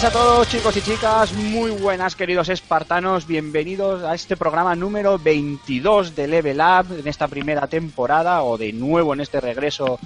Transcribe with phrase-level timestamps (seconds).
[0.00, 5.18] Buenas a todos chicos y chicas, muy buenas queridos espartanos, bienvenidos a este programa número
[5.18, 9.98] 22 de Level Up en esta primera temporada o de nuevo en este regreso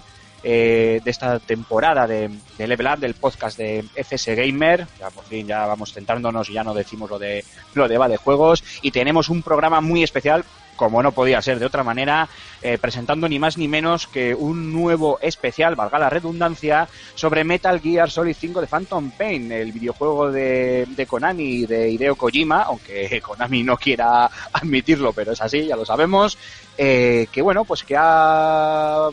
[0.42, 4.87] eh, de esta temporada de, Level Up, del podcast de FS Gamer.
[4.99, 8.09] Ya por fin ya vamos centrándonos y ya no decimos lo de lo de va
[8.09, 10.43] de juegos y tenemos un programa muy especial
[10.83, 12.29] como no podía ser de otra manera,
[12.61, 17.79] eh, presentando ni más ni menos que un nuevo especial, valga la redundancia, sobre Metal
[17.80, 23.21] Gear Solid 5 de Phantom Pain, el videojuego de, de Konami de Hideo Kojima, aunque
[23.23, 26.37] Konami no quiera admitirlo, pero es así, ya lo sabemos,
[26.77, 29.09] eh, que bueno, pues que ha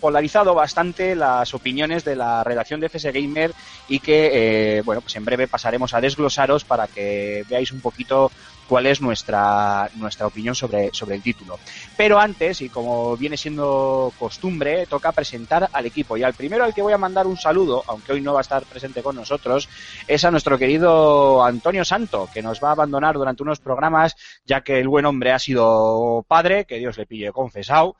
[0.00, 3.52] polarizado bastante las opiniones de la redacción de FS Gamer
[3.88, 4.30] y que,
[4.78, 8.30] eh, bueno, pues en breve pasaremos a desglosaros para que veáis un poquito
[8.68, 11.58] cuál es nuestra, nuestra opinión sobre, sobre el título.
[11.96, 16.16] Pero antes, y como viene siendo costumbre, toca presentar al equipo.
[16.16, 18.42] Y al primero al que voy a mandar un saludo, aunque hoy no va a
[18.42, 19.68] estar presente con nosotros,
[20.06, 24.60] es a nuestro querido Antonio Santo, que nos va a abandonar durante unos programas, ya
[24.60, 27.96] que el buen hombre ha sido padre, que Dios le pille confesado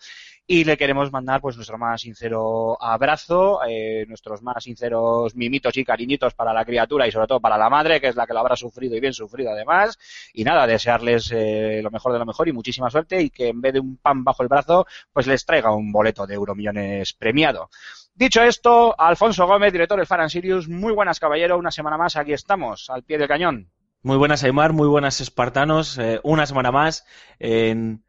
[0.51, 5.85] y le queremos mandar pues nuestro más sincero abrazo, eh, nuestros más sinceros mimitos y
[5.85, 8.39] cariñitos para la criatura y sobre todo para la madre, que es la que lo
[8.41, 9.99] habrá sufrido y bien sufrido además.
[10.33, 13.61] Y nada, desearles eh, lo mejor de lo mejor y muchísima suerte y que en
[13.61, 17.69] vez de un pan bajo el brazo, pues les traiga un boleto de Euromillones premiado.
[18.15, 22.33] Dicho esto, Alfonso Gómez, director de Faran Sirius, muy buenas caballero, una semana más aquí
[22.33, 23.71] estamos, al pie del cañón.
[24.01, 27.05] Muy buenas Aymar, muy buenas espartanos, eh, una semana más
[27.39, 28.03] en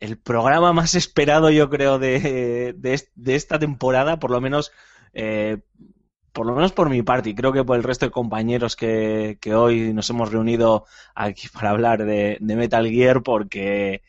[0.00, 4.72] el programa más esperado, yo creo, de, de, esta temporada, por lo menos,
[5.12, 5.58] eh,
[6.32, 9.38] por lo menos por mi parte, y creo que por el resto de compañeros que,
[9.40, 14.02] que hoy nos hemos reunido aquí para hablar de, de, Metal Gear, porque,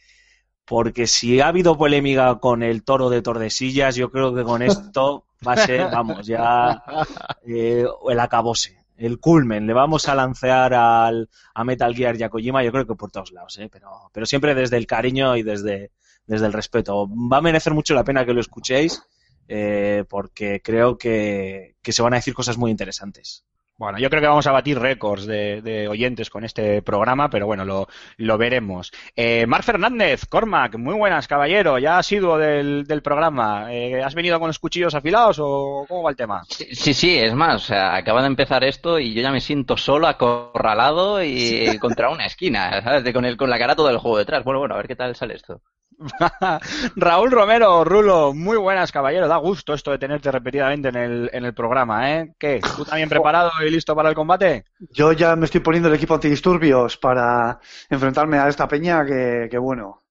[0.66, 5.26] porque si ha habido polémica con el toro de Tordesillas, yo creo que con esto
[5.46, 6.84] va a ser, vamos, ya
[7.46, 9.66] eh, el acabose el culmen.
[9.66, 13.12] Le vamos a lancear al, a Metal Gear y a Kojima, yo creo que por
[13.12, 13.68] todos lados, ¿eh?
[13.72, 15.92] pero, pero siempre desde el cariño y desde,
[16.28, 17.08] desde el respeto.
[17.10, 19.02] Va a merecer mucho la pena que lo escuchéis,
[19.48, 23.44] eh, porque creo que, que se van a decir cosas muy interesantes.
[23.82, 27.66] Bueno, yo creo que vamos a batir récords de, oyentes con este programa, pero bueno,
[27.66, 27.88] lo,
[28.18, 28.92] lo veremos.
[29.16, 31.80] Eh, Mar Fernández, Cormac, muy buenas, caballero.
[31.80, 33.74] Ya has sido del, del programa.
[33.74, 36.44] Eh, ¿Has venido con los cuchillos afilados o cómo va el tema?
[36.48, 39.76] Sí, sí, es más, o sea, acaba de empezar esto y yo ya me siento
[39.78, 43.12] solo, acorralado y contra una esquina, ¿sabes?
[43.12, 44.44] con, el, con la cara todo el juego detrás.
[44.44, 45.60] Bueno, bueno, a ver qué tal sale esto.
[46.96, 49.28] Raúl Romero, Rulo, muy buenas, caballero.
[49.28, 52.34] Da gusto esto de tenerte repetidamente en el, en el programa, ¿eh?
[52.38, 52.62] ¿Qué?
[52.76, 54.66] ¿Tú también preparado y listo para el combate?
[54.92, 59.58] Yo ya me estoy poniendo el equipo antidisturbios para enfrentarme a esta peña que, que
[59.58, 60.04] bueno.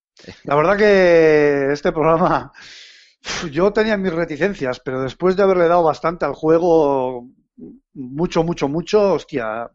[0.44, 2.52] La verdad que este programa,
[3.50, 7.26] yo tenía mis reticencias, pero después de haberle dado bastante al juego,
[7.94, 9.70] mucho, mucho, mucho, hostia,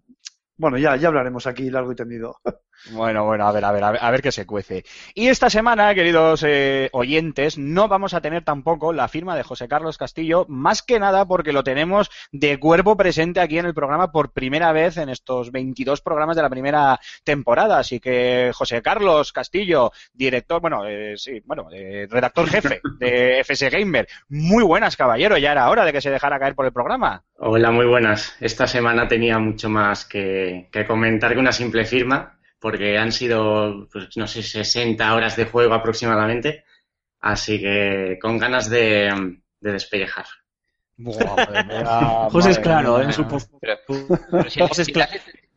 [0.57, 2.37] bueno, ya, ya hablaremos aquí largo y tendido.
[2.91, 4.85] Bueno, bueno, a ver, a ver, a ver, qué se cuece.
[5.15, 9.67] Y esta semana, queridos eh, oyentes, no vamos a tener tampoco la firma de José
[9.67, 14.11] Carlos Castillo, más que nada porque lo tenemos de cuerpo presente aquí en el programa
[14.11, 17.79] por primera vez en estos 22 programas de la primera temporada.
[17.79, 23.69] Así que José Carlos Castillo, director, bueno, eh, sí, bueno, eh, redactor jefe de FS
[23.71, 27.23] Gamer, muy buenas, caballero, ya era hora de que se dejara caer por el programa.
[27.37, 28.35] Hola, muy buenas.
[28.39, 33.87] Esta semana tenía mucho más que, que comentar que una simple firma porque han sido,
[33.93, 36.65] pues, no sé, 60 horas de juego aproximadamente,
[37.19, 40.25] así que con ganas de, de despellejar.
[42.31, 43.23] José es claro, en su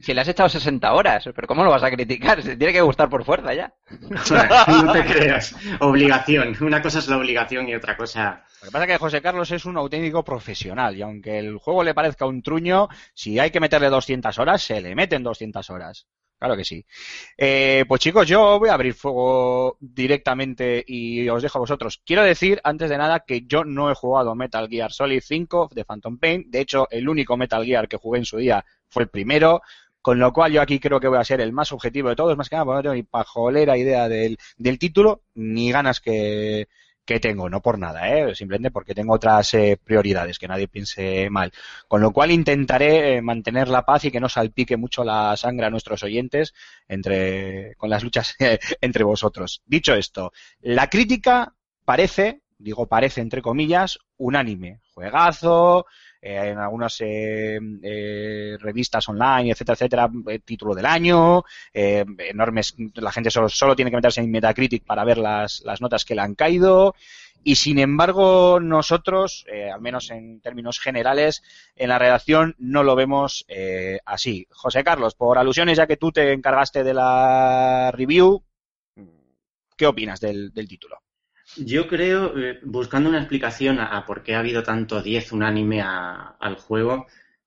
[0.01, 2.43] si, le has echado 60 horas, pero ¿cómo lo vas a criticar?
[2.43, 3.73] Se tiene que gustar por fuerza ya.
[4.69, 5.57] no te creas.
[5.81, 6.55] Obligación.
[6.61, 8.45] Una cosa es la obligación y otra cosa.
[8.61, 11.83] Lo que pasa es que José Carlos es un auténtico profesional y aunque el juego
[11.83, 16.07] le parezca un truño, si hay que meterle 200 horas, se le meten 200 horas.
[16.39, 16.85] Claro que sí.
[17.37, 22.01] Eh, pues chicos, yo voy a abrir fuego directamente y os dejo a vosotros.
[22.07, 25.85] Quiero decir, antes de nada, que yo no he jugado Metal Gear Solid 5 de
[25.85, 26.45] Phantom Pain.
[26.49, 29.63] De hecho, el único Metal Gear que jugué en su día fue el primero.
[30.01, 32.37] Con lo cual yo aquí creo que voy a ser el más objetivo de todos,
[32.37, 36.69] más que nada, porque no tengo ni pajolera idea del, del título, ni ganas que,
[37.09, 38.35] que tengo, no por nada, ¿eh?
[38.35, 41.51] simplemente porque tengo otras eh, prioridades, que nadie piense mal.
[41.89, 45.65] Con lo cual intentaré eh, mantener la paz y que no salpique mucho la sangre
[45.65, 46.53] a nuestros oyentes
[46.87, 48.37] entre, con las luchas
[48.83, 49.63] entre vosotros.
[49.65, 51.55] Dicho esto, la crítica
[51.87, 54.81] parece, digo parece entre comillas, unánime.
[54.93, 55.87] Juegazo,
[56.21, 60.11] eh, en algunas eh, eh, revistas online, etcétera, etcétera,
[60.45, 65.19] título del año, enormes, la gente solo, solo tiene que meterse en Metacritic para ver
[65.19, 66.95] las, las notas que le han caído.
[67.45, 71.43] Y sin embargo, nosotros, al menos en términos generales,
[71.77, 73.47] en la redacción no lo vemos
[74.05, 74.47] así.
[74.51, 78.43] José Carlos, por alusiones, ya que tú te encargaste de la review,
[79.77, 80.99] ¿qué opinas del, del título?
[81.57, 86.57] Yo creo, eh, buscando una explicación a, por qué ha habido tanto 10 unánime al
[86.57, 87.07] juego,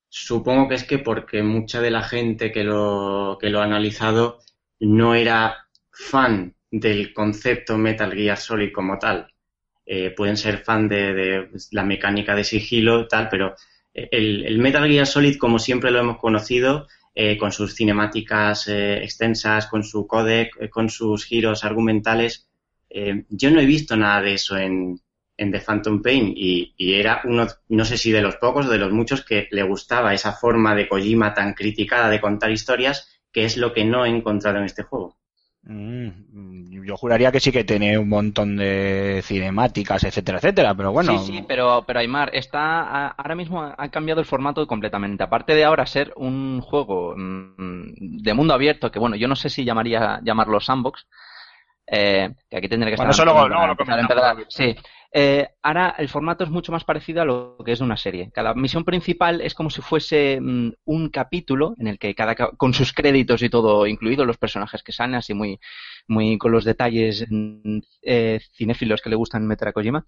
[0.10, 4.40] supongo que es que porque mucha de la gente que lo, que lo ha analizado
[4.80, 9.28] no era fan del concepto Metal Gear Solid como tal.
[9.86, 13.56] Eh, pueden ser fan de, la mecánica de sigilo, tal, pero
[13.94, 19.68] el, el, Metal Gear Solid, como siempre lo hemos conocido, eh, con sus cinemáticas extensas,
[19.68, 22.51] con su codec, con sus giros argumentales,
[22.94, 25.00] eh, yo no he visto nada de eso en,
[25.38, 28.92] The Phantom Pain y, era uno, no sé si de los pocos o de los
[28.92, 33.58] muchos que le gustaba esa forma de Kojima tan criticada de contar historias, que es
[33.58, 35.18] lo que no he encontrado en este juego.
[35.64, 41.18] Mm, yo juraría que sí que tiene un montón de cinemáticas, etcétera, etcétera, pero bueno.
[41.20, 45.24] Sí, sí, pero, pero Aymar, está, ahora mismo ha cambiado el formato completamente.
[45.24, 49.50] Aparte de ahora ser un juego mm, de mundo abierto, que bueno, yo no sé
[49.50, 51.08] si llamaría llamarlo sandbox,
[51.88, 53.08] eh, que aquí tendría que estar.
[53.26, 53.34] lo
[54.50, 54.76] Sí.
[55.14, 58.32] Eh, ahora el formato es mucho más parecido a lo que es de una serie.
[58.34, 62.74] Cada misión principal es como si fuese mm, un capítulo en el que cada con
[62.74, 65.60] sus créditos y todo incluido, los personajes que salen así muy,
[66.08, 70.06] muy con los detalles mm, eh, cinéfilos que le gustan meter a Kojima.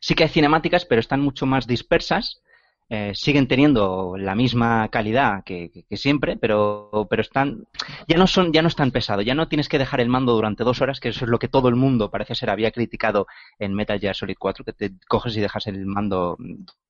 [0.00, 2.42] Sí que hay cinemáticas, pero están mucho más dispersas
[2.94, 7.66] eh, siguen teniendo la misma calidad que, siempre, pero, pero están,
[8.06, 10.62] ya no son, ya no están pesados, ya no tienes que dejar el mando durante
[10.62, 13.26] dos horas, que eso es lo que todo el mundo parece ser había criticado
[13.58, 16.36] en Metal Gear Solid 4, que te coges y dejas el mando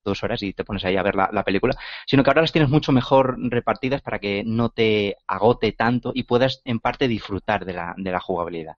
[0.04, 2.69] dos horas y te pones ahí a ver la, película, sino que ahora las tienes
[2.69, 7.75] mucho mejor repartidas para que no te agote tanto y puedas en parte disfrutar de
[7.75, 8.75] la, de la jugabilidad.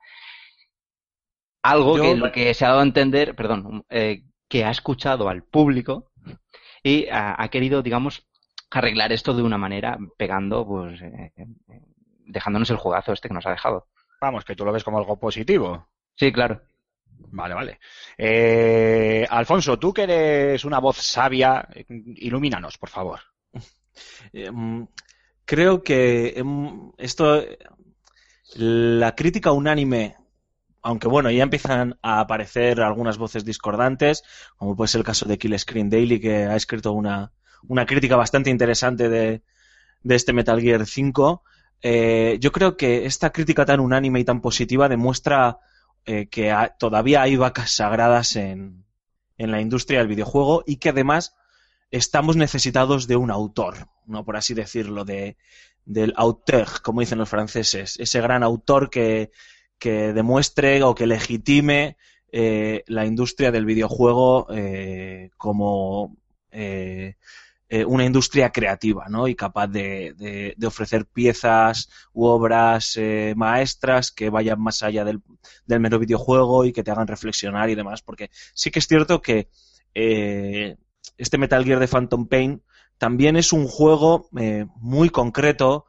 [1.63, 5.43] Algo que lo que se ha dado a entender, perdón, eh, que ha escuchado al
[5.43, 6.11] público
[6.85, 8.27] y ha, querido, digamos,
[8.71, 11.47] arreglar esto de una manera pegando, pues, eh, eh,
[12.27, 13.89] dejándonos el jugazo este que nos ha dejado.
[14.21, 15.89] Vamos, que tú lo ves como algo positivo.
[16.15, 16.61] Sí, claro.
[17.31, 17.81] Vale, vale.
[18.19, 23.21] Eh, Alfonso, tú que eres una voz sabia, ilumínanos, por favor.
[24.33, 24.83] Mm,
[25.45, 27.45] creo que em, esto,
[28.57, 30.17] la crítica unánime
[30.85, 34.23] aunque bueno, ya empiezan a aparecer algunas voces discordantes,
[34.57, 37.33] como puede ser el caso de Kill Screen Daily, que ha escrito una,
[37.67, 39.43] una crítica bastante interesante de,
[40.03, 41.43] de este Metal Gear 5.
[41.81, 45.59] Eh, yo creo que esta crítica tan unánime y tan positiva demuestra
[46.05, 48.85] eh, que todavía hay vacas sagradas en,
[49.39, 51.35] en la industria del videojuego y que además
[51.91, 55.39] estamos necesitados de un autor, no por así decirlo, de,
[55.87, 59.31] del auteur, como dicen los franceses, ese gran autor que,
[59.85, 61.99] que demuestre o que legitime
[62.33, 66.17] eh, la industria del videojuego eh, como
[66.51, 67.17] eh,
[67.87, 69.29] una industria creativa ¿no?
[69.29, 72.99] y capaz de, ofrecer piezas u obras
[73.37, 75.21] maestras que vayan más allá del,
[75.67, 78.01] mero videojuego y que te hagan reflexionar y demás.
[78.01, 79.49] Porque sí que es cierto que
[79.93, 82.63] este Metal Gear de Phantom Pain
[82.97, 84.29] también es un juego
[84.77, 85.85] muy concreto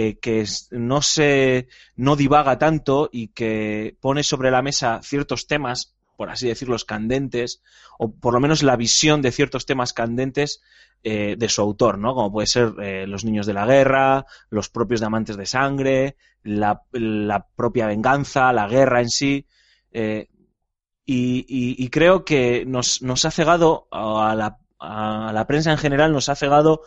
[0.00, 5.96] eh, que no se no divaga tanto y que pone sobre la mesa ciertos temas,
[6.16, 7.64] por así decirlo, candentes,
[7.98, 10.62] o por lo menos la visión de ciertos temas candentes
[11.02, 12.14] eh, de su autor, ¿no?
[12.14, 16.80] Como puede ser eh, los niños de la guerra, los propios diamantes de sangre, la,
[17.56, 19.46] propia venganza, la guerra en sí.
[21.04, 26.28] Y, creo que nos, nos ha cegado a la, a la prensa en general, nos
[26.28, 26.82] ha cegado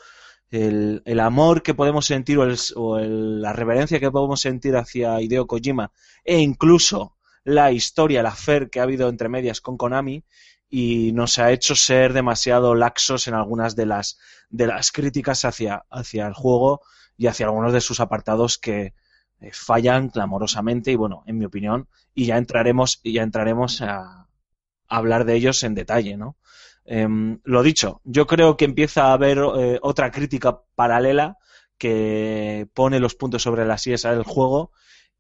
[0.52, 5.92] el, el, amor que podemos sentir o, la reverencia que podemos sentir hacia Hideo Kojima
[6.24, 10.24] e incluso la historia, la fer que ha habido entre medias con Konami
[10.70, 15.86] y nos ha hecho ser demasiado laxos en algunas de las, de las críticas hacia,
[15.90, 16.82] hacia el juego
[17.18, 18.94] y hacia algunos de sus apartados que,
[19.42, 24.28] eh, fallan clamorosamente y bueno, en mi opinión, y ya entraremos, y ya entraremos a,
[24.88, 26.36] hablar de ellos en detalle, ¿no?
[26.86, 31.38] Em, lo dicho, yo creo que empieza a haber eh, otra crítica paralela
[31.78, 34.72] que pone los puntos sobre las IES del juego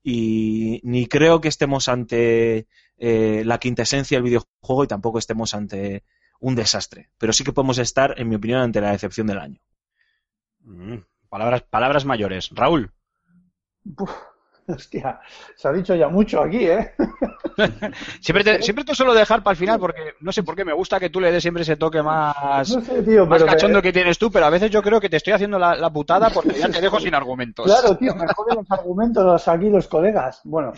[0.04, 6.04] y ni creo que estemos ante eh, la quintesencia del videojuego y tampoco estemos ante
[6.40, 7.10] un desastre.
[7.18, 9.62] Pero sí que podemos estar, en mi opinión, ante la decepción del año.
[10.62, 10.98] Mm,
[11.30, 12.50] palabras, palabras mayores.
[12.52, 12.92] Raúl.
[14.68, 15.20] hostia,
[15.56, 16.94] se ha dicho ya mucho aquí, ¿eh?
[18.22, 20.74] siempre, te, siempre te suelo dejar para el final porque no sé por qué me
[20.74, 22.36] gusta que tú le des siempre ese toque más,
[23.28, 25.90] más cachondo que tienes tú, pero a veces yo creo que te estoy haciendo la,
[25.92, 27.66] putada porque ya te dejo sin argumentos.
[27.66, 30.42] Claro, tío, me joden los argumentos aquí los colegas.
[30.44, 30.74] Bueno,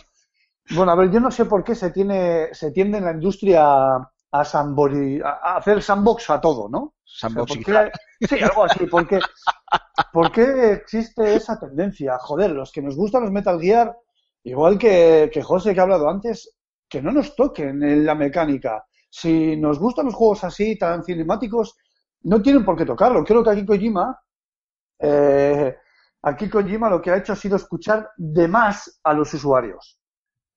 [0.71, 3.63] bueno, a ver, yo no sé por qué se tiene, se tiende en la industria
[3.63, 6.95] a, a hacer sandbox a todo, ¿no?
[7.05, 7.53] Sandbox.
[7.53, 9.19] sí, algo así, porque
[10.11, 12.17] ¿Por qué existe esa tendencia?
[12.19, 13.95] Joder, los que nos gustan los Metal Gear,
[14.43, 16.53] igual que, que José que ha hablado antes,
[16.93, 18.85] que no nos toquen en la mecánica.
[19.09, 21.75] Si nos gustan los juegos así, tan cinemáticos,
[22.21, 23.23] no tienen por qué tocarlo.
[23.23, 24.15] Creo que aquí Kojima,
[24.99, 25.75] eh,
[26.21, 29.99] aquí Kojima lo que ha hecho ha sido escuchar de más a los usuarios.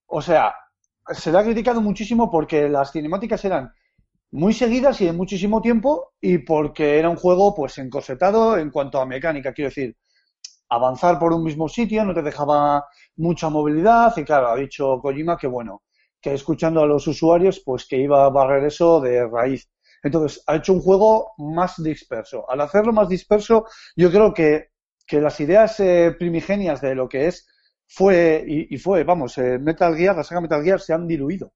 [0.05, 0.53] O sea,
[1.09, 3.73] se le ha criticado muchísimo porque las cinemáticas eran
[4.29, 9.01] muy seguidas y de muchísimo tiempo y porque era un juego pues encorsetado en cuanto
[9.01, 9.97] a mecánica, quiero decir,
[10.69, 15.35] avanzar por un mismo sitio no te dejaba mucha movilidad y claro, ha dicho Kojima
[15.35, 15.81] que bueno,
[16.33, 19.69] escuchando a los usuarios pues que iba a barrer eso de raíz.
[20.03, 22.49] Entonces, ha hecho un juego más disperso.
[22.49, 23.65] Al hacerlo más disperso,
[23.95, 24.69] yo creo que,
[25.05, 27.47] que las ideas eh, primigenias de lo que es
[27.87, 31.53] fue y, fue, vamos, eh, Metal Gear, la saga Metal Gear se han diluido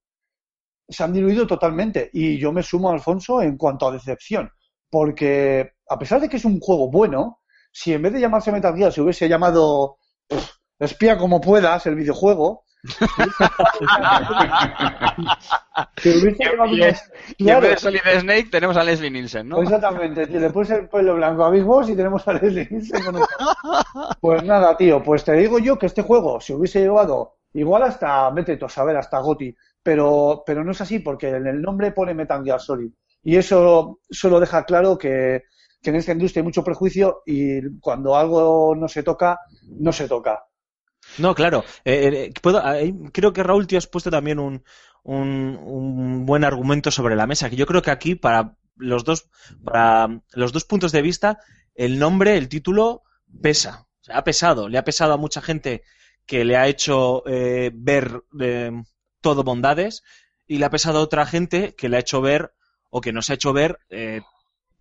[0.88, 2.10] se han diluido totalmente.
[2.12, 4.51] Y yo me sumo a Alfonso en cuanto a decepción.
[4.90, 7.40] Porque a pesar de que es un juego bueno,
[7.72, 10.00] si en vez de llamarse Metal Gear se hubiese llamado
[10.82, 12.66] Espía como puedas el videojuego.
[17.38, 19.62] Y, en vez de Solid Snake tenemos a Leslie Nielsen, ¿no?
[19.62, 23.02] Exactamente, le pones el pelo blanco a Big Boss y tenemos a Leslie Nielsen.
[24.20, 28.30] Pues nada, tío, pues te digo yo que este juego se hubiese llevado igual hasta,
[28.32, 32.14] vete a saber, hasta Goti, pero, pero no es así porque en el nombre pone
[32.14, 32.92] Metal Gear Solid.
[33.24, 35.44] Y eso solo deja claro que,
[35.84, 39.40] en esta industria hay mucho prejuicio y cuando algo no se toca,
[39.80, 40.44] no se toca.
[41.18, 41.63] No, claro.
[41.86, 44.63] Eh, eh, creo que Raúl, te has puesto también un,
[45.03, 47.50] un, buen argumento sobre la mesa.
[47.50, 49.30] Que yo creo que aquí, para los dos,
[49.63, 51.39] para los dos puntos de vista,
[51.75, 53.03] el nombre, el título,
[53.41, 53.88] pesa.
[54.10, 54.70] ha pesado.
[54.70, 55.84] Le ha pesado a mucha gente
[56.25, 58.24] que le ha hecho eh, ver
[59.22, 60.03] todo bondades
[60.48, 62.53] y le ha pesado a otra gente que le ha hecho ver
[62.89, 63.80] o que nos ha hecho ver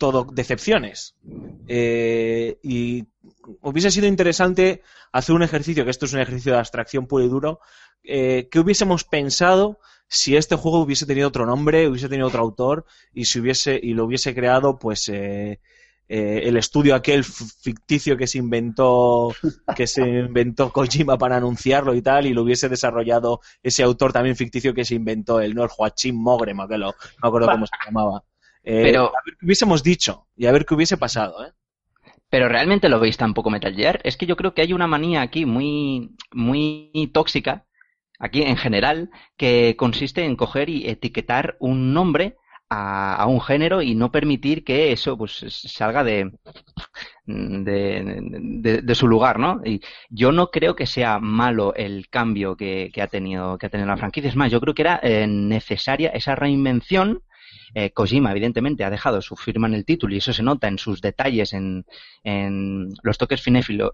[0.01, 1.15] todo decepciones.
[1.69, 3.05] Eh, y
[3.61, 7.29] hubiese sido interesante hacer un ejercicio, que esto es un ejercicio de abstracción puro y
[7.29, 7.61] duro,
[8.03, 9.79] eh, que hubiésemos pensado
[10.09, 13.93] si este juego hubiese tenido otro nombre, hubiese tenido otro autor y si hubiese y
[13.93, 15.61] lo hubiese creado, pues eh,
[16.09, 19.33] eh, el estudio aquel ficticio que se inventó
[19.77, 24.35] que se inventó Kojima para anunciarlo y tal y lo hubiese desarrollado ese autor también
[24.35, 26.93] ficticio que se inventó el no el Joachim Mogre que no
[27.23, 28.25] me acuerdo cómo se llamaba
[28.63, 31.53] eh, pero a ver qué hubiésemos dicho y a ver qué hubiese pasado ¿eh?
[32.31, 34.01] Pero realmente lo veis tampoco Metal Gear.
[34.05, 37.67] Es que yo creo que hay una manía aquí muy, muy tóxica,
[38.21, 42.37] aquí en general, que consiste en coger y etiquetar un nombre
[42.71, 46.31] a, un género y no permitir que eso pues salga de,
[47.27, 49.61] de, su lugar, ¿no?
[49.65, 53.89] Y yo no creo que sea malo el cambio que, ha tenido que ha tenido
[53.89, 54.29] la franquicia.
[54.29, 57.23] Es más, yo creo que era eh, necesaria esa reinvención.
[57.75, 60.79] Eh, Kojima, evidentemente, ha dejado su firma en el título y eso se nota en
[60.79, 61.87] sus detalles, en,
[62.25, 63.93] en los toques cinéfilos,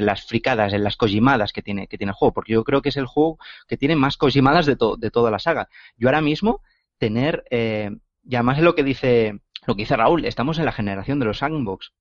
[0.00, 2.82] en las fricadas, en las Kojimadas que tiene, que tiene el juego, porque yo creo
[2.82, 5.68] que es el juego que tiene más Kojimadas de, de toda la saga.
[5.96, 6.62] Yo ahora mismo
[6.98, 7.90] tener, eh,
[8.24, 11.26] y además es lo que dice, lo que dice Raúl, estamos en la generación de
[11.26, 11.92] los sandbox.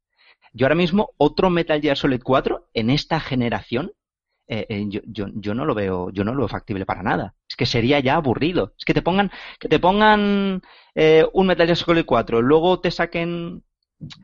[0.54, 3.94] Yo ahora mismo, otro Metal Gear Solid 4 en esta generación,
[4.48, 7.36] eh, eh, yo, yo, yo, no lo veo, yo no lo veo factible para nada.
[7.48, 8.74] Es que sería ya aburrido.
[8.78, 10.62] Es que te pongan, que te pongan
[11.34, 13.64] un Metal Gear Solid 4, luego te saquen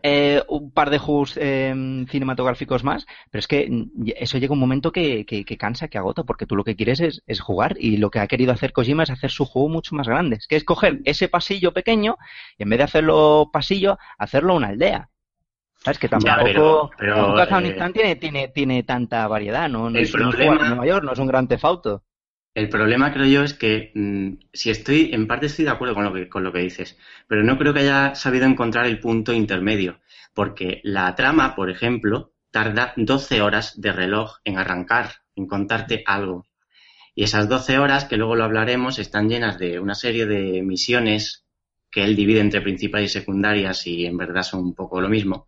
[0.03, 4.91] eh, un par de juegos em, cinematográficos más, pero es que eso llega un momento
[4.91, 5.25] que,
[5.57, 8.51] cansa, que agota, porque tú lo que quieres es, jugar y lo que ha querido
[8.51, 11.73] hacer Kojima es hacer su juego mucho más grande, es que es coger ese pasillo
[11.73, 12.17] pequeño
[12.57, 15.09] y en vez de hacerlo pasillo, hacerlo una aldea.
[15.83, 15.97] ¿Sabes?
[15.97, 19.89] Que tampoco, pero, eh, tiene, tiene, tiene tanta variedad, ¿no?
[19.89, 22.03] es, Nueva York, no es un gran tefauto.
[22.53, 26.03] El problema creo yo es que mm, si estoy, en parte estoy de acuerdo con
[26.03, 29.31] lo, que, con lo que dices, pero no creo que haya sabido encontrar el punto
[29.31, 30.01] intermedio,
[30.33, 36.45] porque la trama, por ejemplo, tarda 12 horas de reloj en arrancar en contarte algo.
[37.15, 41.45] Y esas 12 horas, que luego lo hablaremos, están llenas de una serie de misiones
[41.91, 45.47] que él divide entre principales y secundarias y en verdad son un poco lo mismo.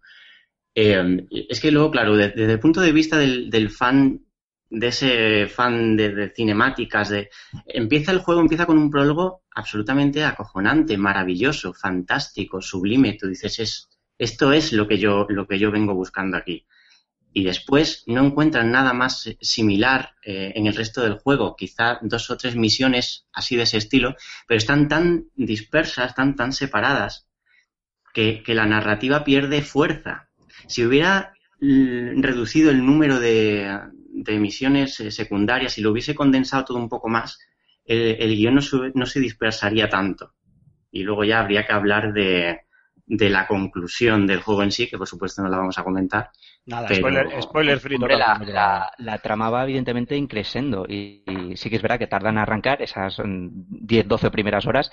[0.74, 4.26] Eh, es que luego, claro, desde, el punto de vista del, fan,
[4.70, 7.30] de ese fan de, cinemáticas, de,
[7.66, 13.18] empieza el juego, empieza con un prólogo absolutamente acojonante, maravilloso, fantástico, sublime.
[13.20, 16.66] Tú dices, es, esto es lo que yo, lo que yo vengo buscando aquí
[17.34, 22.30] y después no encuentran nada más similar eh, en el resto del juego, quizá dos
[22.30, 24.16] o tres misiones así de ese estilo,
[24.48, 27.28] pero están tan dispersas, tan, tan separadas,
[28.14, 30.30] que, la narrativa pierde fuerza.
[30.68, 33.80] Si hubiera mm, reducido el número de,
[34.40, 37.40] misiones eh, secundarias y lo hubiese condensado todo un poco más,
[37.86, 38.62] el, guion no,
[38.94, 40.34] no se dispersaría tanto.
[40.92, 42.62] Y luego ya habría que hablar de,
[43.14, 46.32] de la conclusión del juego en sí, que por supuesto no la vamos a comentar.
[46.66, 47.98] Nada, spoiler, spoiler free.
[47.98, 51.24] la, la, trama va evidentemente increciendo y,
[51.56, 54.92] sí que es verdad que tardan en arrancar esas 10-12 mm, primeras horas,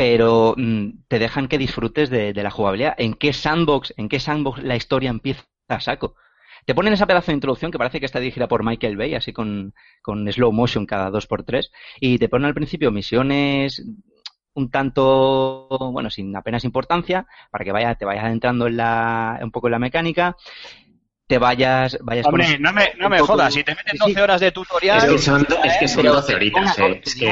[0.00, 2.94] pero mm, te dejan que disfrutes de, la jugabilidad.
[2.96, 6.14] ¿En qué sandbox, en qué sandbox la historia empieza a saco?
[6.64, 9.34] Te ponen esa pedazo de introducción que parece que está dirigida por Michael Bay, así
[9.34, 13.84] con, con slow motion cada dos por tres, y te ponen al principio misiones
[14.54, 19.50] un tanto, bueno, sin apenas importancia, para que vaya, te vayas adentrando en la, un
[19.50, 20.34] poco en la mecánica,
[21.30, 24.50] te vayas, vayas Hombre, no me, no me jodas, si te meten 12 horas de
[24.50, 24.98] tutorial...
[24.98, 27.30] Es que son, es que son 12 horitas, eh, te, digo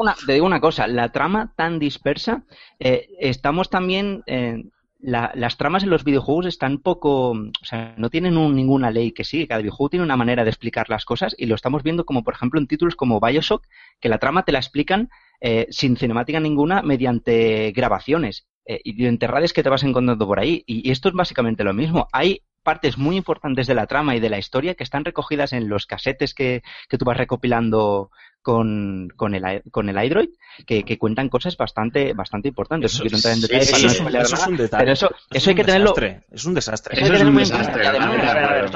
[0.00, 2.42] una, te, digo una, cosa, la trama tan dispersa,
[2.80, 4.24] eh, estamos también...
[4.26, 4.64] Eh,
[4.98, 9.22] la, las tramas en los videojuegos están poco, o sea, no tienen ninguna ley que
[9.22, 12.24] sí, cada videojuego tiene una manera de explicar las cosas y lo estamos viendo como
[12.24, 13.64] por ejemplo en títulos como Bioshock,
[14.00, 15.10] que la trama te la explican
[15.40, 20.64] eh, sin cinemática ninguna mediante grabaciones eh, y enterrades que te vas encontrando por ahí.
[20.66, 22.08] Y, esto es básicamente lo mismo.
[22.12, 25.68] Hay partes muy importantes de la trama y de la historia que están recogidas en
[25.68, 28.10] los casetes que, que tú vas recopilando
[28.46, 30.28] con, con, el, con el iDroid
[30.66, 32.94] que, que, cuentan cosas bastante bastante importantes.
[32.94, 34.82] Eso, eso, es, un, eso es un detalle.
[34.82, 35.94] Pero eso, eso hay que tenerlo.
[36.30, 37.00] Es un desastre.
[37.00, 37.82] Eso, es un desastre.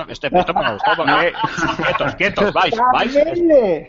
[0.08, 1.32] Esto me gustado porque.
[1.76, 3.14] Quietos, quietos, vais, vais.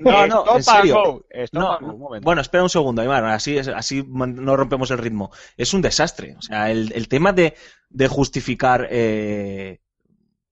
[0.02, 1.26] No, no, en serio.
[1.52, 1.80] No,
[2.22, 5.32] bueno, espera un segundo, Aymar, así, así no rompemos el ritmo.
[5.58, 6.36] Es un desastre.
[6.38, 7.56] O sea, el, el tema de,
[7.90, 9.80] de justificar eh,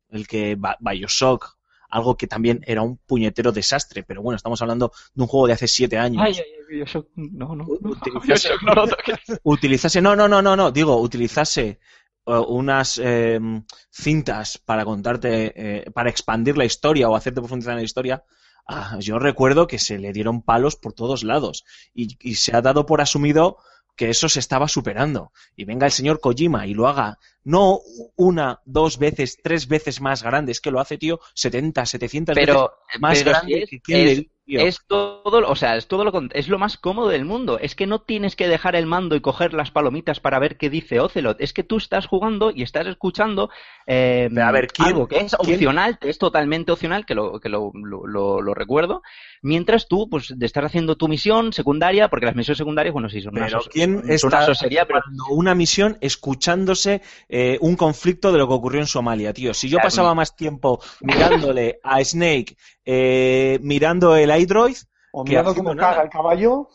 [0.10, 4.04] el que Bioshock algo que también era un puñetero desastre.
[4.04, 6.24] Pero bueno, estamos hablando de un juego de hace siete años.
[6.24, 8.74] Ay, ay, ay, no, no, utilizase, no,
[9.44, 11.80] utilizase, no, no, no, no, no, digo, utilizase
[12.26, 17.80] uh, unas em, cintas para contarte, eh, para expandir la historia o hacerte profundizar en
[17.80, 18.24] la historia.
[18.72, 22.62] Ah, yo recuerdo que se le dieron palos por todos lados y, y se ha
[22.62, 23.58] dado por asumido
[24.00, 25.34] que eso se estaba superando.
[25.58, 27.80] Y venga el señor Kojima y lo haga no
[28.16, 32.74] una, dos veces, tres veces más grande, es que lo hace, tío, 70, 700 pero,
[32.88, 36.78] veces más grande es, que es, todo, o sea, es todo lo es lo más
[36.78, 37.60] cómodo del mundo.
[37.60, 40.70] Es que no tienes que dejar el mando y coger las palomitas para ver qué
[40.70, 41.40] dice Ocelot.
[41.40, 43.50] Es que tú estás jugando y estás escuchando
[43.86, 47.72] eh, a ver, algo que es opcional, que es totalmente opcional, que lo, que lo,
[47.74, 49.02] lo, lo, recuerdo.
[49.42, 53.22] Mientras tú, pues, de estar haciendo tu misión secundaria, porque las misiones secundarias, bueno, sí,
[53.22, 54.46] son pero ¿quién está
[54.88, 55.02] pero...
[55.30, 59.54] una misión escuchándose eh, un conflicto de lo que ocurrió en Somalia, tío.
[59.54, 64.78] Si yo pasaba más tiempo mirándole a Snake, eh, mirando el iDroid...
[65.12, 66.70] O mirando cómo caga el caballo...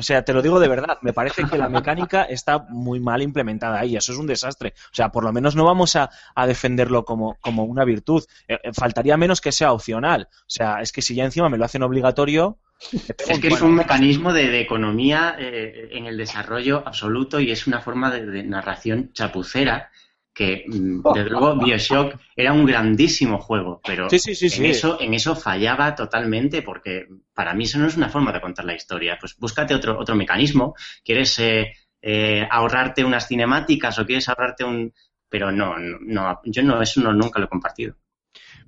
[0.00, 3.20] O sea, te lo digo de verdad, me parece que la mecánica está muy mal
[3.20, 4.72] implementada ahí, eso es un desastre.
[4.86, 6.08] O sea, por lo menos no vamos a,
[6.46, 8.24] defenderlo como, como, una virtud.
[8.48, 10.28] Eh, faltaría menos que sea opcional.
[10.32, 12.56] O sea, es que si ya encima me lo hacen obligatorio,
[13.28, 17.82] es que es un mecanismo de, economía eh, en el desarrollo absoluto y es una
[17.82, 19.90] forma de, narración chapucera
[20.40, 25.94] que, mm, desde luego, Bioshock era un grandísimo juego, pero en, Eso, en eso fallaba
[25.94, 29.18] totalmente porque para mí eso no es una forma de contar la historia.
[29.20, 30.74] Pues búscate otro, otro mecanismo.
[31.04, 34.94] ¿Quieres eh, eh, ahorrarte unas cinemáticas o quieres ahorrarte un...?
[35.28, 37.96] Pero no, no, yo no, eso no, nunca lo he compartido.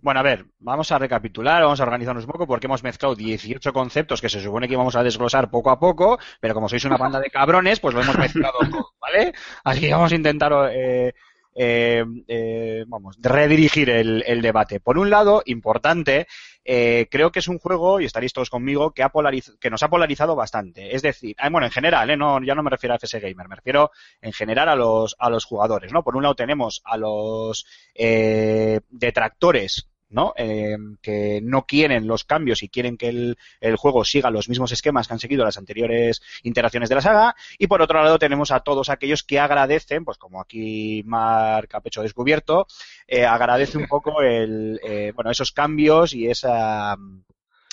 [0.03, 3.73] Bueno, a ver, vamos a recapitular, vamos a organizarnos un poco porque hemos mezclado 18
[3.73, 6.99] conceptos que se supone que íbamos a desglosar poco a poco, pero como sois una
[6.99, 9.33] banda de cabrones, pues lo hemos mezclado todo, ¿vale?
[9.65, 11.15] Así que vamos a intentar, eh,
[11.55, 14.81] eh, eh, vamos, redirigir el, debate.
[14.81, 16.27] Por un lado, importante,
[16.65, 19.12] creo que es un juego, y estaréis todos conmigo, que, ha
[19.61, 20.95] que nos ha polarizado bastante.
[20.95, 23.91] Es decir, bueno, en general, no, ya no me refiero a FS Gamer, me refiero
[24.21, 26.03] en general a los, a los jugadores, ¿no?
[26.03, 30.35] Por un lado tenemos a los detractores ¿no?
[30.37, 34.72] Eh, que no quieren los cambios y quieren que el, el, juego siga los mismos
[34.72, 37.35] esquemas que han seguido las anteriores interacciones de la saga.
[37.59, 41.81] Y por otro lado tenemos a todos aquellos que agradecen, pues como aquí Mark ha
[41.81, 42.66] pecho descubierto,
[43.09, 46.96] eh, agradece un poco el, eh, bueno, esos cambios y esa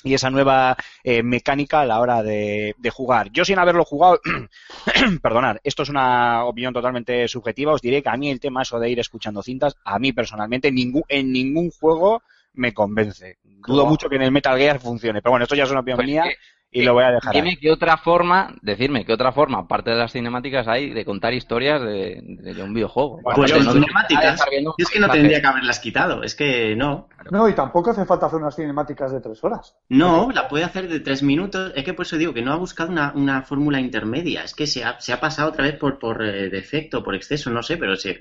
[0.03, 3.31] y esa nueva eh, mecánica a la hora de, de, jugar.
[3.31, 4.19] Yo sin haberlo jugado,
[5.21, 8.79] perdonad, esto es una opinión totalmente subjetiva, os diré que a mí el tema eso
[8.79, 13.37] de ir escuchando cintas, a mí personalmente ningún, en ningún juego me convence.
[13.43, 15.97] Dudo mucho que en el Metal Gear funcione, pero bueno, esto ya es una opinión
[15.97, 16.35] Pues mía que-
[16.71, 17.33] y lo voy a dejar.
[17.33, 17.57] Dime ahí.
[17.57, 21.81] qué otra forma, decirme qué otra forma, aparte de las cinemáticas, hay de contar historias
[21.81, 23.21] de, de un videojuego.
[23.23, 24.39] Bueno, Pues las no- cinemáticas,
[24.77, 27.09] es que no tendría que haberlas quitado, es que no.
[27.31, 29.75] No, y tampoco hace falta hacer unas cinemáticas de tres horas.
[29.89, 31.71] No, la puede hacer de tres minutos.
[31.75, 34.43] Es que por eso digo que no ha buscado una, una fórmula intermedia.
[34.43, 37.49] Es que se ha, se ha pasado otra vez por, por eh, defecto, por exceso,
[37.49, 38.19] no sé, pero se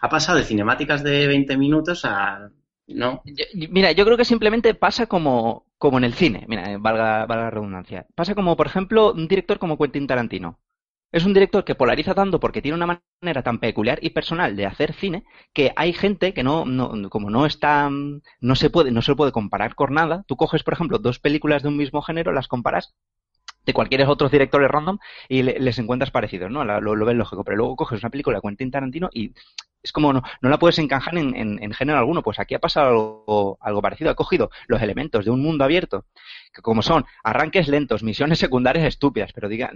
[0.00, 2.50] ha pasado de cinemáticas de 20 minutos a...
[2.86, 3.22] No.
[3.24, 7.26] Yo- Mira, yo creo que simplemente pasa como, como en el cine, mira, eh, valga,
[7.26, 8.06] valga la redundancia.
[8.14, 10.58] Pasa como, por ejemplo, un director como Quentin Tarantino.
[11.12, 14.66] Es un director que polariza tanto porque tiene una manera tan peculiar y personal de
[14.66, 17.88] hacer cine que hay gente que no, no como no está,
[18.40, 20.24] no se puede, no se puede comparar con nada.
[20.26, 22.94] Tú coges, por ejemplo, dos películas de un mismo género, las comparas
[23.66, 26.64] de cualquier otros directores random y le- les encuentras parecidos, ¿no?
[26.64, 29.34] Lo ves lógico, pero luego coges una película de Quentin Tarantino y
[29.84, 32.22] es como no, no la puedes encajar en, en- en género alguno.
[32.22, 34.10] Pues aquí ha pasado algo, algo parecido.
[34.10, 36.06] Ha cogido los elementos de un mundo abierto,
[36.52, 39.70] que como son arranques lentos, misiones secundarias estúpidas, pero diga,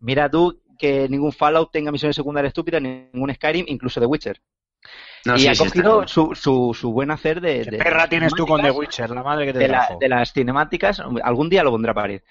[0.00, 4.42] mira tú que ningún Fallout tenga misiones secundarias estúpidas, ningún Skyrim, incluso The Witcher.
[5.24, 8.34] no y sí, ha cogido su, su, su buen hacer de, ¿Qué de perra tienes
[8.34, 9.10] tú con The Witcher?
[9.10, 12.24] La madre que te de, la- de las cinemáticas, algún día lo pondré a parir.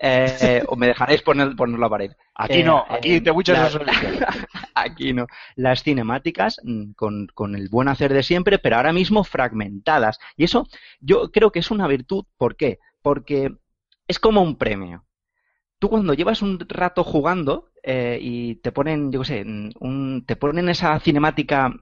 [0.00, 2.16] Eh, o me dejaréis poner, ponerlo a parir.
[2.34, 4.26] Aquí Eh, no, aquí eh, The Witcher la- no es el-
[4.74, 5.26] Aquí no.
[5.56, 10.18] Las cinemáticas mm, con, con el buen hacer de siempre, pero ahora mismo fragmentadas.
[10.36, 10.66] Y eso
[11.00, 12.24] yo creo que es una virtud.
[12.36, 12.78] ¿Por qué?
[13.02, 13.50] Porque
[14.06, 15.04] es como un premio.
[15.78, 20.24] Tú cuando llevas un rato jugando eh, y te ponen, yo qué sé, mm, un,
[20.26, 21.72] te ponen esa cinemática.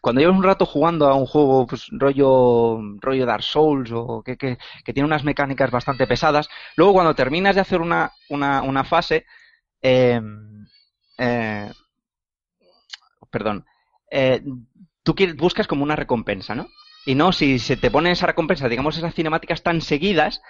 [0.00, 4.36] Cuando llevas un rato jugando a un juego pues, rollo, rollo Dark Souls o que,
[4.36, 4.58] que,
[4.92, 9.26] tiene unas mecánicas bastante pesadas, luego cuando terminas de hacer una, una, una fase,
[9.82, 10.20] eh,
[11.18, 11.70] eh,
[13.30, 13.64] perdón,
[14.10, 14.42] eh,
[15.02, 16.68] tú quieres- buscas como una recompensa, ¿no?
[17.06, 20.40] Y no, si se te pone esa recompensa, digamos, esas cinemáticas tan seguidas,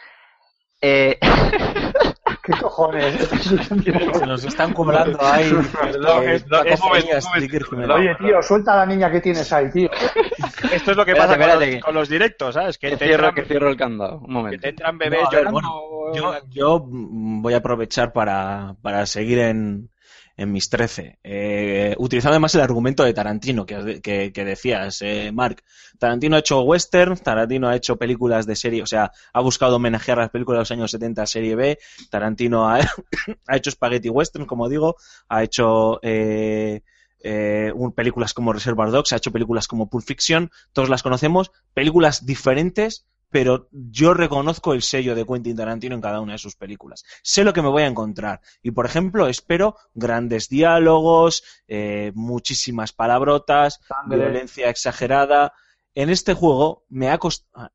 [0.83, 1.19] eh,
[2.43, 3.15] ¿Qué cojones?
[4.19, 5.53] Se nos están cobrando ahí.
[5.81, 7.97] Perdón, es- no, es- cacofonías, un momento, Sticker Jiménez.
[7.97, 9.89] Oye, tío, suelta a la niña que tienes ahí, tío.
[10.73, 12.79] Esto es lo que Espérate, pasa con los, con los directos, ¿sabes?
[12.79, 14.19] Que que te, cierro, entran, que cierro el candado.
[14.19, 14.61] Un que momento.
[14.61, 16.13] te entran bebés No, a ver, llorando.
[16.15, 19.89] Yo, yo voy a aprovechar para, para seguir en,
[20.37, 21.19] en mis 13.
[21.23, 24.01] Eh, utilizando además el argumento de Tarantino que,
[24.33, 25.63] que decías, eh, Mark.
[25.99, 30.19] Tarantino ha hecho western, Tarantino ha hecho películas de serie, o sea, ha buscado homenajear
[30.19, 31.79] las películas de los años 70 serie B.
[32.11, 32.79] Tarantino ha,
[33.47, 34.97] ha hecho spaghetti western, como digo,
[35.29, 36.83] ha hecho eh,
[37.21, 41.53] eh, un- películas como Reservoir Dogs, ha hecho películas como Pulp Fiction, todos las conocemos,
[41.75, 46.55] películas diferentes, pero yo reconozco el sello de Quentin Tarantino en cada una de sus
[46.55, 47.03] películas.
[47.23, 48.43] Sé lo que me voy a encontrar.
[48.63, 54.19] Y, por ejemplo, espero grandes diálogos, eh, muchísimas palabrotas, Sangre.
[54.19, 55.55] violencia exagerada.
[55.95, 57.73] En este juego me ha costado...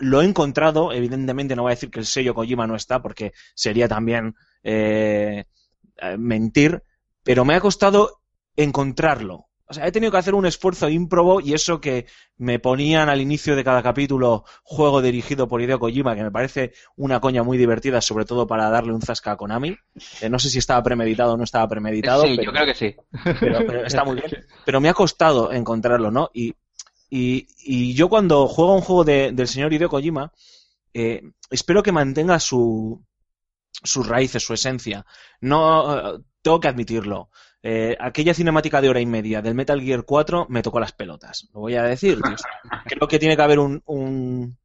[0.00, 3.32] Lo he encontrado, evidentemente no voy a decir que el sello Kojima no está, porque
[3.54, 5.44] sería también eh,
[5.96, 6.82] eh, mentir,
[7.22, 8.20] pero me ha costado
[8.56, 9.47] encontrarlo.
[9.70, 12.06] O sea, he tenido que hacer un esfuerzo ímprobo y eso que
[12.38, 16.72] me ponían al inicio de cada capítulo juego dirigido por Hideo Kojima, que me parece
[16.96, 19.76] una coña muy divertida, sobre todo para darle un zasca a Konami.
[20.22, 22.22] Eh, no sé si estaba premeditado o no estaba premeditado.
[22.22, 22.96] sí, pero, yo creo que sí.
[23.40, 24.46] pero- pero está muy bien.
[24.64, 26.30] Pero me ha costado encontrarlo, ¿no?
[26.32, 26.54] Y,
[27.10, 30.32] y, y yo cuando juego un juego de- del señor Hideo Kojima,
[30.94, 33.04] eh, espero que mantenga su,
[33.84, 35.04] sus raíces, su esencia.
[35.42, 37.30] No, eh, tengo que admitirlo.
[37.62, 41.48] Eh, aquella cinemática de hora y media del Metal Gear 4 me tocó las pelotas.
[41.52, 42.20] Lo voy a decir.
[42.20, 42.36] tío.
[42.86, 44.58] Creo que tiene que haber un, un,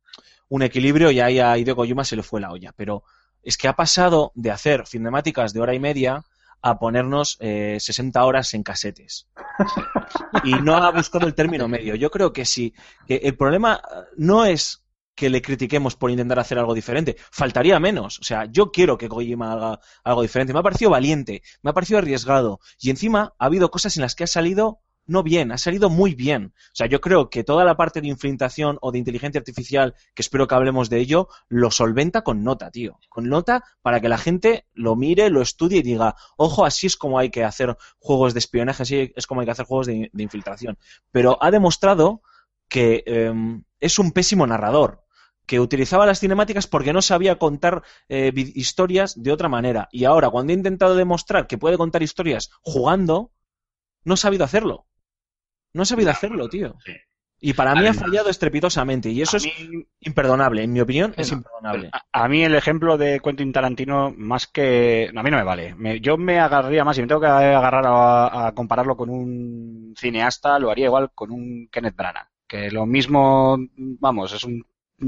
[0.49, 2.73] un equilibrio y ahí a Hideo Kojima se le fue la olla.
[2.75, 3.03] Pero
[3.41, 6.23] es que ha pasado de hacer cinemáticas de hora y media
[6.61, 9.27] a ponernos eh, 60 horas en casetes.
[10.45, 11.95] Y no ha buscado el término medio.
[11.95, 12.73] Yo creo que sí.
[13.05, 13.81] Que el problema
[14.15, 14.82] no es
[15.15, 17.17] que le critiquemos por intentar hacer algo diferente.
[17.31, 18.19] Faltaría menos.
[18.19, 20.53] O sea, yo quiero que Kojima haga algo diferente.
[20.53, 22.59] Me ha parecido valiente, me ha parecido arriesgado.
[22.79, 26.15] Y encima ha habido cosas en las que ha salido no bien, ha salido muy
[26.15, 26.53] bien.
[26.55, 30.21] O sea, yo creo que toda la parte de infiltración o de inteligencia artificial, que
[30.21, 32.99] espero que hablemos de ello, lo solventa con nota, tío.
[33.09, 36.97] Con nota para que la gente lo mire, lo estudie y diga, ojo, así es
[36.97, 40.09] como hay que hacer juegos de espionaje, así es como hay que hacer juegos de,
[40.17, 40.77] infiltración.
[41.11, 42.21] Pero ha demostrado
[42.69, 43.33] que eh,
[43.83, 45.03] es un pésimo narrador
[45.45, 49.89] que utilizaba las cinemáticas porque no sabía contar eh, historias de otra manera.
[49.91, 53.31] Y ahora, cuando he intentado demostrar que puede contar historias jugando,
[54.05, 54.87] no ha sabido hacerlo.
[55.73, 56.77] No ha sabido hacerlo, tío.
[57.41, 59.45] Y para mí ha fallado estrepitosamente y eso es
[59.99, 61.91] imperdonable, en mi opinión es imperdonable.
[62.13, 65.11] A, mí el ejemplo de Quentin Tarantino, más que...
[65.13, 65.75] a mí no me vale.
[65.99, 70.71] yo me agarraría más, y me tengo que agarrar a, compararlo con un cineasta, lo
[70.71, 72.32] haría igual con un Kenneth Branagh.
[72.53, 74.63] Que lo mismo, vamos, es un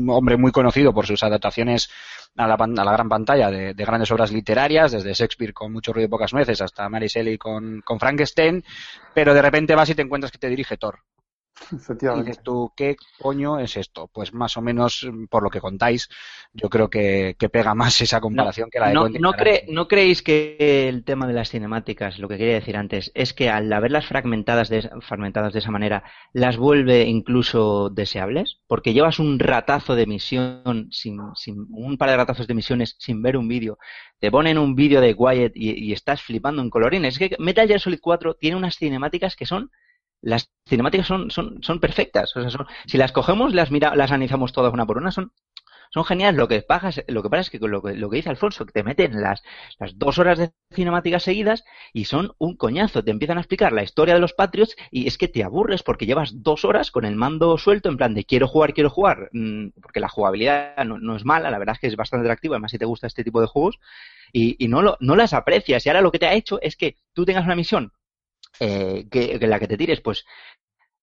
[0.10, 1.92] hombre muy conocido por sus adaptaciones
[2.36, 6.34] a la, gran pantalla de, grandes obras literarias, desde Shakespeare con mucho ruido y pocas
[6.34, 8.64] nueces hasta Mary Shelley con, con Frankenstein,
[9.14, 11.02] pero de repente vas y te encuentras que te dirige Thor.
[11.72, 14.10] Y dices tú, ¿qué coño es esto?
[14.14, 16.10] Pues más o menos, por lo que contáis,
[16.54, 19.32] yo creo que, pega más esa comparación que la de no, no,
[19.70, 23.50] ¿No creéis que el tema de las cinemáticas, lo que quería decir antes, es que
[23.50, 28.60] al haberlas fragmentadas de, fragmentadas de esa manera, las vuelve incluso deseables?
[28.68, 33.22] Porque llevas un ratazo de misión, sin, sin un par de ratazos de misiones sin
[33.22, 33.78] ver un vídeo,
[34.20, 37.14] te ponen un vídeo de Wyatt y, y estás flipando en colorines.
[37.14, 39.72] Es que Metal Gear Solid 4 tiene unas cinemáticas que son
[40.26, 42.36] las cinemáticas son, son, son perfectas.
[42.36, 45.32] O sea, son, si las cogemos, las mira, las analizamos todas una por una, son,
[45.92, 46.38] son geniales.
[46.38, 48.72] Lo que pasa, lo que pasa es que lo que, lo que dice Alfonso, que
[48.72, 49.44] te meten las,
[49.80, 53.04] las dos horas de cinemáticas seguidas y son un coñazo.
[53.04, 56.08] Te empiezan a explicar la historia de los Patriots y es que te aburres porque
[56.08, 59.30] llevas dos horas con el mando suelto en plan de quiero jugar, quiero jugar.
[59.32, 62.56] Mm, porque la jugabilidad no, no es mala, la verdad es que es bastante atractiva,
[62.56, 63.80] además si te gusta este tipo de juegos.
[64.34, 65.86] Y, y no, lo, no las aprecias.
[65.86, 67.94] Y ahora lo que te ha hecho es que tú tengas una misión
[68.60, 70.26] eh, que, la que te tires, pues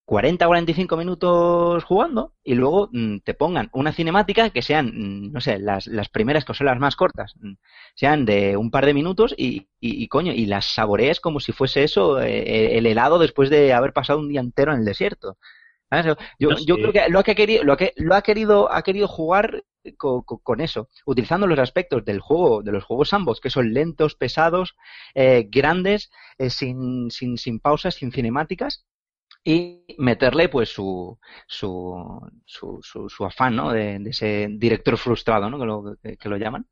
[0.05, 5.31] 40 o 45 minutos jugando y luego mm, te pongan una cinemática que sean, mm,
[5.31, 7.53] no sé, las, primeras que son las más cortas, mm,
[7.95, 11.83] sean de un par de minutos y, y, coño, y las saborees como si fuese
[11.83, 15.37] eso, eh, el helado después de haber pasado un día entero en el desierto.
[16.39, 19.63] Yo, yo creo que lo ha querido, lo que lo ha querido, ha querido jugar
[19.97, 24.75] con, eso, utilizando los aspectos del juego, de los juegos ambos, que son lentos, pesados,
[25.13, 28.85] eh, grandes, eh, sin, sin, sin pausas, sin cinemáticas,
[29.43, 33.71] y meterle pues su, su, su, su, afán, ¿no?
[33.71, 35.59] De, ese director frustrado, ¿no?
[35.59, 36.65] Que lo, que, lo llaman.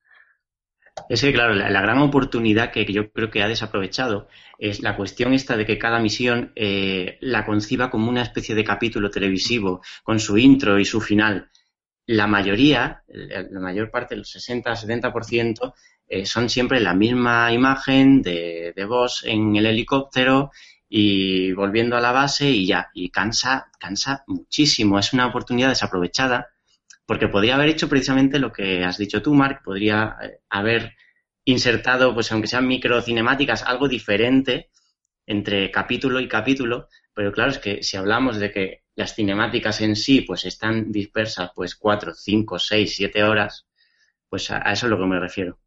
[1.09, 4.27] Es que, claro, la, gran oportunidad que yo creo que ha desaprovechado
[4.57, 8.63] es la cuestión esta de que cada misión eh, la conciba como una especie de
[8.63, 11.49] capítulo televisivo, con su intro y su final.
[12.05, 15.73] La mayoría, la mayor parte, el 60-70%,
[16.07, 20.51] eh, son siempre la misma imagen de, de vos en el helicóptero
[20.89, 24.99] y volviendo a la base y ya, y cansa, cansa muchísimo.
[24.99, 26.49] Es una oportunidad desaprovechada
[27.11, 30.95] porque podría haber hecho precisamente lo que has dicho tú, Mark, podría eh, haber
[31.43, 34.69] insertado, pues aunque sean micro cinemáticas, algo diferente
[35.25, 39.97] entre capítulo y capítulo, pero claro, es que si hablamos de que las cinemáticas en
[39.97, 43.67] sí pues están dispersas pues cuatro, cinco, seis, siete horas,
[44.29, 45.59] pues a, eso es lo que me refiero.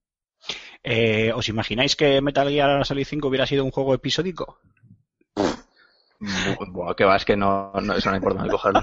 [0.82, 4.60] Eh, ¿Os imagináis que Metal Gear Solid 5 hubiera sido un juego episódico?
[6.70, 8.80] Bueno, que va, es que no, eso no hay por dónde cogerlo.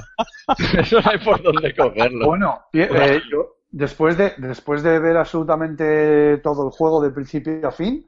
[0.80, 2.26] eso no hay por dónde cogerlo.
[2.26, 7.72] Bueno, eh, yo, después, de, después de ver absolutamente todo el juego de principio a
[7.72, 8.08] fin,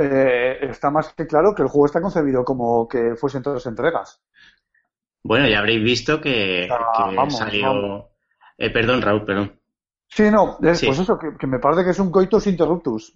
[0.00, 4.20] eh, está más que claro que el juego está concebido como que fuesen todas entregas.
[5.22, 8.10] Bueno, ya habréis visto que, ah, salió.
[8.56, 9.60] Eh, perdón, Raúl, perdón.
[10.08, 13.12] Sí, no, pues eso, que, me parece que es un coitus interruptus.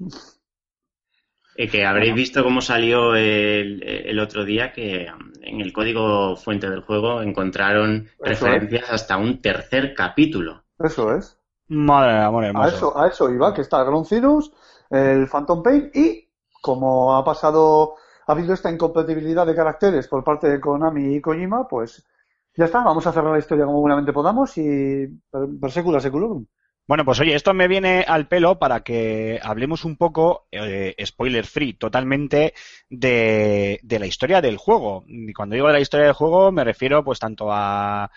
[1.61, 6.71] Eh, que habréis visto cómo salió el, otro día que um, en el código fuente
[6.71, 10.63] del juego encontraron referencias hasta un tercer capítulo.
[10.79, 11.39] Eso es.
[11.69, 14.51] Madre amor A eso, a eso iba, que está el Ground Cirrus,
[14.89, 16.31] el Phantom Pain y
[16.63, 17.97] como ha pasado,
[18.27, 22.03] ha habido esta incompatibilidad de caracteres por parte de Konami y Kojima, pues
[22.57, 26.47] ya está, vamos a cerrar la historia como buenamente podamos y per, secula seculorum.
[26.91, 31.47] Bueno, pues oye, esto me viene al pelo para que hablemos un poco, eh, spoiler
[31.47, 32.53] free, totalmente
[32.89, 35.05] de, la historia del juego.
[35.07, 38.11] Y cuando digo de la historia del juego me refiero pues tanto a,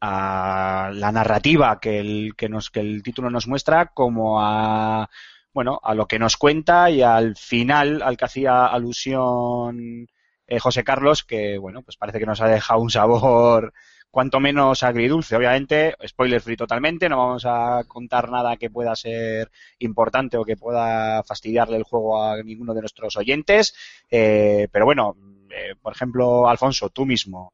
[0.00, 5.10] a la narrativa que el título nos muestra como a
[5.52, 10.06] bueno, a lo que nos cuenta y al final al que hacía alusión
[10.46, 13.72] eh, José Carlos, que bueno, pues parece que nos ha dejado un sabor
[14.10, 15.36] cuanto menos agridulce.
[15.36, 20.56] Obviamente, spoiler free totalmente, no vamos a contar nada que pueda ser importante o que
[20.56, 23.74] pueda fastidiarle el juego a ninguno de nuestros oyentes,
[24.10, 25.16] eh, pero bueno,
[25.50, 27.52] eh, por ejemplo, Alfonso, tú mismo,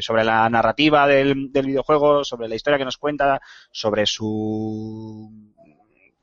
[0.00, 3.40] sobre la narrativa del, del videojuego, sobre la historia que nos cuenta,
[3.70, 5.30] sobre su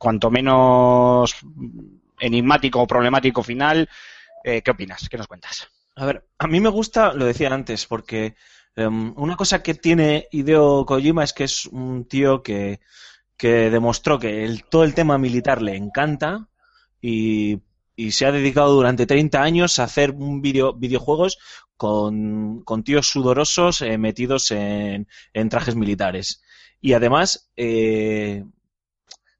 [0.02, 1.36] cuanto menos
[2.18, 3.88] enigmático o problemático final.
[4.42, 5.08] Eh, ¿Qué opinas?
[5.08, 5.68] ¿Qué nos cuentas?
[5.94, 8.34] A ver, a mí me gusta, lo decía antes, porque
[8.76, 12.80] Em, una cosa que tiene Hideo Kojima es que es un tío que,
[13.36, 16.48] que demostró que todo el tema militar le encanta
[17.00, 17.60] y,
[17.96, 21.38] y se ha dedicado durante 30 años a hacer un video, videojuegos
[21.76, 26.42] con, con tíos sudorosos eh, metidos en, en, trajes militares.
[26.80, 28.44] Y además, eh,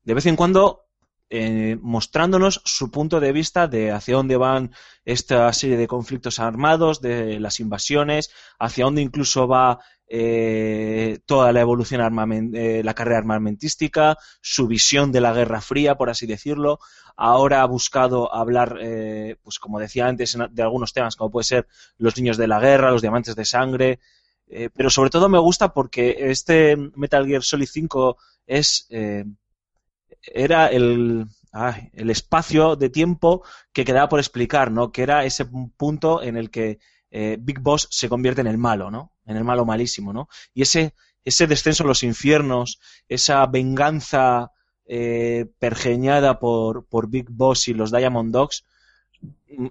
[0.04, 0.86] de vez en cuando
[1.34, 4.72] eh, mostrándonos su punto de vista de hacia dónde van
[5.06, 11.62] esta serie de conflictos armados, de las invasiones, hacia dónde incluso va eh, toda la
[11.62, 16.80] evolución armament eh, la carrera armamentística, su visión de la Guerra Fría, por así decirlo.
[17.16, 21.66] Ahora ha buscado hablar, eh, pues como decía antes, de algunos temas como puede ser
[21.96, 24.00] los niños de la guerra, los diamantes de sangre,
[24.48, 29.24] eh, pero sobre todo me gusta porque este Metal Gear Solid 5 es eh,
[30.22, 31.26] era el,
[31.92, 34.92] el espacio de tiempo que quedaba por explicar, ¿no?
[34.92, 36.78] Que era ese punto en el que
[37.10, 39.12] eh, Big Boss se convierte en el malo, ¿no?
[39.26, 40.28] En el malo malísimo, ¿no?
[40.54, 44.52] Y ese, ese descenso a los infiernos, esa venganza
[44.86, 48.64] eh, pergeñada por, por Big Boss y los Diamond Dogs,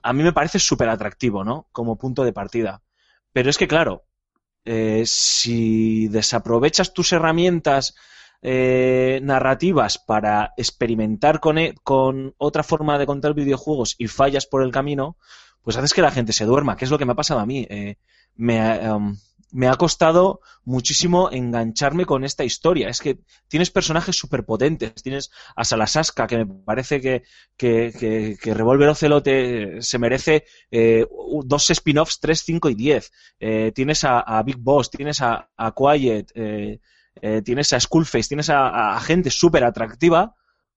[0.03, 1.67] a mí me parece súper atractivo, ¿no?
[1.71, 2.81] Como punto de partida.
[3.33, 4.05] Pero es que, claro,
[4.65, 7.95] eh, si desaprovechas tus herramientas
[8.41, 14.63] eh, narrativas para experimentar con, e con otra forma de contar videojuegos y fallas por
[14.63, 15.17] el camino,
[15.61, 17.45] pues haces que la gente se duerma, que es lo que me ha pasado a
[17.45, 17.67] mí.
[17.69, 17.97] Eh,
[18.35, 19.15] me, um,
[19.51, 22.89] me, ha costado muchísimo engancharme con esta historia.
[22.89, 24.93] Es que tienes personajes súper potentes.
[25.03, 27.23] Tienes a Salasaska, que me parece que,
[27.57, 31.05] que, que, Revolver Ocelote se merece eh,
[31.43, 33.11] dos spin-offs, 3, 5 y 10.
[33.39, 36.31] Eh, tienes a, a, Big Boss, tienes a, a Quiet,
[37.15, 40.35] eh, tienes a Skullface, tienes a, gente súper atractiva,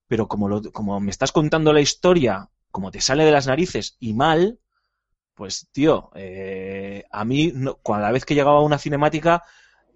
[0.09, 3.97] pero como, lo, como me estás contando la historia, como te sale de las narices
[4.01, 4.59] y mal,
[5.35, 9.43] pues tío, eh, a mí no, cada vez que llegaba a una cinemática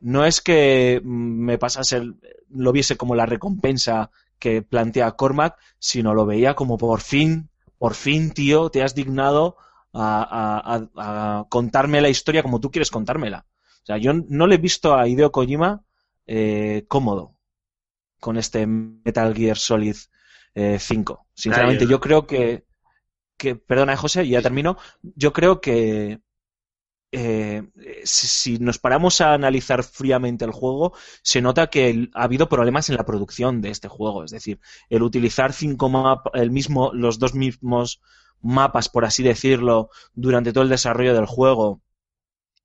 [0.00, 2.02] no es que me pasase,
[2.50, 7.94] lo viese como la recompensa que plantea Cormac, sino lo veía como por fin, por
[7.94, 9.56] fin, tío, te has dignado
[9.92, 13.46] a, a, a contarme la historia como tú quieres contármela.
[13.82, 15.82] O sea, yo no le he visto a Hideo Kojima
[16.28, 17.34] eh, cómodo
[18.20, 19.96] con este Metal Gear Solid
[20.54, 21.26] eh, 5.
[21.34, 22.66] Sinceramente, yo creo que,
[23.36, 26.20] que, perdona José, ya termino, yo creo que
[27.10, 27.62] eh,
[28.04, 32.96] si nos paramos a analizar fríamente el juego, se nota que ha habido problemas en
[32.96, 34.24] la producción de este juego.
[34.24, 34.60] Es decir,
[34.90, 38.02] el utilizar cinco mapas, el mismo, los dos mismos
[38.42, 41.80] mapas, por así decirlo, durante todo el desarrollo del juego,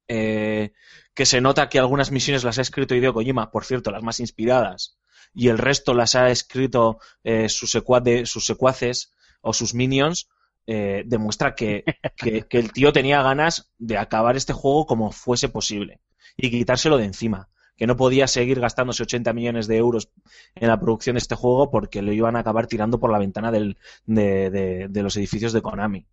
[0.08, 0.74] eh,
[1.14, 4.20] que se nota que algunas misiones las ha escrito Hideo Kojima, por cierto, las más
[4.20, 4.98] inspiradas,
[5.34, 10.30] y el resto las ha escrito eh, sus, secuaces, sus secuaces o sus minions,
[10.66, 11.84] eh, demuestra que,
[12.16, 16.02] que, que, el tío tenía ganas de acabar este juego como fuese posible
[16.38, 17.50] y quitárselo de encima.
[17.76, 20.12] Que no podía seguir gastándose 80 millones de euros
[20.54, 23.52] en la producción de este juego porque lo iban a acabar tirando por la ventana
[23.52, 26.06] del, de, de, de, los edificios de Konami.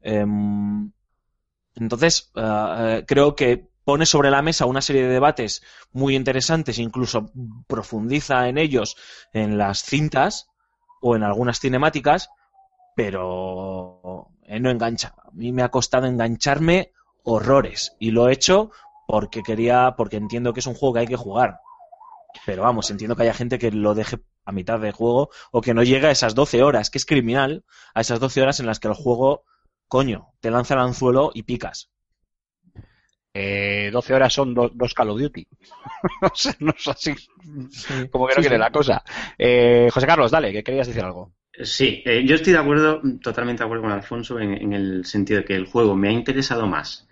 [0.00, 0.24] Eh,
[1.74, 7.30] entonces, uh, creo que pone sobre la mesa una serie de debates muy interesantes, incluso
[7.66, 8.96] profundiza en ellos
[9.32, 10.48] en las cintas
[11.00, 12.30] o en algunas cinemáticas,
[12.94, 15.14] pero eh, no engancha.
[15.18, 16.92] A mí me ha costado engancharme
[17.24, 18.70] horrores y lo he hecho
[19.06, 21.60] porque quería, porque entiendo que es un juego que hay que jugar.
[22.46, 25.74] Pero vamos, entiendo que haya gente que lo deje a mitad de juego o que
[25.74, 27.64] no llegue a esas 12 horas, que es criminal,
[27.94, 29.44] a esas 12 horas en las que el juego,
[29.88, 31.90] coño, te lanza el anzuelo y picas.
[33.34, 35.46] Eh, 12 horas son do, dos Call of Duty.
[36.22, 38.08] no, sé, no es así sí.
[38.10, 38.60] como que no sí, quiere sí.
[38.60, 39.02] la cosa.
[39.38, 41.32] Eh, José Carlos, dale, que querías decir algo.
[41.62, 45.40] Sí, eh, yo estoy de acuerdo, totalmente de acuerdo con Alfonso en, en, el sentido
[45.40, 47.08] de que el juego me ha interesado más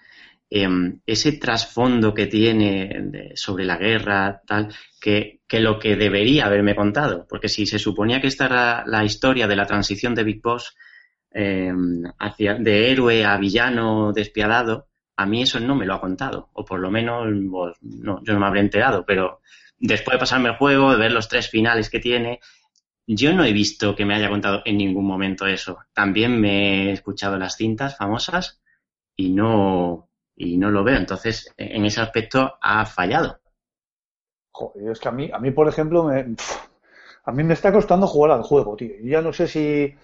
[0.51, 0.69] eh,
[1.07, 6.75] ese trasfondo que tiene de, sobre la guerra, tal, que, que, lo que debería haberme
[6.75, 7.27] contado.
[7.29, 10.77] Porque si se suponía que esta era la historia de la transición de Big Boss
[11.33, 11.73] eh,
[12.19, 14.89] hacia, de héroe a villano despiadado,
[15.21, 16.49] a mí eso no me lo ha contado.
[16.55, 19.41] O por lo menos pues, no, yo no me habré enterado, pero
[19.79, 22.41] después de pasarme el juego, de ver los tres finales que tiene,
[23.07, 25.81] yo no he visto que me haya contado en ningún momento eso.
[25.93, 28.63] También me he escuchado las cintas famosas
[29.15, 30.97] y no, y no lo veo.
[30.97, 33.41] Entonces, en ese aspecto ha fallado.
[34.53, 36.35] Joder, es que a mí, a mí por ejemplo, me,
[37.25, 38.95] a mí me está costando jugar al juego, tío.
[39.03, 39.95] Ya no sé si...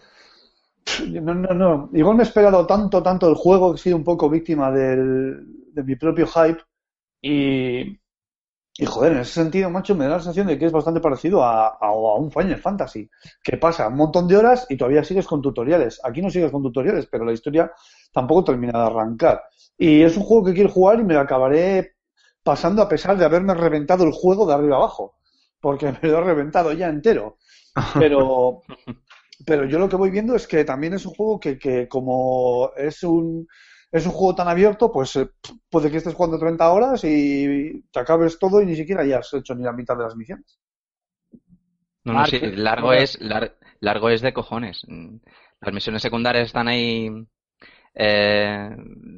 [1.11, 1.91] No, no, no.
[1.93, 5.45] Igual me he esperado tanto, tanto el juego que he sido un poco víctima del,
[5.73, 6.61] de mi propio hype
[7.23, 7.81] y,
[8.79, 11.45] y joder, en ese sentido, macho, me da la sensación de que es bastante parecido
[11.45, 13.09] a, a, a, un Final Fantasy,
[13.43, 16.01] que pasa un montón de horas y todavía sigues con tutoriales.
[16.05, 17.73] Aquí no sigues con tutoriales, pero la historia
[18.13, 19.43] tampoco termina de arrancar.
[19.79, 21.95] Y es un juego que quiero jugar y me lo acabaré
[22.43, 25.17] pasando a pesar de haberme reventado el juego de arriba abajo,
[25.61, 27.39] porque me lo he reventado ya entero.
[27.97, 28.63] Pero,
[29.45, 32.71] pero yo lo que voy viendo es que también es un juego que, que como
[32.77, 33.47] es un,
[33.93, 35.31] es un juego tan abierto, pues eh,
[35.71, 39.55] puede que estés jugando 30 horas y te acabes todo y ni siquiera hayas hecho
[39.55, 40.59] ni la mitad de las misiones.
[42.05, 43.19] No, no, sí, largo es,
[43.81, 44.87] largo es de cojones.
[45.61, 47.11] Las misiones secundarias están ahí
[47.99, 48.77] eh,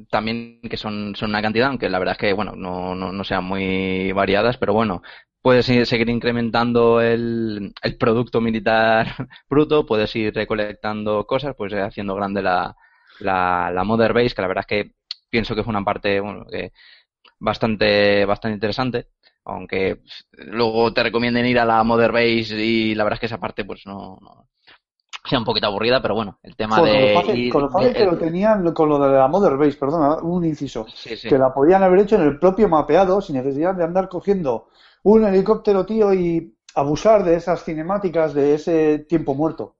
[0.09, 3.23] también que son, son una cantidad, aunque la verdad es que bueno, no, no, no
[3.23, 5.01] sean muy variadas, pero bueno,
[5.41, 9.07] puedes seguir incrementando el, el producto militar
[9.49, 12.75] bruto, puedes ir recolectando cosas, pues haciendo grande la,
[13.19, 14.91] la, la Mother Base, que la verdad es que
[15.29, 16.71] pienso que fue una parte bueno, que
[17.39, 19.07] bastante, bastante interesante,
[19.45, 23.39] aunque luego te recomienden ir a la Mother Base y la verdad es que esa
[23.39, 24.47] parte pues no, no
[25.29, 27.49] sea un poquito aburrida, pero bueno, el tema de...
[27.51, 30.87] con lo fácil que lo tenían con lo de la Mother Base, perdona, un inciso,
[31.03, 34.69] que la podían haber hecho en el propio mapeado sin necesidad de andar cogiendo
[35.03, 39.75] un helicóptero, tío, y abusar de esas cinemáticas de ese tiempo muerto.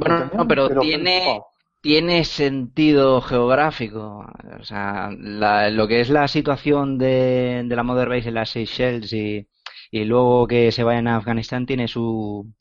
[0.00, 1.40] bueno, no, pero, tiene,
[1.80, 4.26] tiene sentido geográfico.
[4.60, 9.12] O sea, lo que es la situación de, de la Mother Base en las Seychelles
[9.12, 9.48] y,
[9.90, 12.52] y luego que se vayan a Afganistán tiene su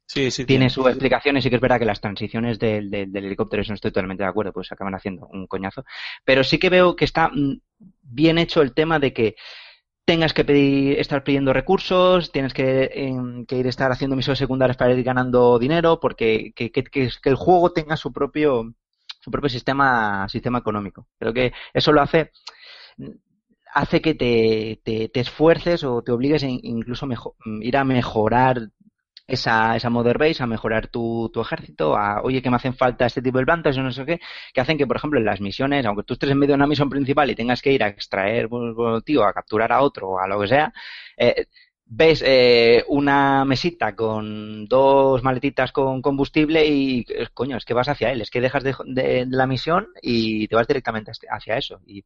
[0.45, 3.75] tiene sus explicaciones y que es verdad que las transiciones del, del, helicóptero eso no
[3.75, 5.83] estoy totalmente de acuerdo pues acaban haciendo un coñazo
[6.23, 7.59] pero sí que veo que está mm,
[8.01, 9.35] bien hecho el tema de que
[10.05, 13.15] tengas que pedir, estar pidiendo recursos, tienes que,
[13.47, 17.35] que ir estar haciendo misiones secundarias para ir ganando dinero, porque que, que, que, el
[17.35, 18.73] juego tenga su propio
[19.21, 21.07] su propio sistema, sistema económico.
[21.17, 22.31] Creo que eso lo hace
[23.73, 28.69] hace que te, te, esfuerces o te obligues a incluso mejor, ir a mejorar
[29.27, 33.21] esa, esa Mother Base, a mejorar tu, ejército, a, oye, que me hacen falta este
[33.21, 34.19] tipo de plantas o no sé qué,
[34.53, 36.67] que hacen que, por ejemplo, en las misiones, aunque tú estés en medio de una
[36.67, 40.19] misión principal y tengas que ir a extraer, pues, tío, a capturar a otro o
[40.19, 40.73] a lo que sea,
[41.17, 41.47] eh,
[41.85, 47.87] ves eh, una mesita con dos maletitas con combustible y, eh, coño, es que vas
[47.89, 51.81] hacia él, es que dejas de, la misión y te vas directamente hacia eso.
[51.85, 52.03] Y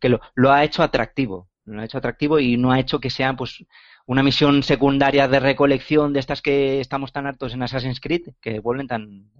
[0.00, 3.10] que lo, lo, ha hecho atractivo, lo ha hecho atractivo y no ha hecho que
[3.10, 3.64] sea, pues,
[4.06, 8.60] una misión secundaria de recolección de estas que estamos tan hartos en Assassin's Creed, que
[8.60, 9.30] vuelven tan,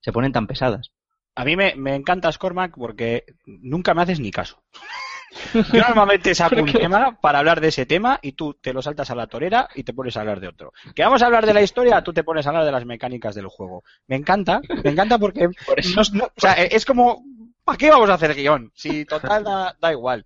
[0.00, 0.92] se ponen tan pesadas.
[1.34, 4.62] A mí me, me encanta Scormac porque nunca me haces ni caso.
[5.72, 9.10] Yo normalmente saco un tema para hablar de ese tema y tú te lo saltas
[9.10, 10.72] a la torera y te pones a hablar de otro.
[10.94, 13.34] Que vamos a hablar de la historia, tú te pones a hablar de las mecánicas
[13.34, 13.84] del juego.
[14.06, 15.48] Me encanta, me encanta porque
[16.70, 17.22] es como,
[17.66, 18.70] ¿para qué vamos a hacer guion?
[18.74, 19.42] Si total
[19.80, 20.24] da igual.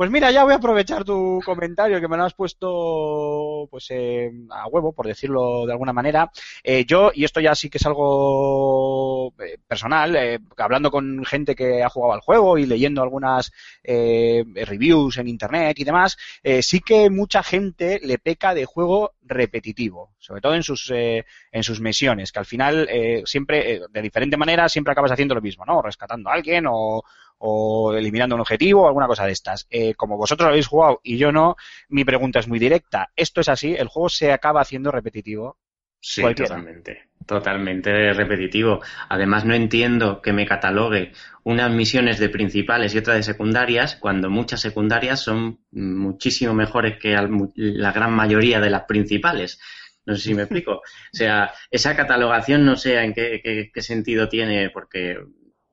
[0.00, 4.30] Pues mira, ya voy a aprovechar tu comentario que me lo has puesto pues eh,
[4.48, 6.32] a huevo, por decirlo de alguna manera.
[6.64, 11.82] Eh, yo, y esto ya sí que es algo eh, personal, hablando con gente que
[11.82, 13.52] ha jugado al juego y leyendo algunas
[13.84, 16.16] reviews en internet y demás,
[16.62, 21.80] sí que mucha gente le peca de juego repetitivo, sobre todo en sus en sus
[21.82, 22.88] misiones, que al final
[23.26, 25.82] siempre de diferente manera siempre acabas haciendo lo mismo, ¿no?
[25.82, 27.02] Rescatando a alguien o,
[27.40, 29.66] o eliminando un objetivo o alguna cosa de estas.
[29.70, 31.56] Eh, como vosotros habéis jugado y yo no,
[31.88, 33.10] mi pregunta es muy directa.
[33.16, 33.74] ¿Esto es así?
[33.74, 35.58] ¿El juego se acaba haciendo repetitivo?
[36.00, 37.10] Sí, totalmente.
[37.26, 38.80] Totalmente repetitivo.
[39.08, 41.12] Además, no entiendo que me catalogue
[41.44, 47.16] unas misiones de principales y otras de secundarias cuando muchas secundarias son muchísimo mejores que
[47.54, 49.60] la gran mayoría de las principales.
[50.06, 50.82] No sé si me explico.
[51.12, 55.18] O sea, esa catalogación no sé en qué, qué sentido tiene, porque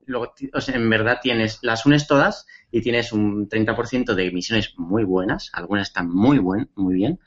[0.08, 0.34] luego,
[0.68, 5.88] en verdad tienes, las unes todas y tienes un 30% de emisiones muy buenas, algunas
[5.88, 7.20] están muy buen, muy bien,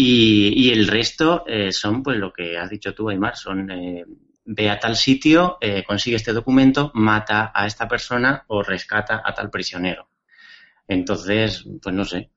[0.00, 4.04] y, el resto eh, son, pues lo que has dicho tú, Aymar, son eh,
[4.44, 9.34] ve a tal sitio, eh, consigue este documento, mata a esta persona o rescata a
[9.34, 10.08] tal prisionero.
[10.86, 12.30] Entonces, pues no sé.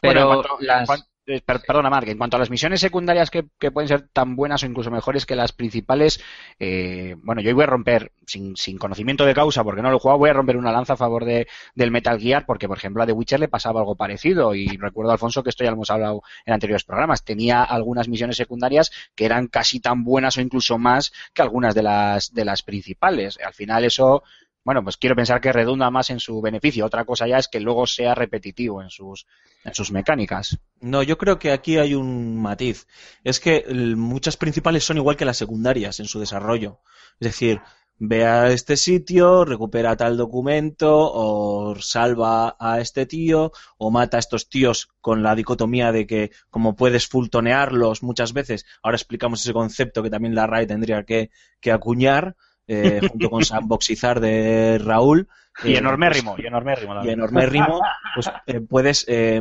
[0.00, 0.88] Pero las...
[1.26, 4.66] Eh, perdona, Mark, en cuanto a las misiones secundarias que, pueden ser tan buenas o
[4.66, 6.20] incluso mejores que las principales,
[6.58, 10.18] eh, bueno, yo voy a romper, sin, conocimiento de causa, porque no lo he jugado,
[10.18, 13.06] voy a romper una lanza a favor de, del Metal Gear, porque por ejemplo a
[13.06, 16.22] The Witcher le pasaba algo parecido, y recuerdo, Alfonso, que esto ya lo hemos hablado
[16.44, 21.10] en anteriores programas, tenía algunas misiones secundarias que eran casi tan buenas o incluso más
[21.32, 23.38] que algunas de las, de las principales.
[23.42, 24.24] Al final eso
[24.64, 26.86] bueno, pues quiero pensar que redunda más en su beneficio.
[26.86, 29.26] Otra cosa ya es que luego sea repetitivo en sus,
[29.62, 30.58] en sus mecánicas.
[30.80, 32.86] No, yo creo que aquí hay un matiz.
[33.22, 33.64] Es que
[33.96, 36.80] muchas principales son igual que las secundarias en su desarrollo.
[37.20, 37.60] Es decir,
[37.98, 44.20] ve a este sitio, recupera tal documento, o salva a este tío, o mata a
[44.20, 49.52] estos tíos con la dicotomía de que como puedes fultonearlos muchas veces, ahora explicamos ese
[49.52, 52.36] concepto que también la RAI tendría que, que acuñar,
[52.66, 55.28] eh, junto con Sandboxizar de Raúl,
[55.62, 57.04] Y enormérrimo, y enormérrimo.
[57.04, 57.80] y enormérrimo,
[58.14, 59.40] pues eh, puedes, eh,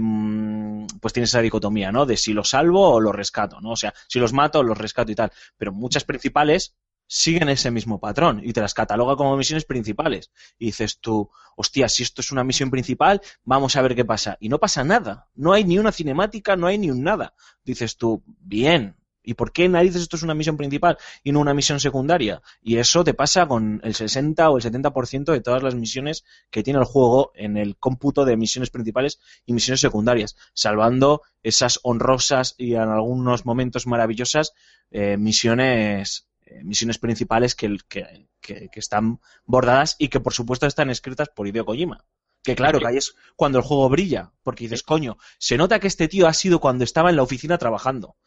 [1.02, 2.06] pues tienes esa dicotomía, ¿no?
[2.06, 3.72] De si los salvo o los rescato, ¿no?
[3.72, 5.32] O sea, si los mato o los rescato y tal.
[5.58, 6.76] Pero muchas principales
[7.08, 10.32] siguen ese mismo patrón y te las cataloga como misiones principales.
[10.58, 14.38] Y dices tú, hostia, si esto es una misión principal, vamos a ver qué pasa.
[14.40, 15.28] Y no pasa nada.
[15.36, 17.34] No hay ni una cinemática, no hay ni un nada.
[17.64, 18.96] Dices tú, bien.
[19.24, 22.42] ¿Y por qué narices esto es una misión principal y no una misión secundaria?
[22.62, 26.64] Y eso te pasa con el 60 o el 70% de todas las misiones que
[26.64, 32.56] tiene el juego en el cómputo de misiones principales y misiones secundarias, salvando esas honrosas
[32.58, 34.54] y en algunos momentos maravillosas
[34.92, 40.68] eh, misiones eh, misiones principales que, que, que, que están bordadas y que por supuesto
[40.68, 42.06] están escritas por Hideo Kojima.
[42.44, 45.88] Que claro, que ahí es cuando el juego brilla, porque dices, coño, se nota que
[45.88, 48.18] este tío ha sido cuando estaba en la oficina trabajando.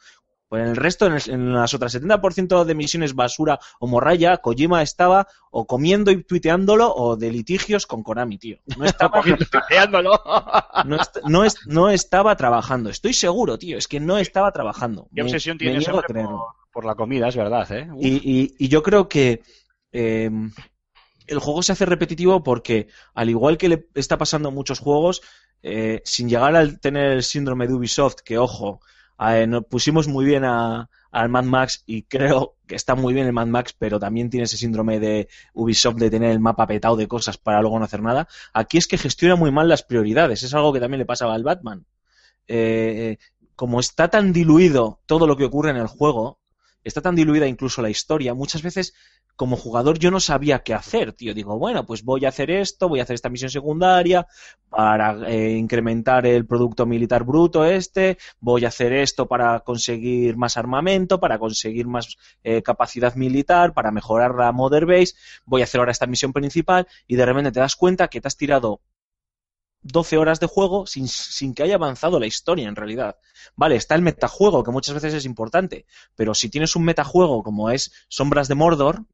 [0.49, 4.37] Pues en el resto, en, el- en las otras 70% de misiones basura o morralla,
[4.37, 8.59] Kojima estaba o comiendo y tuiteándolo o de litigios con Konami, tío.
[8.77, 10.13] No estaba, Tuiteándolo.
[10.85, 12.91] no, est- no est- no estaba trabajando.
[12.91, 15.09] Estoy seguro, tío, es que no estaba trabajando.
[15.15, 16.05] Qué Me- obsesión tiene por,
[16.73, 17.89] por la comida, es verdad, ¿eh?
[17.93, 18.05] Uf.
[18.05, 19.43] Y, y- y yo creo que
[19.91, 20.31] eh,
[21.27, 25.23] el juego se hace repetitivo porque, al igual que le está pasando a muchos juegos,
[25.63, 28.81] eh, sin llegar a tener el síndrome de Ubisoft, que ojo,
[29.19, 33.27] eh, nos pusimos muy bien a, al Mad Max y creo que está muy bien
[33.27, 36.97] el Mad Max, pero también tiene ese síndrome de Ubisoft de tener el mapa petado
[36.97, 38.29] de cosas para luego no hacer nada.
[38.53, 41.45] Aquí es que gestiona muy mal las prioridades, es algo que también le pasaba al
[41.45, 41.87] Batman.
[42.49, 43.19] Eh,
[43.55, 46.39] como está tan diluido todo lo que ocurre en el juego,
[46.89, 48.95] está tan diluida incluso la historia, muchas veces
[49.35, 51.35] como jugador yo no sabía qué hacer, tío.
[51.35, 54.27] Digo, bueno, pues voy a hacer esto, voy a hacer esta misión secundaria
[54.71, 60.57] para eh, incrementar el producto militar bruto este, voy a hacer esto para conseguir más
[60.57, 65.15] armamento, para conseguir más eh, capacidad militar, para mejorar la Mother Base,
[65.45, 68.29] voy a hacer ahora esta misión principal y de repente te das cuenta que te
[68.29, 68.81] has tirado
[69.87, 73.17] 12 horas de juego sin, sin que haya avanzado la historia en realidad.
[73.55, 77.71] Vale, está el metajuego, que muchas veces es importante, pero si tienes un metajuego como
[77.71, 79.05] es Sombras de Mordor,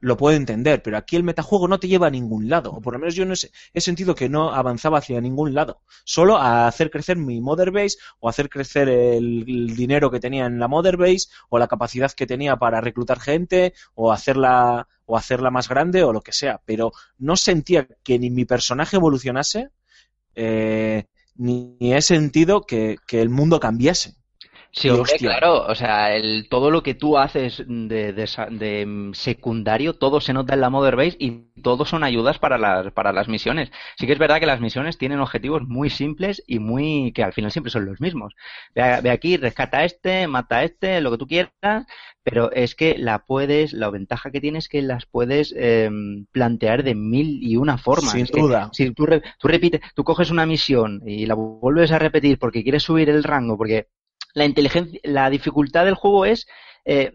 [0.00, 2.92] lo puedo entender, pero aquí el metajuego no te lleva a ningún lado, o por
[2.92, 3.36] lo menos yo no he,
[3.74, 7.96] he sentido que no avanzaba hacia ningún lado, solo a hacer crecer mi Mother Base
[8.20, 9.44] o hacer crecer el,
[9.76, 13.74] dinero que tenía en la Mother Base o la capacidad que tenía para reclutar gente
[13.94, 18.30] o hacerla o hacerla más grande o lo que sea, pero no sentía que ni
[18.30, 19.70] mi personaje evolucionase
[20.36, 24.14] eh, ni he sentido que, que el mundo cambiase.
[24.78, 29.10] Sí, hombre, claro, o sea, el, todo lo que tú haces de, de sa- de,
[29.14, 33.10] secundario, todo se nota en la Mother Base y todo son ayudas para las, para
[33.14, 33.70] las misiones.
[33.96, 37.32] Sí que es verdad que las misiones tienen objetivos muy simples y muy, que al
[37.32, 38.34] final siempre son los mismos.
[38.74, 41.86] Ve, ve aquí, rescata a este, mata a este, lo que tú quieras,
[42.22, 46.82] pero es que la puedes, la ventaja que tienes es que las puedes em, plantear
[46.82, 48.12] de mil y una formas.
[48.12, 48.68] Sin Es que duda.
[48.72, 49.06] si tú,
[49.38, 53.22] tú repites, tú coges una misión y la vuelves a repetir porque quieres subir el
[53.24, 53.86] rango, porque
[54.36, 56.46] la inteligencia, la dificultad del juego es
[56.86, 57.14] eh,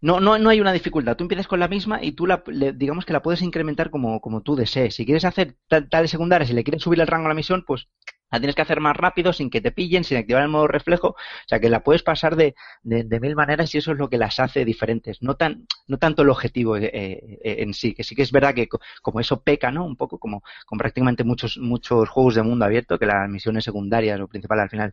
[0.00, 1.16] no, no, no hay una dificultad.
[1.16, 4.20] Tú empiezas con la misma y tú la, le- digamos que la puedes incrementar como,
[4.20, 4.94] como tú desees.
[4.94, 7.64] Si quieres hacer tal- tales secundarias, si le quieres subir el rango a la misión,
[7.66, 7.88] pues
[8.30, 11.08] la tienes que hacer más rápido, sin que te pillen, sin activar el modo reflejo.
[11.08, 11.16] O
[11.46, 14.18] sea que la puedes pasar de, de, de mil maneras y eso es lo que
[14.18, 15.22] las hace diferentes.
[15.22, 18.54] No tan, no tanto el objetivo eh, eh, en sí, que sí que es verdad
[18.54, 19.84] que co- como eso peca, ¿no?
[19.86, 24.20] Un poco como con prácticamente muchos, muchos juegos de mundo abierto, que las misiones secundarias
[24.20, 24.92] o principales al final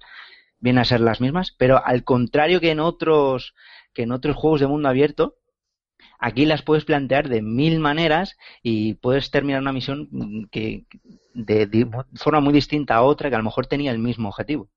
[0.59, 3.53] vienen a ser las mismas, pero al contrario que en otros,
[3.93, 5.35] que en otros juegos de mundo abierto,
[6.19, 10.85] aquí las puedes plantear de mil maneras y puedes terminar una misión mm, que
[11.33, 14.69] de, de forma muy distinta a otra que a lo mejor tenía el mismo objetivo.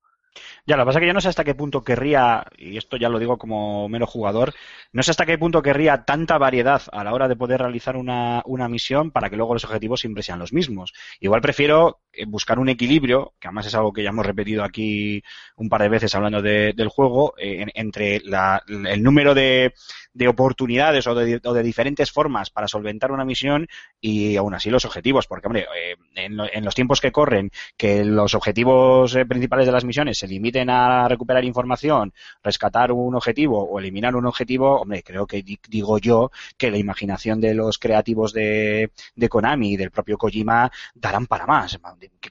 [0.66, 2.96] Ya, lo que pasa es que yo no sé hasta qué punto querría, y esto
[2.96, 4.54] ya lo digo como mero jugador,
[4.92, 8.42] no sé hasta qué punto querría tanta variedad a la hora de poder realizar una,
[8.46, 10.92] una misión para que luego los objetivos siempre sean los mismos.
[11.20, 15.22] Igual prefiero eh, buscar un equilibrio, que además es algo que ya hemos repetido aquí
[15.56, 19.72] un par de veces hablando de- del juego, eh, en- entre la- el número de,
[20.18, 23.66] de oportunidades o de, o de diferentes formas para solventar una misión
[24.00, 27.50] y aún así los objetivos, porque hombre, eh, en, lo- en los tiempos que corren,
[27.76, 32.12] que los objetivos eh, principales de las misiones se limiten a recuperar información,
[32.42, 36.78] rescatar un objetivo o eliminar un objetivo, hombre, creo que di- digo yo que la
[36.78, 41.78] imaginación de los creativos de, de Konami y del propio Kojima darán para más.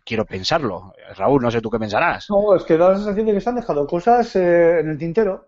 [0.04, 0.94] Quiero pensarlo.
[1.16, 2.30] Raúl, no sé tú qué pensarás.
[2.30, 4.98] No, es que da la sensación de que se han dejado cosas eh, en el
[4.98, 5.46] tintero.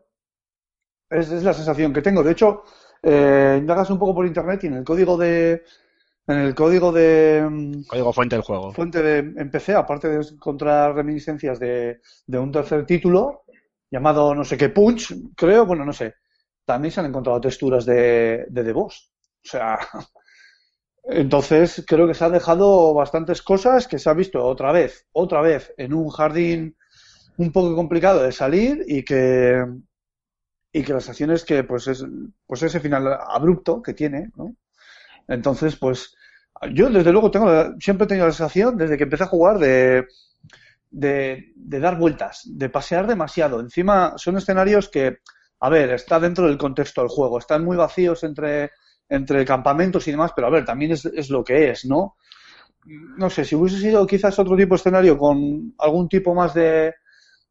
[1.10, 2.24] Es, es la sensación que tengo.
[2.24, 2.64] De hecho,
[3.02, 5.64] eh, indagas un poco por internet y en el código de.
[6.28, 7.48] En el código de.
[7.50, 8.72] mm, Código fuente del juego.
[8.72, 13.44] fuente de en PC, aparte de encontrar reminiscencias de, de un tercer título
[13.92, 16.16] llamado no sé qué Punch, creo, bueno, no sé.
[16.66, 19.12] También se han encontrado texturas de, de The Boss.
[19.44, 19.80] O sea,
[21.04, 25.42] Entonces, creo que se han dejado bastantes cosas que se ha visto otra vez, otra
[25.42, 26.76] vez, en un jardín
[27.38, 29.66] un poco complicado de salir y que
[30.72, 32.06] y que las acciones que pues es
[32.46, 34.56] pues ese final abrupto que tiene, ¿no?
[35.28, 36.16] Entonces, pues
[36.74, 37.50] yo desde luego tengo
[37.80, 40.06] siempre he tenido la sensación desde que empecé a jugar de
[40.92, 43.60] de, de dar vueltas, de pasear demasiado.
[43.60, 45.20] Encima son escenarios que,
[45.60, 48.72] a ver, está dentro del contexto del juego, están muy vacíos entre
[49.12, 52.16] entre campamentos y demás, pero a ver, también es, es lo que es, ¿no?
[53.18, 56.94] No sé, si hubiese sido quizás otro tipo de escenario con algún tipo más de,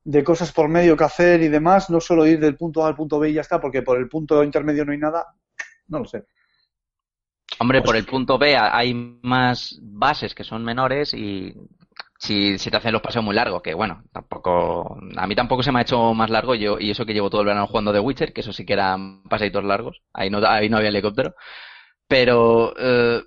[0.08, 2.96] de cosas por medio que hacer y demás, no solo ir del punto A al
[2.96, 5.26] punto B y ya está, porque por el punto intermedio no hay nada,
[5.88, 6.24] no lo sé.
[7.58, 11.54] Hombre, por el punto B hay más bases que son menores y
[12.18, 15.72] si, si te hacen los paseos muy largos, que bueno, tampoco, a mí tampoco se
[15.72, 18.00] me ha hecho más largo yo, y eso que llevo todo el verano jugando de
[18.00, 21.34] Witcher, que eso sí que eran paseitos largos, ahí no, ahí no había helicóptero,
[22.06, 23.22] pero eh,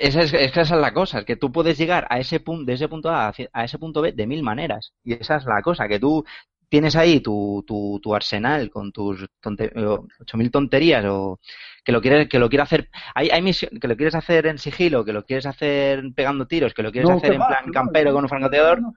[0.00, 2.74] esa es, esa es la cosa, es que tú puedes llegar a ese punto, de
[2.74, 5.88] ese punto A a ese punto B de mil maneras, y esa es la cosa,
[5.88, 6.24] que tú
[6.68, 9.72] tienes ahí tu, tu, tu arsenal con tus tonte,
[10.20, 11.40] ocho mil tonterías o
[11.84, 14.58] que lo quieres que lo quieres hacer hay, hay misión, que lo quieres hacer en
[14.58, 17.72] sigilo que lo quieres hacer pegando tiros que lo quieres No, hacer en va, plan
[17.72, 18.94] campero con un francotirador no.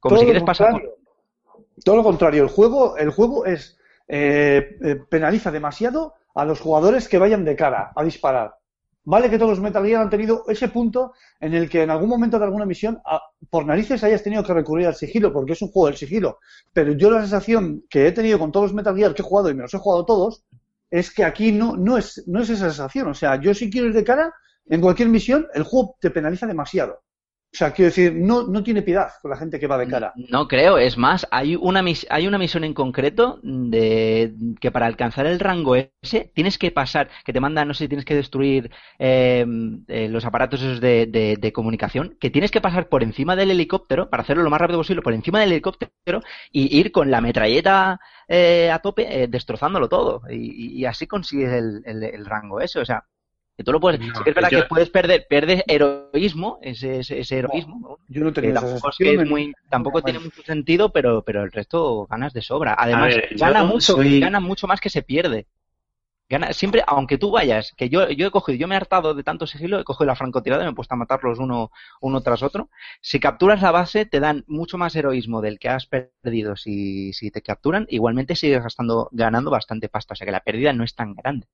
[0.00, 0.82] como si quieres pasar.
[1.84, 3.78] Todo lo contrario, el juego, el juego es
[4.08, 8.54] eh, eh, penaliza demasiado a los jugadores que vayan de cara a disparar.
[9.06, 12.08] Vale que todos los Metal Gear han tenido ese punto en el que en algún
[12.08, 13.00] momento de alguna misión,
[13.50, 16.38] por narices hayas tenido que recurrir al sigilo, porque es un juego del sigilo.
[16.72, 19.50] Pero yo la sensación que he tenido con todos los Metal Gear que he jugado
[19.50, 20.44] y me los he jugado todos,
[20.90, 23.08] es que aquí no, no, es, no es esa sensación.
[23.08, 24.32] O sea, yo si quiero ir de cara,
[24.66, 27.02] en cualquier misión, el juego te penaliza demasiado.
[27.54, 30.12] O sea, quiero decir, no, no tiene piedad con la gente que va de cara.
[30.28, 35.26] No creo, es más, hay una, hay una misión en concreto de que para alcanzar
[35.26, 39.46] el rango ese tienes que pasar, que te manda, no sé tienes que destruir eh,
[39.86, 43.52] eh, los aparatos esos de, de- de comunicación, que tienes que pasar por encima del
[43.52, 47.20] helicóptero, para hacerlo lo más rápido posible, por encima del helicóptero y ir con la
[47.20, 50.22] metralleta eh, a tope eh, destrozándolo todo.
[50.28, 53.04] Y, y así consigues el, el- el rango ese, o sea.
[53.56, 56.58] Que tú lo puedes, No, sí que es verdad yo- que puedes perder, pierdes heroísmo,
[56.60, 57.98] ese, ese, ese heroísmo, ¿no?
[58.08, 60.92] Yo no que tenía esa tampoco, es que es muy, tampoco en- tiene mucho sentido,
[60.92, 62.74] pero, pero el resto ganas de sobra.
[62.76, 65.46] Además, ver, gana mucho, soy- gana mucho más que se pierde.
[66.28, 69.22] Gana, siempre, aunque tú vayas, que yo, yo he cogido, yo me he hartado de
[69.22, 72.42] tanto sigilo, he cogido la francotirada y me he puesto a matarlos uno, uno tras
[72.42, 72.70] otro.
[73.02, 77.30] Si capturas la base, te dan mucho más heroísmo del que has perdido si, si
[77.30, 77.86] te capturan.
[77.90, 81.46] Igualmente sigues gastando, ganando bastante pasta, o sea que la pérdida no es tan grande.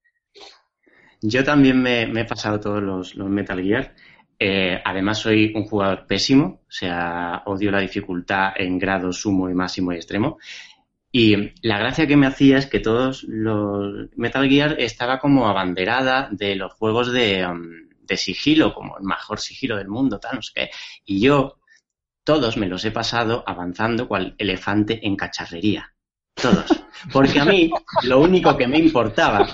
[1.23, 3.95] Yo también me, he pasado todos los, los Metal Gear.
[4.39, 9.55] Eh, además, soy un jugador pésimo, o sea, odio la dificultad en grado sumo y
[9.55, 10.39] máximo y extremo.
[11.13, 16.29] Y la gracia que me hacía es que todos los Metal Gear estaba como abanderada
[16.31, 20.43] de los juegos de, um, de sigilo, como el mejor sigilo del mundo, tal, no
[20.43, 20.71] sé qué.
[21.05, 21.59] Y yo,
[22.25, 25.93] todos me los he pasado avanzando cual elefante en cacharrería.
[26.35, 26.80] Todos.
[27.13, 27.71] Porque a mí
[28.05, 29.47] lo único que me importaba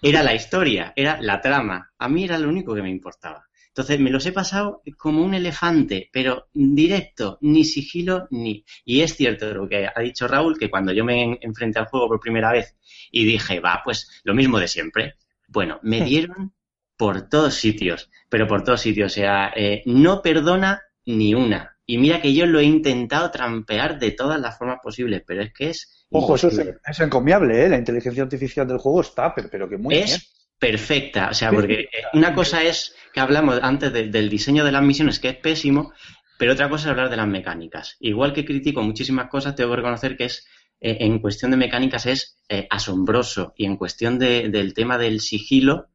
[0.00, 1.92] era la historia, era la trama.
[1.98, 3.46] A mí era lo único que me importaba.
[3.68, 8.64] Entonces me los he pasado como un elefante, pero directo, ni sigilo, ni...
[8.84, 11.86] Y es cierto lo que ha dicho Raúl, que cuando yo me en- enfrenté al
[11.86, 12.76] juego por primera vez
[13.10, 15.14] y dije, va, pues lo mismo de siempre.
[15.48, 16.52] Bueno, me dieron
[16.96, 19.12] por todos sitios, pero por todos sitios.
[19.12, 21.71] O sea, eh, no perdona ni una.
[21.86, 25.52] Y mira que yo lo he intentado trampear de todas las formas posibles, pero es
[25.52, 26.06] que es...
[26.10, 27.68] Ojo, eso es, encomiable, ¿eh?
[27.68, 30.04] La inteligencia artificial del juego está, pero, pero que muy bien.
[30.04, 31.30] es perfecta.
[31.30, 34.82] O sea, porque eh, una cosa es que hablamos antes de- del diseño de las
[34.82, 35.92] misiones, que es pésimo,
[36.38, 37.96] pero otra cosa es hablar de las mecánicas.
[38.00, 40.46] Igual que critico muchísimas cosas, tengo que reconocer que es,
[40.80, 43.54] eh, en cuestión de mecánicas, es eh, asombroso.
[43.56, 45.88] Y en cuestión de- del tema del sigilo,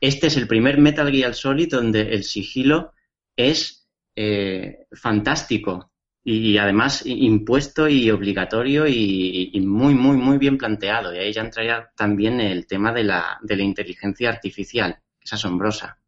[0.00, 2.92] este es el primer Metal Gear Solid donde el sigilo
[3.36, 3.81] es
[4.16, 5.90] eh, fantástico.
[6.24, 11.12] Y, y además impuesto y obligatorio y, y muy, muy, muy bien planteado.
[11.12, 15.32] Y ahí ya entraría también el tema de la, de la inteligencia artificial, que es
[15.32, 15.98] asombrosa.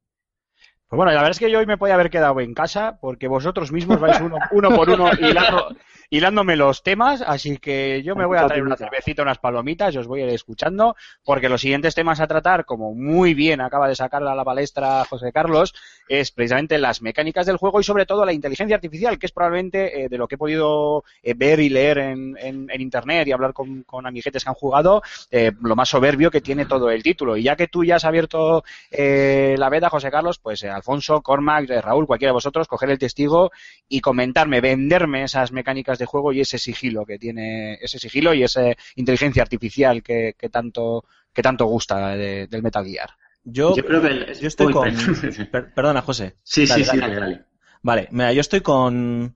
[0.89, 3.27] Pues bueno, la verdad es que yo hoy me podía haber quedado en casa porque
[3.27, 5.75] vosotros mismos vais uno, uno por uno hilando,
[6.11, 9.99] hilándome los temas, así que yo me voy a traer una cervecita, unas palomitas y
[9.99, 10.95] os voy a ir escuchando
[11.25, 15.05] porque los siguientes temas a tratar, como muy bien acaba de sacar a la palestra
[15.05, 15.75] José Carlos,
[16.09, 20.05] es precisamente las mecánicas del juego y sobre todo la inteligencia artificial, que es probablemente
[20.05, 23.33] eh, de lo que he podido eh, ver y leer en, en- en internet y
[23.33, 27.03] hablar con, con amiguetes que han jugado, eh, lo más soberbio que tiene todo el
[27.03, 27.37] título.
[27.37, 31.69] Y ya que tú ya has abierto eh, la veda, José Carlos, pues Alfonso, Cormac,
[31.83, 33.51] Raúl, cualquiera de vosotros, coger el testigo
[33.89, 38.43] y comentarme, venderme esas mecánicas de juego y ese sigilo que tiene, ese sigilo y
[38.43, 43.11] esa inteligencia artificial que, que tanto que tanto gusta de- del Metal Gear.
[43.45, 44.91] Yo, Yo creo que el- yo estoy Uy, con...
[45.53, 46.37] per- perdona, José.
[46.43, 47.15] Sí, Dale, sí, sí, dale.
[47.17, 47.45] dale.
[47.83, 49.35] Vale, mira, yo estoy con,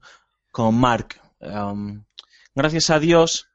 [0.51, 1.21] con Mark.
[1.39, 2.03] Um,
[2.55, 3.47] gracias a Dios,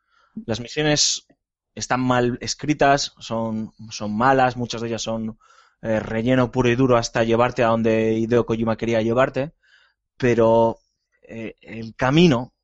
[0.46, 1.26] las misiones
[1.74, 5.38] están mal escritas, son, son malas, muchas de ellas son
[5.82, 9.52] eh, relleno puro y duro hasta llevarte a donde Hideo Kojima quería llevarte,
[10.16, 10.78] pero
[11.22, 12.54] eh, el camino,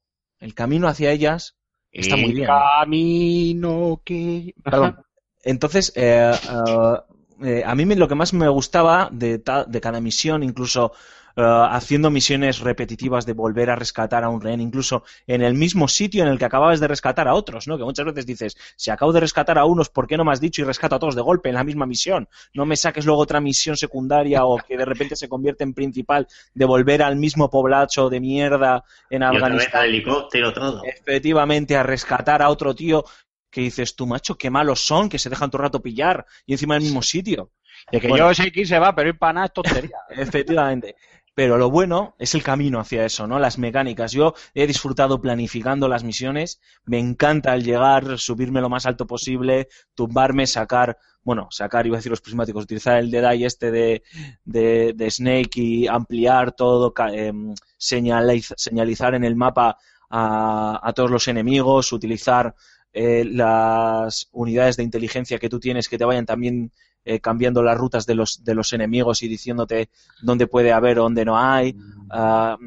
[0.41, 1.57] el camino hacia ellas
[1.93, 2.47] está muy El bien.
[2.47, 4.55] Camino que.
[4.63, 4.97] Perdón.
[5.43, 6.97] Entonces, eh, eh,
[7.43, 10.93] eh, a mí me- lo que más me gustaba de, ta- de cada misión, incluso
[11.37, 15.87] eh, haciendo misiones repetitivas de volver a rescatar a un rehén, incluso en el mismo
[15.89, 17.79] sitio en el que acababas de rescatar a otros, ¿no?
[17.79, 20.41] Que muchas veces dices, si acabo de rescatar a unos, ¿por qué no me has
[20.41, 22.29] dicho y rescato a todos de golpe en la misma misión?
[22.53, 26.27] No me saques luego otra misión secundaria o que de repente se convierte en principal
[26.55, 30.83] de volver al mismo poblacho de mierda en Y otra vez Afganistán al helicóptero, todo.
[30.83, 33.05] efectivamente a rescatar a otro tío
[33.51, 36.53] que dices tú, macho, qué malos son, que se dejan todo el rato pillar y
[36.53, 37.51] encima en el mismo sitio.
[37.91, 38.29] De que Bueno.
[38.29, 39.97] yo sé que se va, pero ir para nada es tontería.
[40.11, 40.97] Efectivamente.
[41.35, 43.39] Pero lo bueno es el camino hacia eso, ¿no?
[43.39, 44.13] Las mecánicas.
[44.13, 46.61] Yo he disfrutado planificando las misiones.
[46.85, 51.99] Me encanta el llegar, subirme lo más alto posible, tumbarme, sacar, bueno, sacar, iba a
[52.01, 54.03] decir los prismáticos, utilizar el Deadeye este de,
[54.45, 59.79] de, de Snake y ampliar todo, em, señaliz- señalizar en el mapa
[60.11, 62.55] a, a todos los enemigos, utilizar
[62.93, 66.73] eh, las unidades de inteligencia que tú tienes que te vayan también
[67.05, 69.91] eh, cambiando las rutas de los, de los enemigos y diciéndote
[70.23, 71.77] dónde puede haber o dónde no hay.
[72.11, 72.59] Ah,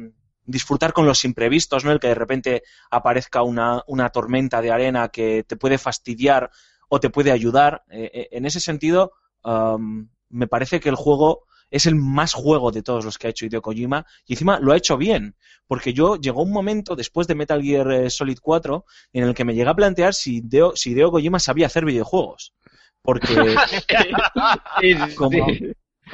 [0.46, 1.92] disfrutar con los imprevistos, ¿no?
[1.92, 6.50] El que de repente aparezca una, una tormenta de arena que te puede fastidiar
[6.88, 7.84] o te puede ayudar.
[7.90, 9.12] Eh, en ese sentido,
[10.28, 11.44] me parece que el juego
[11.74, 14.72] es el más juego de todos los que ha hecho Hideo Kojima y encima lo
[14.72, 15.34] ha hecho bien,
[15.66, 19.44] porque yo llegó un momento después de Metal Gear eh, Solid 4 en el que
[19.44, 22.54] me llegué a plantear si Hideo, si Hideo Kojima sabía hacer videojuegos.
[23.02, 23.26] Porque
[25.16, 25.46] como,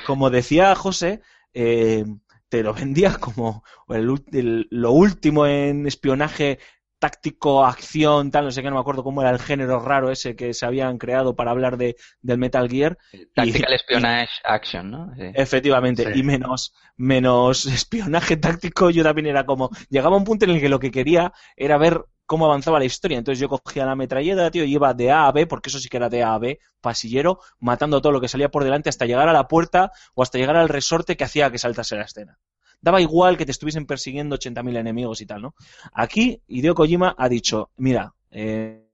[0.06, 1.20] como decía José,
[1.54, 2.04] eh,
[2.48, 6.58] te lo vendía como el ul- el- lo último en espionaje
[7.00, 10.36] táctico, acción, tal, no sé qué, no me acuerdo cómo era el género raro ese
[10.36, 12.96] que se habían creado para hablar de, del Metal Gear.
[13.34, 15.12] Tactical Y- Espionage Action, ¿no?
[15.16, 15.22] Sí.
[15.34, 16.20] Efectivamente, Sí.
[16.20, 20.68] y menos, menos espionaje táctico, yo también era como, llegaba un punto en el que
[20.68, 23.18] lo que quería era ver cómo avanzaba la historia.
[23.18, 25.88] Entonces yo cogía la metralleta, tío, y iba de A a B, porque eso sí
[25.88, 29.06] que era de A a B, pasillero, matando todo lo que salía por delante hasta
[29.06, 32.38] llegar a la puerta o hasta llegar al resorte que hacía que saltase la escena.
[32.80, 35.54] Daba igual que te estuviesen persiguiendo 80.000 enemigos y tal, ¿no?
[35.92, 38.86] Aquí Hideo Kojima ha dicho, mira, eh,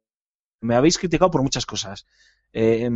[0.61, 2.07] me habéis criticado por muchas cosas,
[2.53, 2.91] eh,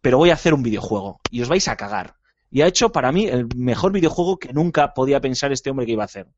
[0.00, 2.14] pero voy a hacer un videojuego y os vais a cagar.
[2.50, 5.92] Y ha hecho para mí el mejor videojuego que nunca podía pensar este hombre que
[5.92, 6.28] iba a hacer.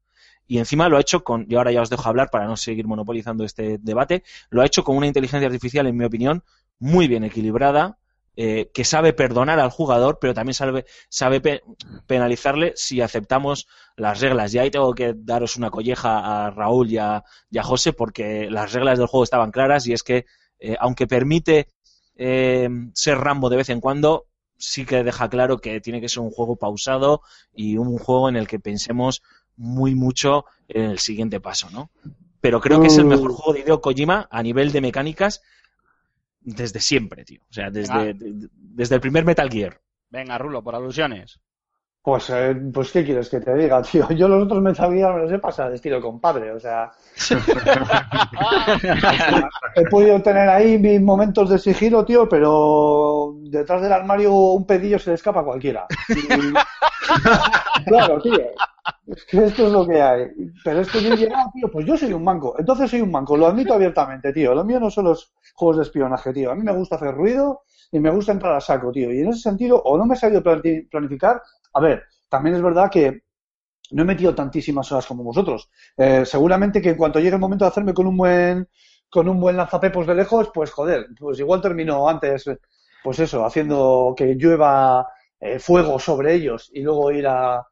[0.46, 2.86] Y encima lo ha hecho con, y ahora ya os dejo hablar para no seguir
[2.86, 6.42] monopolizando este debate, lo ha hecho con una inteligencia artificial, en mi opinión,
[6.78, 7.98] muy bien equilibrada,
[8.40, 11.62] eh, que sabe perdonar al jugador, pero también sabe, sabe pe-
[12.06, 13.66] penalizarle si aceptamos
[13.96, 14.54] las reglas.
[14.54, 18.48] Y ahí tengo que daros una colleja a Raúl y a, y a José, porque
[18.48, 20.24] las reglas del juego estaban claras y es que,
[20.60, 21.66] eh, aunque permite
[22.16, 24.26] eh, ser Rambo de vez en cuando,
[24.56, 27.22] sí que deja claro que tiene que ser un juego pausado
[27.52, 29.22] y un juego en el que pensemos
[29.56, 31.90] muy mucho en el siguiente paso, ¿no?
[32.40, 35.42] Pero creo que es el mejor juego de Hideo Kojima a nivel de mecánicas
[36.56, 37.40] desde siempre, tío.
[37.48, 39.80] O sea, desde, de- desde el primer Metal Gear.
[40.10, 41.40] Venga, Rulo, por alusiones.
[42.08, 44.08] Pues, eh, pues, ¿qué quieres que te diga, tío?
[44.12, 46.90] Yo los otros Metal Gear me los he pasado de estilo compadre, o sea...
[49.74, 54.98] he podido tener ahí mis momentos de sigilo, tío, pero detrás del armario un pedillo
[54.98, 55.86] se le escapa a cualquiera.
[56.08, 56.54] Y-
[57.84, 58.38] claro, tío.
[59.06, 60.26] Es que esto es lo que hay.
[60.64, 62.54] Pero es que yo he llegado, tío, pues yo soy un manco.
[62.58, 64.54] Entonces soy un manco, lo admito abiertamente, tío.
[64.54, 66.50] Lo mío no son los juegos de espionaje, tío.
[66.50, 69.12] A mí me gusta hacer ruido y me gusta entrar a saco, tío.
[69.12, 71.42] Y en ese sentido, o no me he sabido planificar.
[71.78, 73.22] A ver, también es verdad que
[73.92, 75.70] no he metido tantísimas horas como vosotros.
[75.96, 78.68] Eh, seguramente que en cuanto llegue el momento de hacerme con un buen
[79.10, 82.44] con un buen lanzapepos de lejos, pues joder, pues igual termino antes,
[83.02, 85.06] pues eso, haciendo que llueva
[85.40, 87.64] eh, fuego sobre ellos y luego ir a, a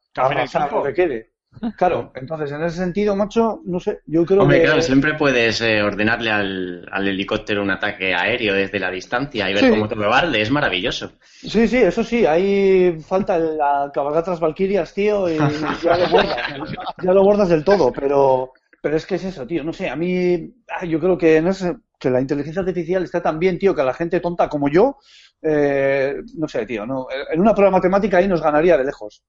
[0.50, 0.76] campo.
[0.78, 1.32] lo que quede.
[1.76, 4.64] Claro, entonces en ese sentido, macho, no sé, yo creo Hombre, que...
[4.64, 9.54] claro, siempre puedes eh, ordenarle al, al helicóptero un ataque aéreo desde la distancia y
[9.54, 9.70] ver Sí.
[9.70, 11.12] cómo te barde, es maravilloso.
[11.22, 15.36] Sí, sí, eso sí, ahí falta la cabalgata las Valquirias, tío, y
[15.82, 16.36] ya lo bordas,
[17.02, 18.52] ya lo bordas del todo, pero,
[18.82, 21.48] pero es que es eso, tío, no sé, a mí, ah, yo creo que, en
[21.48, 24.68] ese- que la inteligencia artificial está tan bien, tío, que a la gente tonta como
[24.68, 24.98] yo,
[25.42, 29.22] eh, no sé, tío, no, en una prueba matemática ahí nos ganaría de lejos.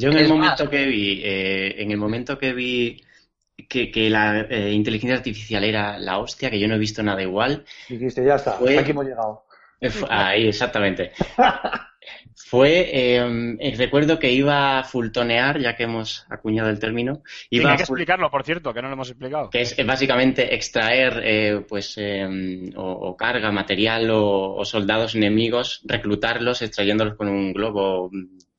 [0.00, 3.02] Yo en Es el más- momento que vi, eh, en el momento que vi
[3.68, 7.22] que, que la eh, inteligencia artificial era la hostia, que yo no he visto nada
[7.22, 9.44] igual, Dijiste, ya está, Fue- aquí hemos llegado.
[10.10, 11.12] Ahí, exactamente.
[12.34, 17.22] Fue, eh, recuerdo que iba a fultonear, ya que hemos acuñado el término.
[17.50, 19.50] Iba hay que explicarlo, por cierto, que no lo hemos explicado.
[19.50, 27.14] Que es básicamente extraer eh, pues em, o, carga, material o, soldados enemigos, reclutarlos extrayéndolos
[27.14, 28.10] con un globo.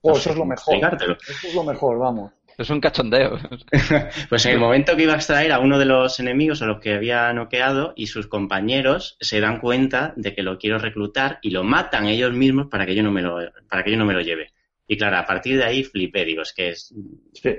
[0.01, 0.75] Oh, eso es lo mejor.
[0.75, 2.31] Eso es lo mejor, vamos.
[2.57, 3.39] Es un cachondeo.
[4.29, 6.79] pues en el momento que iba a extraer a uno de los enemigos a los
[6.79, 11.51] que había noqueado y sus compañeros se dan cuenta de que lo quiero reclutar y
[11.51, 13.37] lo matan ellos mismos para que yo no me lo,
[13.69, 14.51] para que yo no me lo lleve.
[14.87, 16.93] Y claro, a partir de ahí flipé, digo, es que es...
[17.33, 17.55] Sí.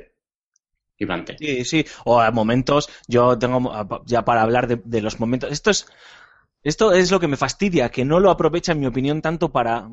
[1.38, 1.84] Sí, sí.
[2.04, 5.50] O a momentos, yo tengo ya para hablar de, de los momentos.
[5.50, 5.86] Esto es,
[6.62, 9.88] esto es lo que me fastidia, que no lo aprovecha, en mi opinión, tanto para,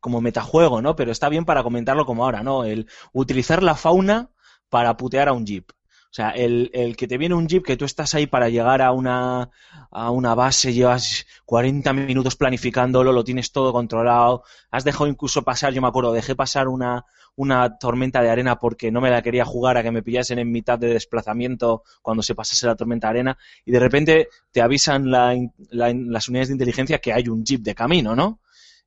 [0.00, 0.96] como metajuego, ¿no?
[0.96, 2.64] Pero está bien para comentarlo como ahora, ¿no?
[2.64, 4.30] El utilizar la fauna
[4.68, 5.70] para putear a un jeep.
[6.10, 8.82] O sea, el, el, que te viene un jeep, que tú estás ahí para llegar
[8.82, 9.50] a una,
[9.92, 14.42] a una base, llevas 40 minutos planificándolo, lo tienes todo controlado,
[14.72, 17.04] has dejado incluso pasar, yo me acuerdo, dejé pasar una,
[17.36, 20.50] una tormenta de arena porque no me la quería jugar a que me pillasen en
[20.50, 25.12] mitad de desplazamiento cuando se pasase la tormenta de arena y de repente te avisan
[25.12, 25.36] la,
[25.70, 28.40] las unidades de inteligencia que hay un jeep de camino, ¿no?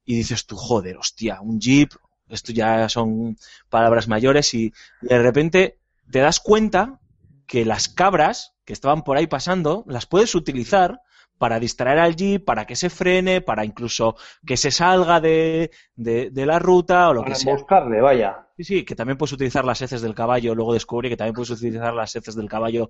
[0.06, 1.92] Y dices tú, joder, hostia, un jeep,
[2.30, 3.38] esto ya son
[3.70, 5.78] palabras mayores y de repente
[6.12, 7.00] te das cuenta
[7.46, 11.02] que las cabras que estaban por ahí pasando las puedes utilizar
[11.38, 16.46] para distraer al jeep, para que se frene, para incluso que se salga de, de,
[16.46, 17.54] la ruta o lo que sea.
[17.54, 18.48] buscarle, vaya.
[18.56, 20.56] Sí, sí, que también puedes utilizar las heces del caballo.
[20.56, 22.90] Luego descubrí que también puedes utilizar las heces del caballo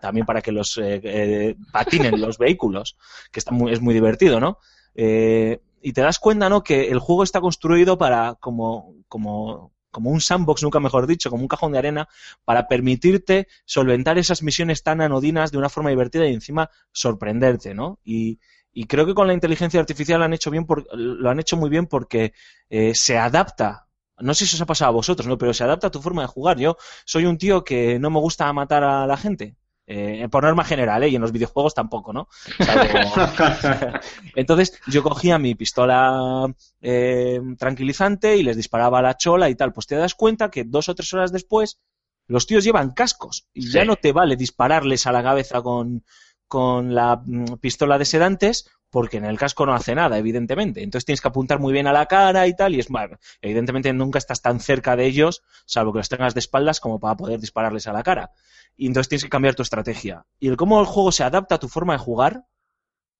[0.00, 2.96] también para que los eh, eh, patinen los vehículos,
[3.32, 4.58] que está muy, es muy divertido, ¿no?
[4.94, 6.62] Eh, y te das cuenta, ¿no?
[6.62, 11.42] Que el juego está construido para, como, como, como un sandbox, nunca mejor dicho, como
[11.42, 12.08] un cajón de arena,
[12.44, 17.98] para permitirte solventar esas misiones tan anodinas de una forma divertida y encima sorprenderte, ¿no?
[18.04, 18.40] Y,
[18.72, 21.56] y creo que con la inteligencia artificial lo han hecho bien por, lo han hecho
[21.56, 22.32] muy bien porque
[22.68, 23.88] eh, se adapta
[24.20, 25.38] no sé si os ha pasado a vosotros, ¿no?
[25.38, 26.58] Pero se adapta a tu forma de jugar.
[26.58, 29.56] Yo soy un tío que no me gusta matar a la gente.
[29.92, 31.08] Eh, por norma general, ¿eh?
[31.08, 32.28] y en los videojuegos tampoco, ¿no?
[34.36, 36.46] Entonces yo cogía mi pistola
[36.80, 39.72] eh, tranquilizante y les disparaba a la chola y tal.
[39.72, 41.80] Pues te das cuenta que dos o tres horas después
[42.28, 46.04] los tíos llevan cascos y ya no te vale dispararles a la cabeza con,
[46.46, 50.82] con la mm, pistola de sedantes porque en el casco no hace nada, evidentemente.
[50.82, 53.92] Entonces tienes que apuntar muy bien a la cara y tal, y es bueno, evidentemente
[53.92, 57.40] nunca estás tan cerca de ellos, salvo que los tengas de espaldas como para poder
[57.40, 58.32] dispararles a la cara
[58.76, 60.24] y entonces tienes que cambiar tu estrategia.
[60.38, 62.44] Y el cómo el juego se adapta a tu forma de jugar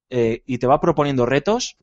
[0.09, 1.77] eh, y te va proponiendo retos,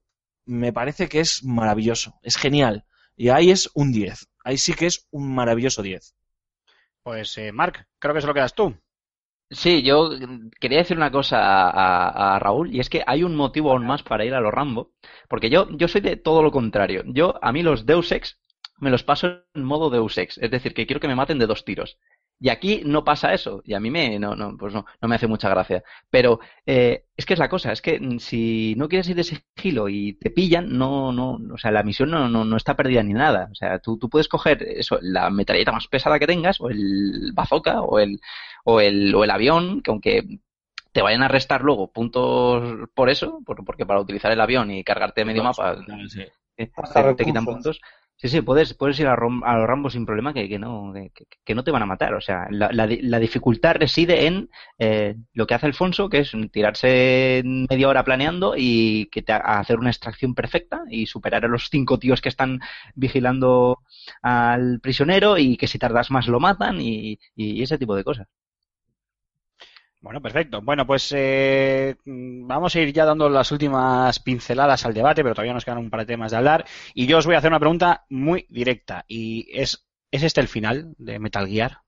[0.46, 2.86] me parece que es maravilloso, es genial.
[3.16, 6.16] Y ahí es un 10, ahí sí que es un maravilloso 10.
[7.04, 8.76] Pues, eh, Marc, creo que es lo que das tú.
[9.50, 10.10] Sí, yo
[10.60, 11.38] quería decir una cosa
[12.36, 14.92] a, Raúl, y es que hay un motivo aún más para ir a los Rambo,
[15.30, 17.04] porque yo, yo soy de todo lo contrario.
[17.08, 18.40] Yo, a mí los Deus Ex
[18.80, 21.48] me los paso en modo Deus Ex, es decir, que quiero que me maten de
[21.48, 21.98] dos tiros.
[22.40, 25.16] Y aquí no pasa eso, y a mí me, no, no, pues no, no me
[25.16, 25.84] hace mucha gracia.
[26.12, 29.90] Pero eh, es que es la cosa, es que si no quieres ir de sigilo
[29.90, 33.14] y te pillan, no, no, o sea, la misión no, no, no está perdida ni
[33.14, 33.50] nada.
[33.52, 37.32] O sea, tú, tú puedes coger eso, la metralleta más pesada que tengas, o el
[37.34, 38.20] bazooka, o el,
[38.64, 40.40] o el, o el avión, que aunque
[40.92, 45.26] te vayan a restar luego puntos por eso, porque para utilizar el avión y cargarte
[45.26, 45.76] medio mapa,
[46.58, 46.72] eh,
[47.16, 47.80] te quitan puntos.
[48.20, 50.92] Sí, sí, puedes, puedes ir a, a los Rambos sin problema que, que no,
[51.46, 52.16] que, no te van a matar.
[52.16, 54.50] O sea, la, dificultad reside en
[54.80, 59.78] eh, lo que hace Alfonso, que es tirarse media hora planeando y que te, hacer
[59.78, 62.60] una extracción perfecta y superar a los cinco tíos que están
[62.96, 63.80] vigilando
[64.24, 68.28] al prisionero y que si tardas más lo matan y ese tipo de cosas.
[70.00, 70.62] Bueno, perfecto.
[70.62, 75.54] Bueno, pues eh, vamos a ir ya dando las últimas pinceladas al debate, pero todavía
[75.54, 76.66] nos quedan un par de temas de hablar.
[76.94, 79.04] Y yo os voy a hacer una pregunta muy directa.
[79.08, 81.82] ¿Y es, ¿es este el final de Metal Gear?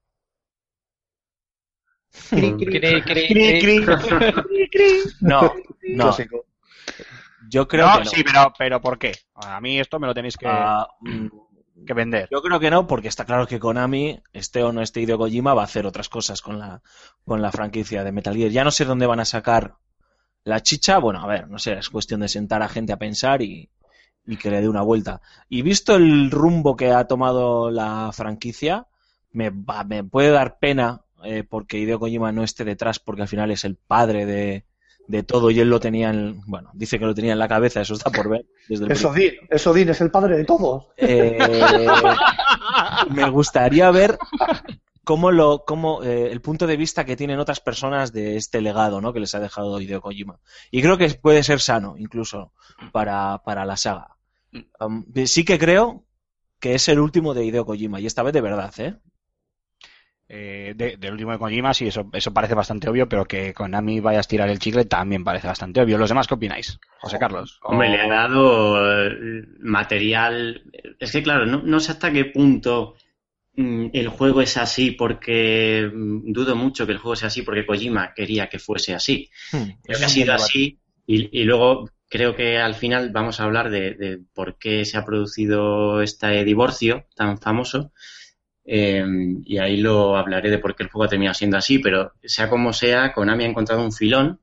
[5.20, 5.52] No,
[5.94, 6.16] no.
[7.48, 8.04] Yo creo que no.
[8.04, 9.12] Sí, pero, pero ¿por qué?
[9.34, 10.46] A mí esto me lo tenéis que...
[10.48, 11.28] Ah, mm,
[11.86, 12.28] que vender.
[12.30, 15.54] Yo creo que no, porque está claro que Konami, este o no este Hideo Kojima,
[15.54, 16.82] va a hacer otras cosas con la,
[17.24, 18.50] con la franquicia de Metal Gear.
[18.50, 19.76] Ya no sé dónde van a sacar
[20.44, 20.98] la chicha.
[20.98, 23.70] Bueno, a ver, no sé, es cuestión de sentar a gente a pensar y,
[24.26, 25.20] y que le dé una vuelta.
[25.48, 28.86] Y visto el rumbo que ha tomado la franquicia,
[29.32, 29.50] me,
[29.86, 33.64] me puede dar pena eh, porque Hideo Kojima no esté detrás, porque al final es
[33.64, 34.64] el padre de,
[35.10, 37.80] de todo y él lo tenía en, bueno, dice que lo tenía en la cabeza,
[37.80, 38.46] eso está por ver.
[38.68, 40.86] Desde el eso, Din, eso es el padre de todos.
[40.96, 41.36] Eh,
[43.10, 44.16] me gustaría ver
[45.02, 49.00] cómo lo, cómo, eh, el punto de vista que tienen otras personas de este legado,
[49.00, 49.12] ¿no?
[49.12, 50.38] Que les ha dejado Hideo Kojima.
[50.70, 52.52] Y creo que puede ser sano, incluso,
[52.92, 54.16] para, para la saga.
[54.78, 56.04] Um, sí que creo
[56.60, 58.96] que es el último de Hideo Kojima, y esta vez de verdad, ¿eh?
[60.32, 63.98] Eh, de- del último de Kojima, sí, eso, eso parece bastante obvio, pero que Konami
[64.00, 65.98] vaya a estirar el chicle también parece bastante obvio.
[65.98, 66.78] ¿Los demás qué opináis?
[66.98, 67.58] José Carlos.
[67.66, 70.62] Hombre, O- le ha dado eh, material.
[70.98, 72.94] Es que, claro, no, no sé hasta qué punto
[73.56, 75.90] mm, el juego es así porque.
[75.92, 79.30] mm, Dudo mucho que el juego sea así porque Kojima quería que fuese así.
[79.52, 83.44] Hmm, Creo que ha sido así y, y luego creo que al final vamos a
[83.44, 87.92] hablar de, de por qué se ha producido este divorcio tan famoso.
[88.72, 89.04] Eh,
[89.46, 92.48] y ahí lo hablaré de por qué el juego ha terminado siendo así, pero sea
[92.48, 94.38] como sea, Konami ha encontrado un filón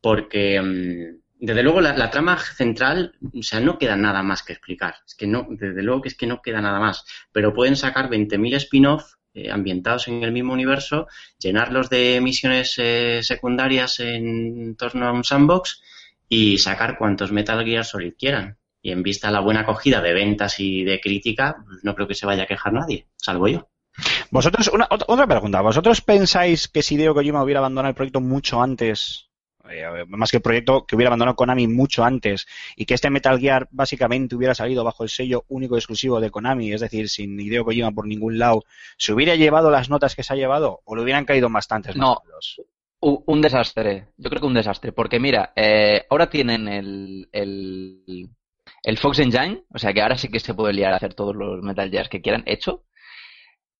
[0.00, 4.54] porque, mm, desde luego, la, la trama central, o sea, no queda nada más que
[4.54, 4.96] explicar.
[5.06, 7.04] Es que no, desde luego que es que no queda nada más.
[7.30, 11.06] Pero pueden sacar 20.000 spin-off eh, ambientados en el mismo universo,
[11.38, 15.80] llenarlos de misiones eh, secundarias en torno a un sandbox
[16.28, 18.58] y sacar cuantos Metal Gear Solid quieran.
[18.84, 22.06] Y en vista a la buena acogida de ventas y de crítica, pues no creo
[22.06, 23.66] que se vaya a quejar nadie, salvo yo.
[24.30, 25.62] Vosotros, una, ot- otra pregunta.
[25.62, 29.30] ¿Vosotros pensáis que si Hideo Kojima hubiera abandonado el proyecto mucho antes,
[29.70, 33.38] eh, más que el proyecto, que hubiera abandonado Konami mucho antes, y que este Metal
[33.40, 37.40] Gear básicamente hubiera salido bajo el sello único y exclusivo de Konami, es decir, sin
[37.40, 38.64] Hideo Kojima por ningún lado,
[38.98, 42.20] ¿se hubiera llevado las notas que se ha llevado o le hubieran caído bastantes No.
[43.00, 48.28] Un desastre, yo creo que un desastre, porque mira, eh, ahora tienen el, el,
[48.84, 51.34] el Fox Engine, o sea que ahora sí que se puede liar a hacer todos
[51.34, 52.84] los Metal Gears que quieran hecho,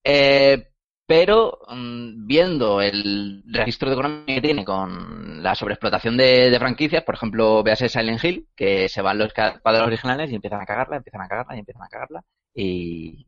[0.05, 0.68] Eh,
[1.07, 7.14] pero mm, viendo el registro de Konami que tiene con la sobreexplotación de, franquicias, por
[7.16, 11.22] ejemplo, véase Silent Hill, que se van los cuadros originales y empiezan a cagarla, empiezan
[11.22, 12.24] a cagarla y empiezan a cagarla,
[12.55, 13.26] y,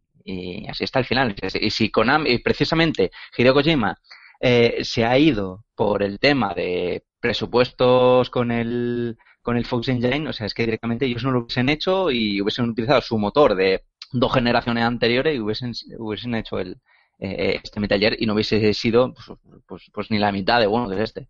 [0.69, 1.35] así está el final.
[1.61, 3.97] Y si Konami, precisamente Hideo Kojima
[4.41, 10.29] eh, se ha ido por el tema de presupuestos con el, con el Fox Engine,
[10.29, 13.55] o sea, es que directamente ellos no lo hubiesen hecho y hubiesen utilizado su motor
[13.55, 16.81] de dos generaciones anteriores y hubiesen, hubiesen hecho el,
[17.21, 19.39] eh, este Metal Gear y no hubiese sido pues,
[19.69, 21.29] pues, pues ni la mitad de bueno de este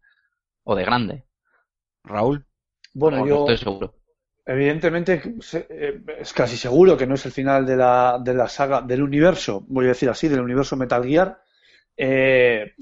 [0.65, 1.25] o de grande.
[2.05, 2.47] Raúl.
[2.95, 3.95] Bueno, No, yo estoy seguro.
[4.47, 5.35] evidentemente
[5.69, 9.03] eh, es casi seguro que no es el final de la, de la saga, del
[9.03, 11.39] universo, voy a decir así, del universo Metal Gear.
[11.99, 12.73] Eh,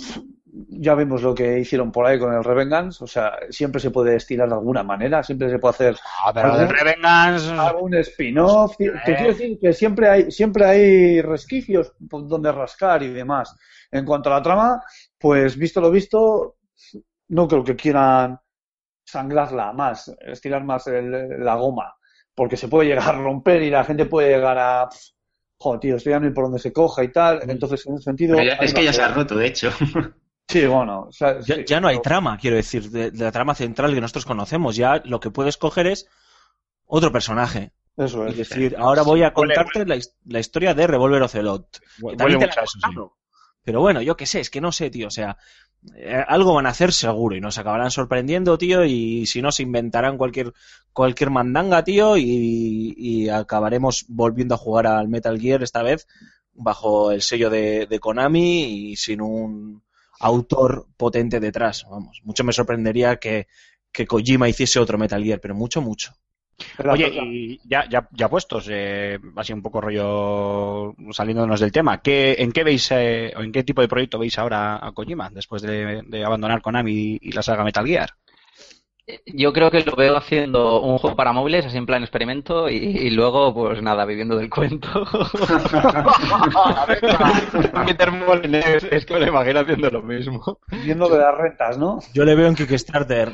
[0.68, 4.14] ya vemos lo que hicieron por ahí con el Revengeance, o sea, siempre se puede
[4.16, 7.50] estirar de alguna manera, siempre se puede hacer Ah, pero ¿Algún- Revengeance...
[7.52, 8.76] algún spin-off.
[8.76, 8.92] Te Eh.
[9.04, 13.56] quiero decir que siempre hay, siempre hay resquicios por donde rascar y demás.
[13.90, 14.80] En cuanto a la trama,
[15.18, 16.56] pues visto lo visto,
[17.28, 18.38] no creo que quieran
[19.04, 21.94] sangrarla más, estirar más el- la goma,
[22.34, 24.88] porque se puede llegar a romper y la gente puede llegar a.
[25.58, 27.40] Joder, tío, esto ya no hay por dónde se coja y tal.
[27.48, 28.36] Entonces, en ese sentido.
[28.42, 29.70] Ya- es que ya se ha roto, de hecho.
[30.48, 31.06] Sí, bueno.
[31.08, 33.54] o sea, Ya, sí, ya no hay pero- trama, quiero decir, de, de la trama
[33.54, 34.76] central que nosotros conocemos.
[34.76, 36.06] Ya lo que puedes coger es
[36.86, 37.72] otro personaje.
[37.96, 38.48] Eso Es es.
[38.48, 41.80] decir, ahora voy a Huele- contarte la, his- la historia de Revolver Ocelot.
[42.10, 42.96] que también te la eso, sí.
[43.62, 45.06] Pero bueno, yo qué sé, es que no sé, tío.
[45.06, 45.38] O sea,
[45.96, 48.84] eh, algo van a hacer seguro y nos acabarán sorprendiendo, tío.
[48.84, 50.52] Y si no, se inventarán cualquier,
[50.92, 52.16] cualquier mandanga, tío.
[52.18, 56.06] Y, y acabaremos volviendo a jugar al Metal Gear esta vez
[56.52, 59.82] bajo el sello de, de Konami y sin un
[60.24, 61.86] autor potente detrás.
[61.90, 63.46] Vamos, mucho me sorprendería que,
[63.92, 66.14] que Kojima hiciese otro Metal Gear, pero mucho, mucho.
[66.76, 72.00] Pero Oye, y ya, ya, ya puestos, eh, así un poco rollo saliéndonos del tema,
[72.00, 75.30] ¿qué, ¿en qué veis eh, o en qué tipo de proyecto veis ahora a Kojima
[75.30, 78.10] después de, de abandonar Konami y la saga Metal Gear?
[79.26, 82.76] Yo creo que lo veo haciendo un juego para móviles, así en plan experimento, y,
[82.76, 84.88] y luego, pues nada, viviendo del cuento.
[87.86, 90.58] Peter Molyneux, es que me lo imagino haciendo lo mismo.
[90.84, 91.98] Viendo de las rentas, ¿no?
[92.14, 93.32] Yo le veo en Kickstarter.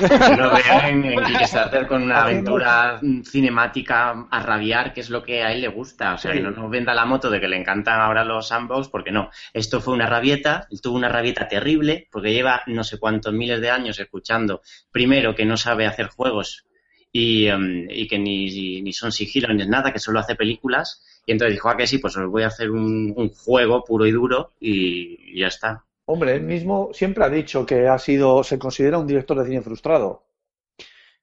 [0.00, 5.22] Yo lo veo en, en Kickstarter con una aventura cinemática a rabiar, que es lo
[5.22, 6.14] que a él le gusta.
[6.14, 6.38] O sea, Sí.
[6.38, 9.30] que no nos venda la moto de que le encantan ahora los sandbox, porque no.
[9.52, 13.60] Esto fue una rabieta, él tuvo una rabieta terrible, porque lleva no sé cuántos miles
[13.60, 16.64] de años escuchando, primero, que no sabe hacer juegos
[17.12, 21.02] y, em, y que ni, ni son sigilo ni es nada, que solo hace películas.
[21.26, 24.06] Y entonces dijo, ah, que sí, pues os voy a hacer un, un juego puro
[24.06, 25.84] y duro y, y ya está.
[26.06, 29.62] Hombre, él mismo siempre ha dicho que ha sido, se considera un director de cine
[29.62, 30.24] frustrado.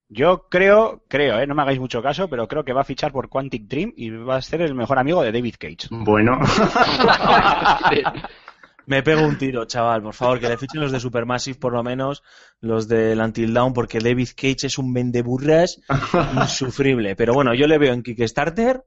[0.07, 3.11] Yo creo, creo, eh, no me hagáis mucho caso, pero creo que va a fichar
[3.11, 5.87] por Quantic Dream y va a ser el mejor amigo de David Cage.
[5.91, 6.39] Bueno.
[8.89, 11.83] Me pego un tiro, chaval, por favor, que le fichen los de Supermassive, por lo
[11.83, 12.23] menos,
[12.59, 15.79] los del Until Dawn, porque David Cage es un vendeburras
[16.33, 17.15] insufrible.
[17.15, 18.83] Pero bueno, yo le veo en Kickstarter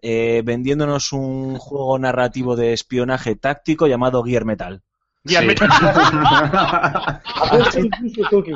[0.00, 4.82] eh, vendiéndonos un juego narrativo de espionaje táctico llamado Gear Metal.
[5.24, 5.46] Gear Sí.
[5.48, 5.68] Metal.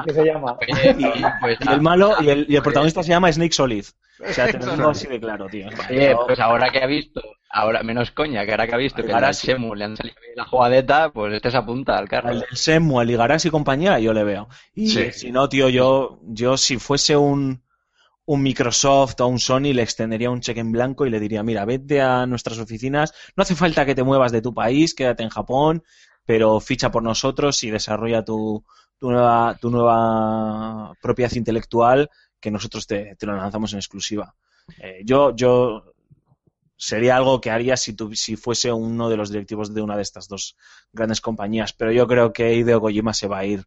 [0.05, 0.57] que se llama.
[0.67, 0.73] Y,
[1.41, 3.85] Pues, y el malo, y el, y el protagonista se llama Snake Solid.
[4.29, 5.69] O sea, te lo digo así de claro, tío.
[5.91, 9.13] Oye, pues ahora que ha visto, ahora menos coña, que ahora que ha visto que
[9.13, 9.47] Ahora sí.
[9.49, 12.31] Semu le han salido bien la jugadeta, pues este se apunta al carro.
[12.31, 14.49] Del Semu, al Ligarás y compañía, yo le veo.
[14.75, 15.13] Y Sí.
[15.13, 17.63] si no, tío, yo, yo si fuese un,
[18.25, 21.65] un Microsoft o un Sony, le extendería un cheque en blanco y le diría, mira,
[21.67, 25.29] vete a nuestras oficinas, no hace falta que te muevas de tu país, quédate en
[25.29, 25.85] Japón,
[26.27, 28.65] pero ficha por nosotros y desarrolla tu,
[28.99, 32.11] tu nueva, tu nueva propiedad intelectual
[32.41, 34.35] que nosotros te, lo lanzamos en exclusiva.
[34.79, 35.85] Eh, yo, yo
[36.77, 40.03] sería algo que haría si, tu- si fuese uno de los directivos de una de
[40.03, 40.57] estas dos
[40.93, 43.67] grandes compañías, pero yo creo que Hideo Kojima se va a ir.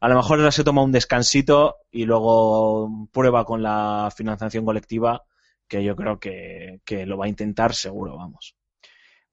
[0.00, 5.24] A lo mejor ahora se toma un descansito y luego prueba con la financiación colectiva,
[5.68, 8.56] que yo creo que, que lo va a intentar seguro, vamos.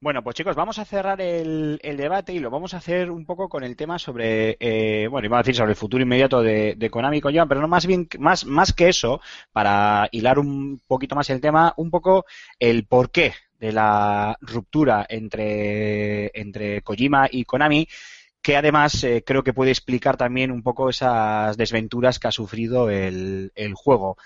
[0.04, 3.48] Bueno, pues chicos, vamos a cerrar el, debate y lo vamos a hacer un poco
[3.48, 7.20] con el tema sobre, eh, bueno, iba a decir sobre el futuro inmediato de, Konami
[7.20, 9.22] y Kojima, pero no más bien, más, más que eso,
[9.54, 12.26] para hilar un poquito más el tema, un poco
[12.60, 17.88] el porqué de la ruptura entre, entre Kojima y Konami,
[18.42, 22.90] que además eh, creo que puede explicar también un poco esas desventuras que ha sufrido
[22.90, 24.18] el juego.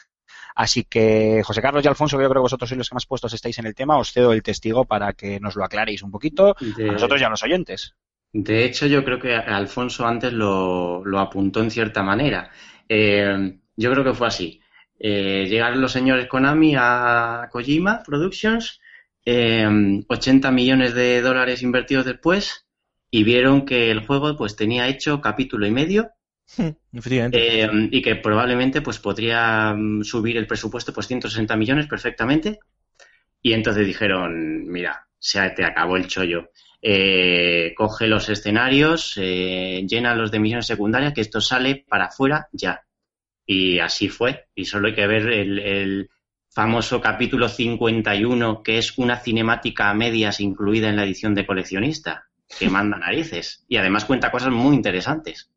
[0.63, 3.05] Así que, José Carlos y Alfonso, que yo creo que vosotros sois los que más
[3.05, 6.09] puestos estáis en el tema, os cedo el testigo para que nos lo aclaréis un
[6.09, 7.93] poquito De- a nosotros y a los oyentes.
[8.33, 12.49] De hecho, yo creo que Alfonso antes lo, lo apuntó en cierta manera.
[12.89, 14.59] Eh, yo creo que fue así.
[14.99, 18.81] Eh, llegaron los señores Konami a Kojima Productions,
[19.25, 22.65] eh, 80 millones de dólares invertidos después,
[23.11, 26.09] y vieron que el juego pues tenía hecho capítulo y medio.
[27.31, 32.59] eh, y que probablemente pues podría mm, subir el presupuesto pues 160 millones perfectamente.
[33.41, 36.49] Y entonces dijeron, mira, se te acabó el chollo.
[36.81, 42.81] Eh, coge los escenarios, eh, llénalos de misiones secundarias, que esto sale para afuera ya.
[43.45, 44.47] Y así fue.
[44.55, 46.09] Y solo hay que ver el, el
[46.49, 52.25] famoso capítulo 51, que es una cinemática a medias incluida en la edición de coleccionista,
[52.59, 53.63] que manda narices.
[53.67, 55.51] Y además cuenta cosas muy interesantes.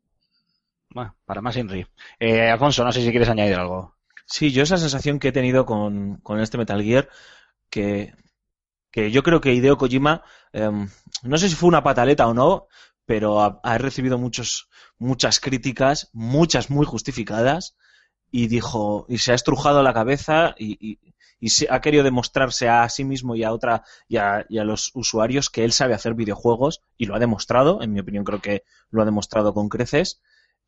[0.93, 1.85] Bueno, para más Inri.
[2.19, 3.95] Eh, Alfonso, no sé si quieres añadir algo.
[4.25, 7.09] Sí, yo esa sensación que he tenido con, con este Metal Gear,
[7.69, 8.13] que,
[8.91, 10.23] que yo creo que Hideo Kojima,
[10.53, 10.89] em,
[11.23, 12.67] no sé si fue una pataleta o no,
[13.05, 14.69] pero ha, recibido muchos,
[14.99, 17.75] muchas críticas, muchas muy justificadas,
[18.31, 20.99] y dijo, y se ha estrujado la cabeza y, y-
[21.39, 24.91] y ha querido demostrarse a sí mismo y a otra y a, y a los
[24.93, 28.63] usuarios que él sabe hacer videojuegos y lo ha demostrado, en mi opinión creo que
[28.91, 30.21] lo ha demostrado con creces.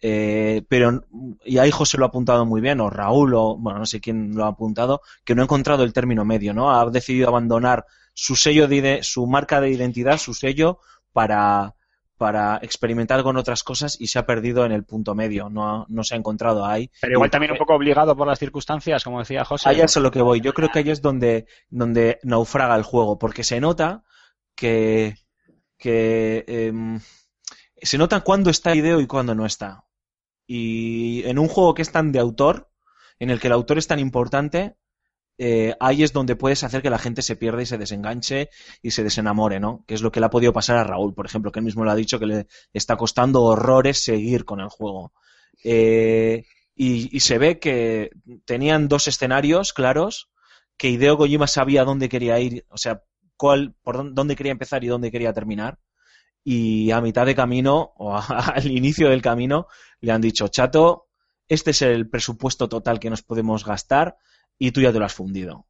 [0.06, 1.06] Eh, pero,
[1.46, 4.36] y ahí José lo ha apuntado muy bien, o Raúl, o bueno, no sé quién
[4.36, 6.78] lo ha apuntado, que no ha encontrado el término medio, ¿no?
[6.78, 10.80] Ha decidido abandonar su sello de, su marca de identidad, su sello,
[11.14, 11.76] para,
[12.18, 15.86] para experimentar con otras cosas y se ha perdido en el punto medio, no, ha-
[15.88, 16.92] no se ha encontrado ahí.
[17.00, 19.70] Pero igual también un poco obligado por las circunstancias, como decía José.
[19.70, 20.42] Ahí es a lo que voy.
[20.42, 24.04] Yo creo que ahí es donde, donde naufraga el juego, porque se nota
[24.56, 25.16] que,
[25.78, 27.00] que em,
[27.82, 29.83] se nota cuándo está Ideo y cuándo no está.
[30.46, 32.70] Y en un juego que es tan de autor,
[33.20, 34.76] en el que el autor es tan importante,
[35.38, 38.50] eh, ahí es donde puedes hacer que la gente se pierda y se desenganche
[38.82, 39.84] y se desenamore, ¿no?
[39.88, 41.84] Que es lo que le ha podido pasar a Raúl, por ejemplo, que él mismo
[41.84, 45.14] lo ha dicho que le está costando horrores seguir con el juego.
[45.64, 48.12] Eh, y, se ve que
[48.46, 50.32] tenían dos escenarios claros,
[50.78, 53.04] que Hideo Kojima sabía dónde quería ir, o sea,
[53.38, 55.80] cuál, por dónde quería empezar y dónde quería terminar.
[56.44, 59.68] Y a mitad de camino, o al inicio del camino,
[60.02, 61.08] le han dicho, chato,
[61.48, 64.18] este es el presupuesto total que nos podemos gastar
[64.58, 65.68] y tú ya te lo has fundido.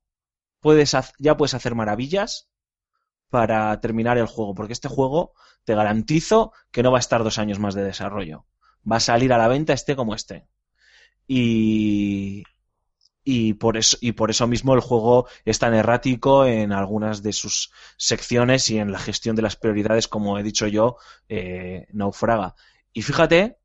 [0.59, 2.49] Puedes, ya puedes hacer maravillas
[3.29, 7.39] para terminar el juego, porque este juego te garantizo que no va a estar dos
[7.39, 8.45] años más de desarrollo.
[8.89, 10.47] Va a salir a la venta esté como esté.
[11.27, 12.43] Y,
[13.23, 17.33] y por eso y por eso mismo el juego es tan errático en algunas de
[17.33, 20.97] sus secciones y en la gestión de las prioridades como he dicho yo
[21.29, 22.55] eh, naufraga
[22.91, 23.57] y fíjate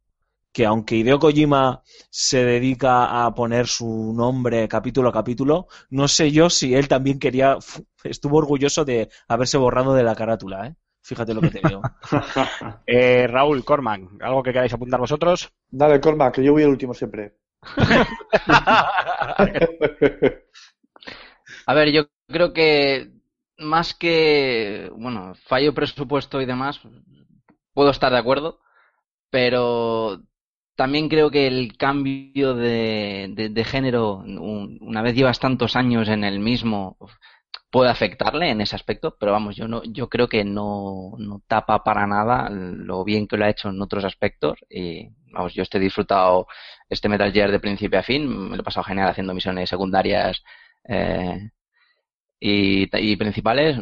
[0.52, 6.30] que aunque Hideo Kojima se dedica a poner su nombre capítulo a capítulo no sé
[6.30, 7.58] yo si él también quería
[8.04, 10.74] estuvo orgulloso de haberse borrado de la carátula ¿eh?
[11.02, 11.82] fíjate lo que te digo
[12.86, 15.52] Eh, Raúl, Corman, ¿algo que queráis apuntar vosotros?
[15.68, 17.34] Dale, Cormac, que yo voy el último siempre.
[21.66, 23.10] A ver, yo creo que
[23.58, 26.80] más que, bueno, fallo presupuesto y demás,
[27.74, 28.60] puedo estar de acuerdo,
[29.30, 30.22] pero
[30.76, 36.24] también creo que el cambio de, de- género, un- una vez llevas tantos años en
[36.24, 36.96] el mismo,
[37.70, 41.84] puede afectarle en ese aspecto, pero vamos, yo no, yo creo que no, no tapa
[41.84, 45.80] para nada lo bien que lo ha hecho en otros aspectos y vamos, yo estoy
[45.80, 46.46] disfrutado
[46.88, 50.42] este Metal Gear de principio a fin, me lo he pasado genial haciendo misiones secundarias
[50.88, 51.50] eh,
[52.40, 53.78] y, y principales.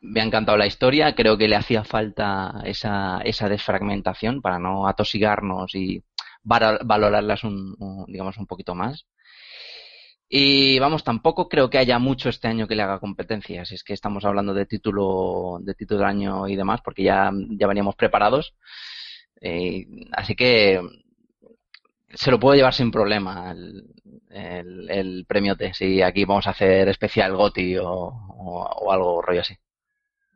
[0.00, 4.86] Me ha encantado la historia, creo que le hacía falta esa, esa desfragmentación para no
[4.86, 6.04] atosigarnos y
[6.44, 7.74] valorarlas un,
[8.06, 9.06] digamos un poquito más.
[10.28, 13.84] Y vamos, tampoco creo que haya mucho este año que le haga competencia, si es
[13.84, 17.94] que estamos hablando de título, de título del año y demás, porque ya, ya veníamos
[17.94, 18.54] preparados.
[19.40, 20.80] Eh, así que
[22.12, 26.88] se lo puedo llevar sin problema el, el, premio T, si aquí vamos a hacer
[26.88, 29.56] especial GOTI o, o, algo rollo así.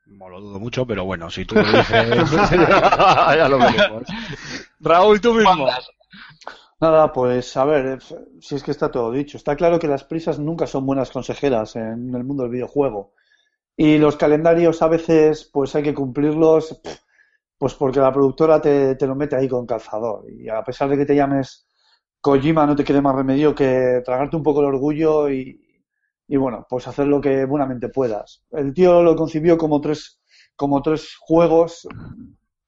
[0.07, 4.05] No lo dudo mucho, pero bueno, si tú lo dices, ya lo veremos.
[4.81, 5.69] Raúl, tú mismo.
[6.81, 7.99] Nada, pues a ver,
[8.41, 9.37] si es que está todo dicho.
[9.37, 13.13] Está claro que las prisas nunca son buenas consejeras en el mundo del videojuego.
[13.77, 16.81] Y los calendarios a veces, pues hay que cumplirlos,
[17.59, 20.25] pues porque la productora te, te lo mete ahí con calzador.
[20.31, 21.69] Y a pesar de que te llames
[22.21, 25.61] Kojima, no te quede más remedio que tragarte un poco el orgullo y,
[26.29, 28.45] y bueno, pues hacer lo que buenamente puedas.
[28.53, 30.21] El tío lo concibió como tres,
[30.57, 31.89] como tres juegos,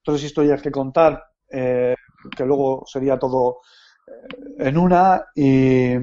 [0.05, 1.95] tres historias que contar, eh,
[2.37, 3.61] que luego sería todo
[4.59, 5.95] en una y,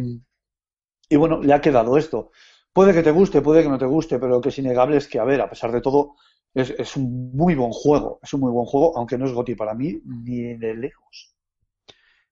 [1.09, 2.31] y bueno, le ha quedado esto.
[2.71, 5.07] Puede que te guste, puede que no te guste, pero lo que es innegable es
[5.07, 6.15] que, a ver, a pesar de todo,
[6.53, 8.19] es, es un muy buen juego.
[8.21, 11.35] Es un muy buen juego, aunque no es Goti para mí ni de lejos.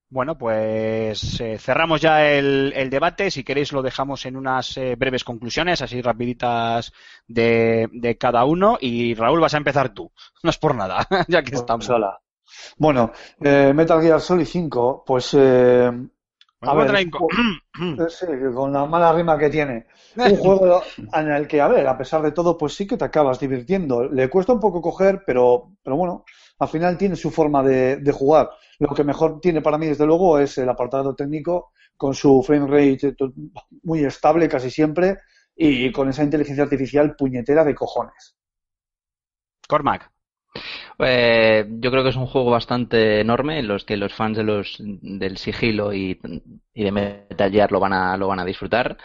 [0.10, 3.30] Bueno, pues eh, cerramos ya el, el, debate.
[3.30, 6.94] Si queréis lo dejamos en unas eh, breves conclusiones, así rapiditas
[7.28, 8.78] de, de, cada uno.
[8.80, 10.12] Y Raúl, vas a empezar tú.
[10.44, 11.90] No es por nada, ya que pues estamos.
[12.78, 13.12] Bueno,
[13.42, 15.34] eh, Metal Gear Solid 5, pues...
[15.38, 15.92] Eh,
[16.62, 17.08] a ver, eh,
[18.54, 19.86] con la mala rima que tiene.
[20.16, 20.82] Un juego
[21.14, 24.06] en el que, a ver, a pesar de todo, pues sí que te acabas divirtiendo.
[24.06, 26.26] Le cuesta un poco coger, pero, pero bueno,
[26.60, 28.50] al final tiene su forma de, de jugar.
[28.80, 32.68] Lo que mejor tiene para mí, desde luego, es el apartado técnico, con su frame
[32.68, 33.16] rate
[33.84, 35.18] muy estable casi siempre
[35.56, 38.36] y con esa inteligencia artificial puñetera de cojones.
[39.68, 40.12] Cormac.
[41.00, 44.44] Eh, yo creo que es un juego bastante enorme en los que los fans de
[44.44, 46.20] los del sigilo y,
[46.74, 48.98] de Metal Gear lo van a lo van a disfrutar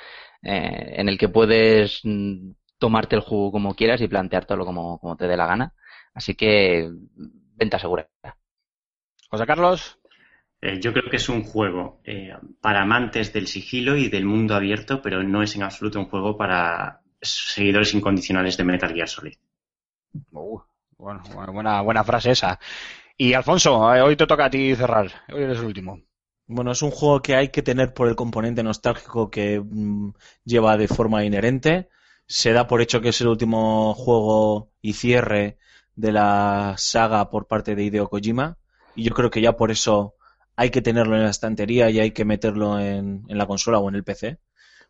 [0.43, 5.17] eh, en el que puedes mm, tomarte el juego como quieras y planteártelo como, como
[5.17, 5.75] te dé la gana.
[6.15, 6.91] Así que
[7.57, 8.09] venta segura.
[9.29, 9.99] José Carlos.
[10.61, 14.55] Eh, yo creo que es un juego eh, para amantes del sigilo y del mundo
[14.55, 19.35] abierto pero no es en absoluto un juego para seguidores incondicionales de Metal Gear Solid.
[20.31, 20.61] Uh.
[21.03, 21.21] Bueno,
[21.53, 22.61] buena, buena frase esa.
[23.17, 25.11] Y Alfonso, eh, hoy te toca a ti cerrar.
[25.35, 26.01] Hoy eres el último.
[26.47, 30.13] Bueno, es un juego que hay que tener por el componente nostálgico que mm,
[30.45, 31.89] lleva de forma inherente.
[32.29, 35.59] Se da por hecho que es el último juego y cierre
[35.97, 38.59] de la saga por parte de Hideo Kojima.
[38.95, 40.15] Y yo creo que ya por eso
[40.55, 43.89] hay que tenerlo en la estantería y hay que meterlo en, en la consola o
[43.89, 44.39] en el PC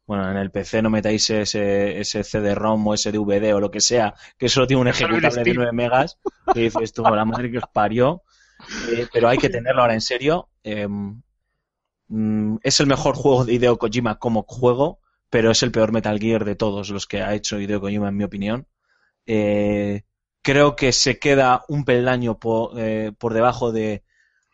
[0.07, 3.81] bueno, en el PC no metáis ese, ese CD-ROM o ese DVD o lo que
[3.81, 6.19] sea, que solo tiene un ejecutable de 9 megas,
[6.53, 8.23] que dices tú, la madre que os parió,
[8.91, 10.49] eh, pero hay que tenerlo ahora en serio.
[10.65, 11.23] Em,
[12.09, 15.01] mm, es el mejor juego de Hideo Kojima como juego,
[15.31, 18.17] pero es el peor Metal Gear de todos los que ha hecho Hideo Kojima, en
[18.17, 18.67] mi opinión.
[19.25, 20.03] Eh,
[20.43, 24.03] creo que se queda un peldaño por, eh, por debajo de,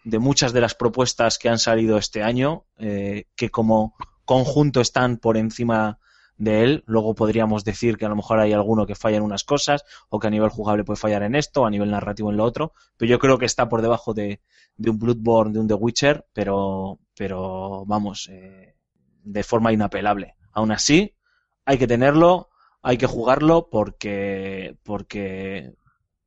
[0.04, 3.94] de, muchas de las propuestas que han salido este año, que como
[4.28, 5.98] conjunto están por encima
[6.36, 6.84] de él.
[6.86, 10.20] Luego podríamos decir que a lo mejor hay alguno que falla en unas cosas o
[10.20, 13.08] que a nivel jugable puede fallar en esto, a nivel narrativo en lo otro, pero
[13.08, 14.42] yo creo que está por debajo de,
[14.86, 18.76] un Bloodborne, de un The Witcher, pero, pero vamos, eh,
[19.24, 20.34] de forma inapelable.
[20.52, 21.16] Aún así,
[21.64, 22.50] hay que tenerlo,
[22.82, 25.72] hay que jugarlo porque, porque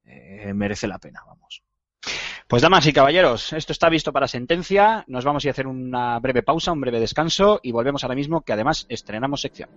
[0.05, 1.61] eh, merece la pena, vamos.
[2.51, 5.05] Pues damas y caballeros, esto está visto para sentencia.
[5.07, 8.51] Nos vamos a hacer una breve pausa, un breve descanso y volvemos ahora mismo que
[8.51, 9.69] además estrenamos sección.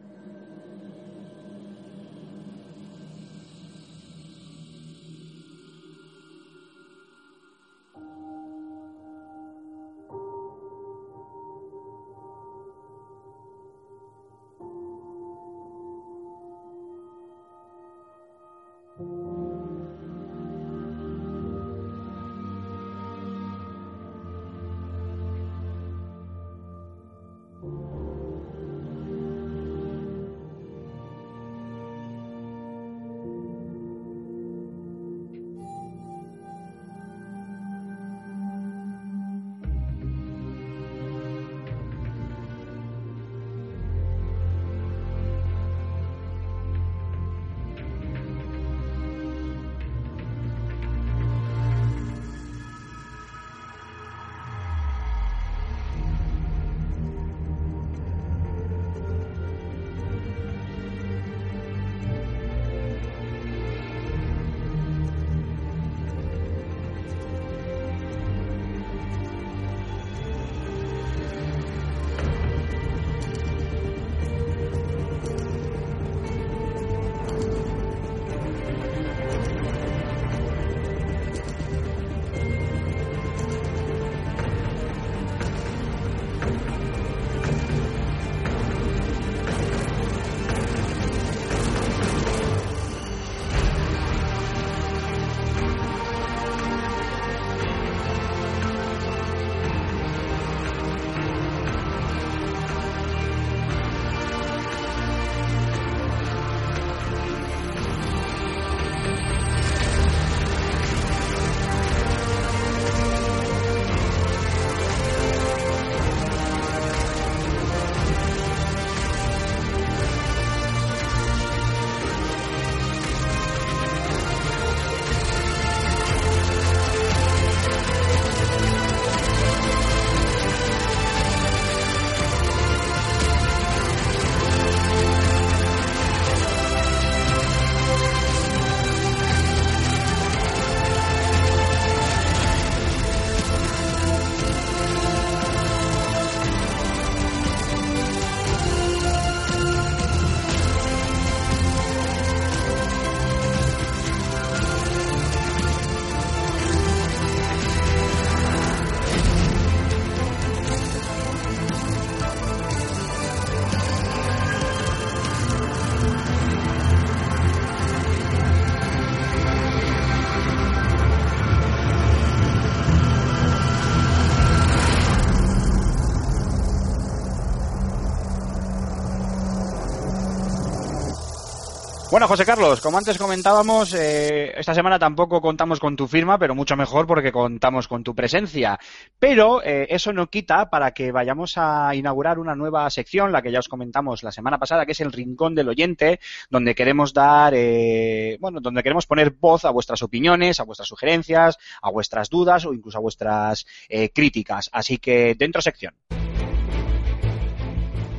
[182.14, 186.54] Bueno, José Carlos, como antes comentábamos, eh, esta semana tampoco contamos con tu firma, pero
[186.54, 188.78] mucho mejor porque contamos con tu presencia.
[189.18, 193.50] Pero eh, eso no quita para que vayamos a inaugurar una nueva sección, la que
[193.50, 196.20] ya os comentamos la semana pasada, que es el Rincón del Oyente,
[196.50, 201.58] donde queremos dar, eh, bueno, donde queremos poner voz a vuestras opiniones, a vuestras sugerencias,
[201.82, 203.66] a vuestras dudas o incluso a vuestras
[204.14, 204.70] críticas.
[204.72, 205.94] Así que dentro sección.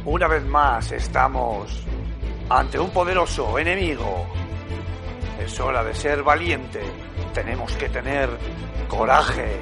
[0.03, 1.87] Una vez más estamos
[2.49, 4.27] ante un poderoso enemigo.
[5.43, 6.81] Es hora de ser valiente.
[7.33, 8.29] Tenemos que tener
[8.87, 9.61] coraje.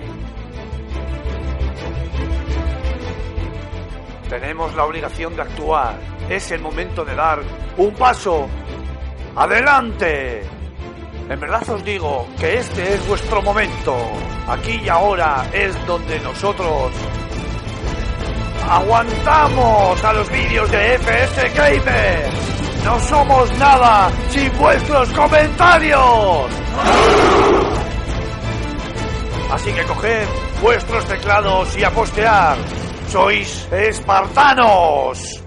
[4.30, 5.97] Tenemos la obligación de actuar.
[6.30, 7.39] Es el momento de dar
[7.77, 8.47] un paso
[9.35, 10.43] adelante.
[11.30, 13.95] En verdad os digo que este es vuestro momento.
[14.47, 16.91] Aquí y ahora es donde nosotros
[18.69, 22.52] aguantamos a los vídeos de FS Gamer.
[22.84, 26.51] No somos nada sin vuestros comentarios.
[29.51, 30.27] Así que coged
[30.61, 32.55] vuestros teclados y a.
[33.10, 35.43] Sois espartanos.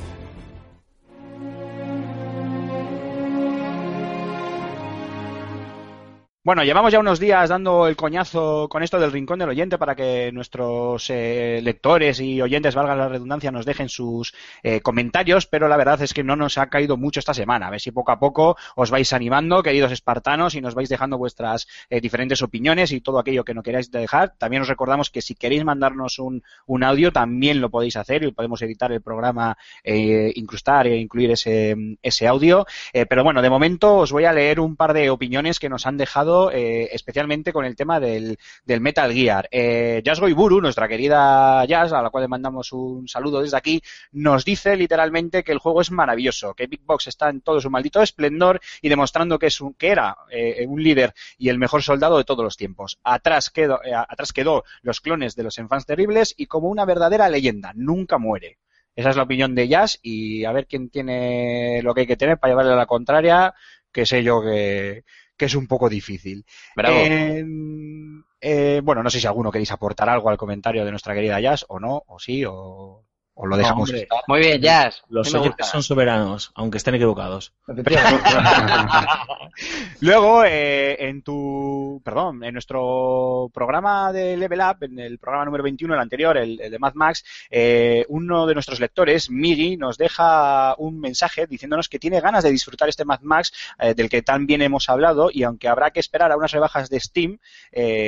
[6.47, 9.97] Bueno, llevamos ya unos días dando el coñazo con esto del rincón del oyente para
[9.97, 14.33] que nuestros eh, lectores y oyentes, valga la redundancia, nos dejen sus
[14.63, 17.67] eh, comentarios, pero la verdad es que no nos ha caído mucho esta semana.
[17.67, 21.19] A ver si poco a poco os vais animando, queridos espartanos, y nos vais dejando
[21.19, 24.37] vuestras eh, diferentes opiniones y todo aquello que no queráis dejar.
[24.39, 28.31] También os recordamos que si queréis mandarnos un, un audio, también lo podéis hacer y
[28.31, 32.67] podemos editar el programa, incrustar e incluir ese, ese audio.
[32.93, 35.97] pero bueno, de momento os voy a leer un par de opiniones que nos han
[35.97, 39.49] dejado eh, especialmente con el tema del, Metal Gear.
[39.51, 43.83] Eh, Jazz Goiburu, nuestra querida Jazz, a la cual le mandamos un saludo desde aquí,
[44.13, 47.71] nos dice literalmente que el juego es maravilloso, que Big Box está en todo su
[47.71, 51.83] maldito esplendor y demostrando que, es un, que era eh, un líder y el mejor
[51.83, 52.99] soldado de todos los tiempos.
[53.03, 57.73] Atrás quedó, atrás quedó los clones de los Enfants Terribles y como una verdadera leyenda,
[57.75, 58.59] nunca muere.
[58.97, 62.17] Esa es la opinión de Jazz y a ver quién tiene lo que hay que
[62.17, 63.55] tener para llevarle a la contraria,
[63.93, 65.05] que sé yo que,
[65.37, 66.45] que es un poco difícil.
[66.77, 71.41] Em, eh, bueno, no sé si alguno queréis aportar algo al comentario de nuestra querida
[71.41, 73.05] Jazz, o no, o sí, o,
[73.39, 73.93] o lo dejamos
[74.29, 75.03] Muy bien, Jazz.
[75.11, 77.53] Los oyentes son soberanos, aunque estén equivocados.
[80.01, 85.65] Luego, eh, en tu, perdón, en nuestro programa de Level Up, en el programa número
[85.65, 90.75] 21, el anterior, el, de Mad Max, eh, uno de nuestros lectores, Miri, nos deja
[90.79, 94.47] un mensaje diciéndonos que tiene ganas de disfrutar este Mad Max eh, del que tan
[94.47, 97.39] bien hemos hablado y aunque habrá que esperar a unas rebajas de Steam,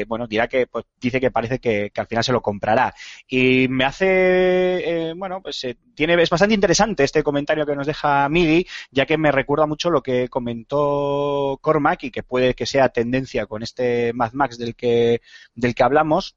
[0.06, 2.94] bueno, dirá que, pues, dice que parece que, que, al final se lo comprará.
[3.28, 8.28] Y me hace bueno, pues eh, tiene, es bastante interesante este comentario que nos deja
[8.28, 12.88] Migi, ya que me recuerda mucho lo que comentó Cormac y que puede que sea
[12.88, 15.20] tendencia con este Mad Max del que,
[15.54, 16.36] del que hablamos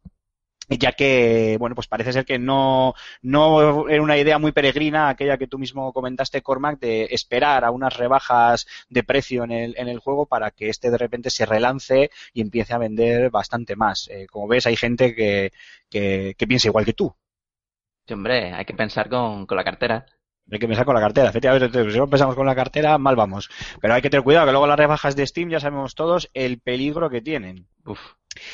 [0.77, 5.37] ya que, bueno, pues parece ser que no, no era una idea muy peregrina aquella
[5.37, 9.87] que tú mismo comentaste, Cormac, de esperar a unas rebajas de precio en el, en
[9.87, 14.07] el juego para que este de repente se relance y empiece a vender bastante más.
[14.09, 15.51] Eh, como ves, hay gente que,
[15.89, 17.13] que, que piensa igual que tú
[18.13, 20.05] hombre, hay que pensar con, con la cartera.
[20.51, 21.29] Hay que pensar con la cartera.
[21.29, 23.49] Efectivamente, si no pensamos con la cartera, mal vamos.
[23.79, 26.59] Pero hay que tener cuidado, que luego las rebajas de Steam ya sabemos todos el
[26.59, 27.67] peligro que tienen.
[27.85, 27.99] Uf.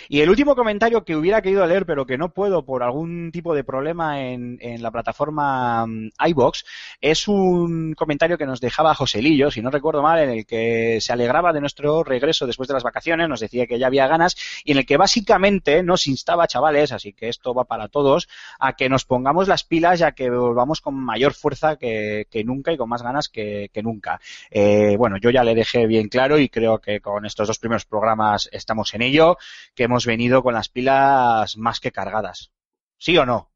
[0.09, 3.53] Y el último comentario que hubiera querido leer, pero que no puedo por algún tipo
[3.53, 6.65] de problema en, la plataforma mm, iBox,
[7.01, 11.13] es un comentario que nos dejaba Joselillo, si no recuerdo mal, en el que se
[11.13, 14.71] alegraba de nuestro regreso después de las vacaciones, nos decía que ya había ganas, y
[14.71, 18.27] en el que básicamente nos instaba, chavales, así que esto va para todos,
[18.59, 22.77] a que nos pongamos las pilas ya que volvamos con mayor fuerza que, nunca y
[22.77, 24.19] con más ganas que, nunca.
[24.49, 27.85] Eh, bueno, yo ya le dejé bien claro y creo que con estos dos primeros
[27.85, 29.37] programas estamos en ello
[29.77, 32.51] que hemos venido con las pilas más que cargadas.
[32.97, 33.51] ¿Sí o no?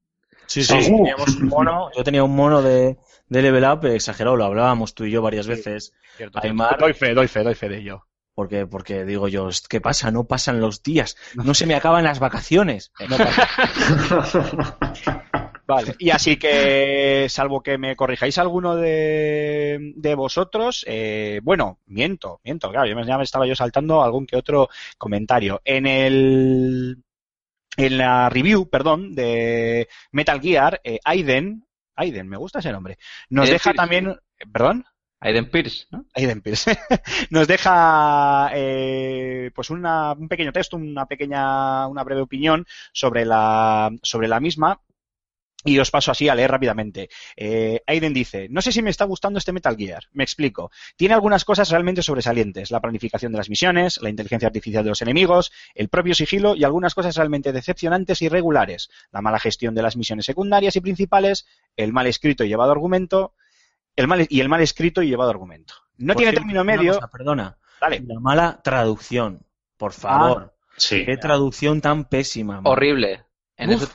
[0.46, 4.46] Sí, sí, teníamos un mono, yo tenía un mono de, de Level Up exagerado, lo
[4.46, 5.94] hablábamos tú y yo varias veces.
[6.80, 8.06] doy fe, doy fe, doy fe de ello.
[8.36, 10.12] Porque, porque digo yo, ¿qué pasa?
[10.12, 12.92] No pasan los días, no se me acaban las vacaciones.
[13.10, 13.18] No
[15.68, 22.40] Vale, y así que, salvo que me corrijáis alguno de, de vosotros, eh, bueno, miento,
[22.44, 25.62] miento, claro, ya me estaba yo saltando algún que otro comentario.
[25.64, 26.98] En el,
[27.78, 31.66] en la review, perdón, de Metal Gear, eh, Aiden,
[31.96, 32.98] Aiden, me gusta ese nombre,
[33.30, 34.18] nos deja también,
[34.52, 34.86] perdón.
[35.24, 36.06] Aiden Pierce, ¿no?
[36.16, 36.76] Aiden Pierce.
[37.30, 43.92] Nos deja eh, pues una, un pequeño texto, una pequeña, una breve opinión sobre la,
[44.02, 44.82] sobre la misma
[45.64, 47.10] Y os paso así a leer rápidamente.
[47.36, 50.06] Eh, Aiden dice, no sé si me está gustando este Metal Gear.
[50.12, 50.72] Me explico.
[50.96, 52.72] Tiene algunas cosas realmente sobresalientes.
[52.72, 56.64] La planificación de las misiones, la inteligencia artificial de los enemigos, el propio sigilo y
[56.64, 58.90] algunas cosas realmente decepcionantes y irregulares.
[59.12, 63.36] La mala gestión de las misiones secundarias y principales, el mal escrito y llevado argumento,
[63.96, 65.76] el mal, y el mal escrito y llevado argumento.
[65.98, 66.94] No Por tiene cierto, término medio.
[66.96, 67.58] cosa, perdona.
[67.80, 68.02] Dale.
[68.08, 69.46] La mala traducción.
[69.78, 70.56] Por favor.
[70.78, 71.06] Sí.
[71.06, 72.56] Qué traducción tan pésima.
[72.62, 72.72] man.
[72.72, 73.26] Horrible.
[73.58, 73.84] En Uf.
[73.84, 73.92] eso.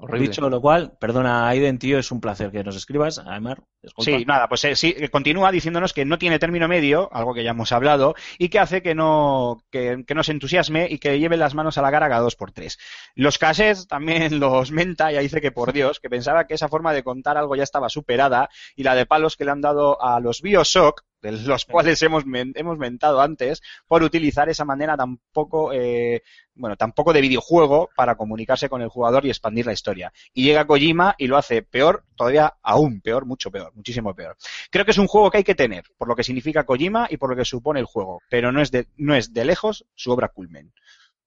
[0.00, 0.28] Horrible.
[0.28, 3.18] Dicho lo cual, perdona, Aiden, tío, es un placer que nos escribas.
[3.18, 3.64] Aymar.
[3.98, 7.50] Sí, nada, pues eh, sí, continúa diciéndonos que no tiene término medio, algo que ya
[7.50, 11.54] hemos hablado, y que hace que no, que, que nos entusiasme y que lleve las
[11.54, 12.78] manos a la cara cada dos por tres.
[13.14, 16.92] Los cassettes también los menta y dice que por Dios, que pensaba que esa forma
[16.92, 20.20] de contar algo ya estaba superada y la de palos que le han dado a
[20.20, 25.18] los Bioshock, de los cuales hemos, men- hemos mentado antes, por utilizar esa manera tan
[25.32, 26.22] poco, eh,
[26.54, 30.12] bueno, tan poco de videojuego para comunicarse con el jugador y expandir la historia.
[30.32, 34.36] Y llega Kojima y lo hace peor, todavía aún peor, mucho peor, muchísimo peor.
[34.70, 37.16] Creo que es un juego que hay que tener, por lo que significa Kojima y
[37.16, 40.10] por lo que supone el juego, pero no es de, no es de lejos su
[40.12, 40.72] obra culmen.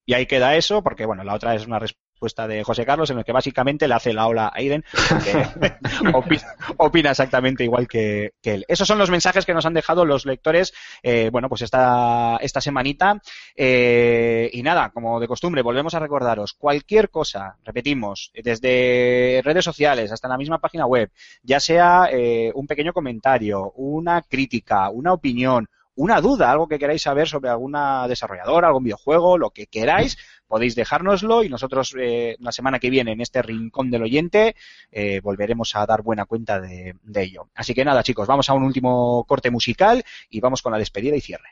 [0.05, 3.17] Y ahí queda eso, porque bueno, la otra es una respuesta de José Carlos, en
[3.17, 4.83] el que básicamente le hace la ola a Aiden,
[5.23, 5.71] que
[6.77, 8.65] opina, exactamente igual que, que él.
[8.67, 10.71] Esos son los mensajes que nos han dejado los lectores,
[11.01, 13.19] eh, bueno, pues esta, esta semanita.
[13.55, 20.11] Eh, y nada, como de costumbre, volvemos a recordaros, cualquier cosa, repetimos, desde redes sociales
[20.11, 21.11] hasta la misma página web,
[21.41, 25.67] ya sea eh, un pequeño comentario, una crítica, una opinión,
[26.01, 30.17] una duda, algo que queráis saber sobre alguna desarrolladora, algún videojuego, lo que queráis,
[30.47, 34.55] podéis dejárnoslo y nosotros eh, la semana que viene en este rincón del oyente
[34.91, 37.49] eh, volveremos a dar buena cuenta de, de ello.
[37.53, 41.15] Así que nada, chicos, vamos a un último corte musical y vamos con la despedida
[41.15, 41.49] y cierre.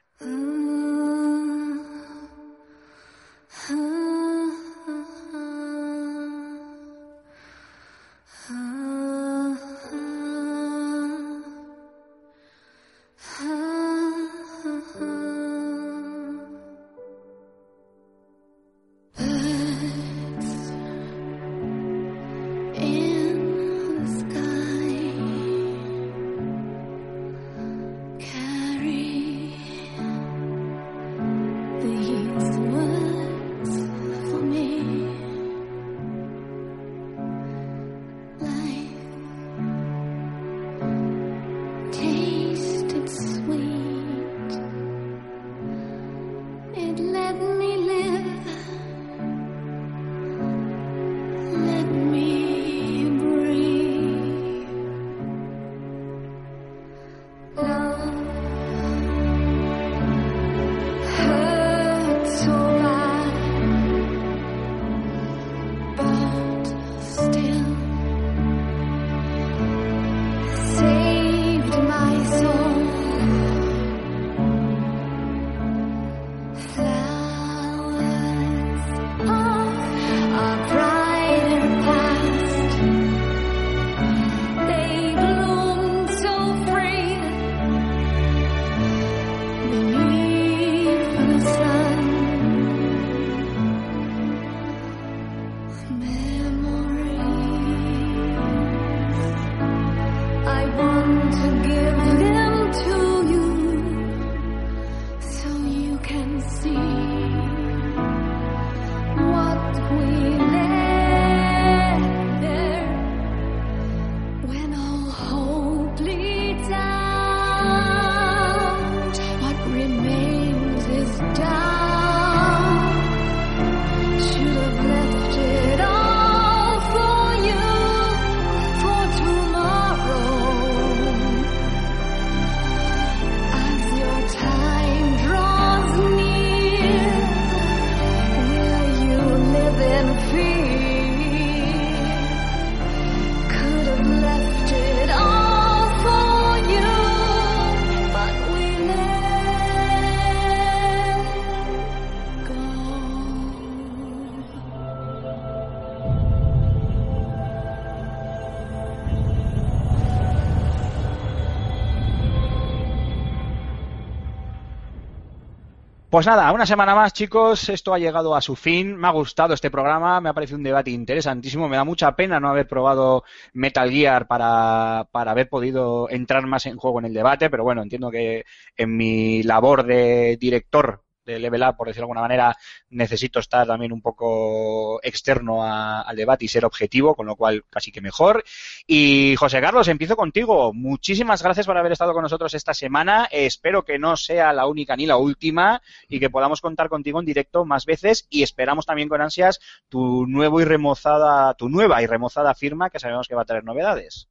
[166.10, 167.70] Pues nada, una semana más, chicos.
[167.70, 168.98] Esto ha llegado a su fin.
[168.98, 170.20] Me ha gustado este programa.
[170.20, 171.70] Me ha parecido un debate interesantísimo.
[171.70, 173.24] Me da mucha pena no haber probado
[173.54, 177.52] Metal Gear para, para haber podido entrar más en juego en el debate.
[177.52, 178.44] Pero bueno, entiendo que
[178.76, 181.04] en mi labor de director
[181.34, 182.58] de Level Up, por decirlo de alguna manera,
[182.90, 187.92] necesito estar también un poco externo al debate y ser objetivo, con lo cual casi
[187.92, 188.44] que mejor.
[188.88, 190.74] Y José Carlos, empiezo contigo.
[190.74, 193.28] Muchísimas gracias por haber estado con nosotros esta semana.
[193.32, 197.26] Espero que no sea la única ni la última y que podamos contar contigo en
[197.26, 202.08] directo más veces y esperamos también con ansias tu nuevo y remozada, tu nueva y
[202.08, 204.28] remozada firma que sabemos que va a traer novedades.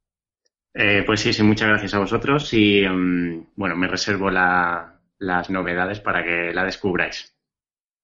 [0.73, 5.49] Eh, pues sí, sí, muchas gracias a vosotros y mm, bueno, me reservo la- las
[5.49, 7.35] novedades para que la descubráis.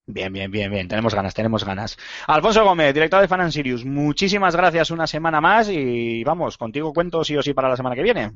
[0.08, 0.86] Bien, bien, bien, bien.
[0.86, 1.98] Tenemos ganas, tenemos ganas.
[2.28, 6.92] Alfonso Gómez, director de Fan and Sirius, muchísimas gracias una semana más y vamos, contigo
[6.92, 8.32] cuento sí o sí para la semana que viene.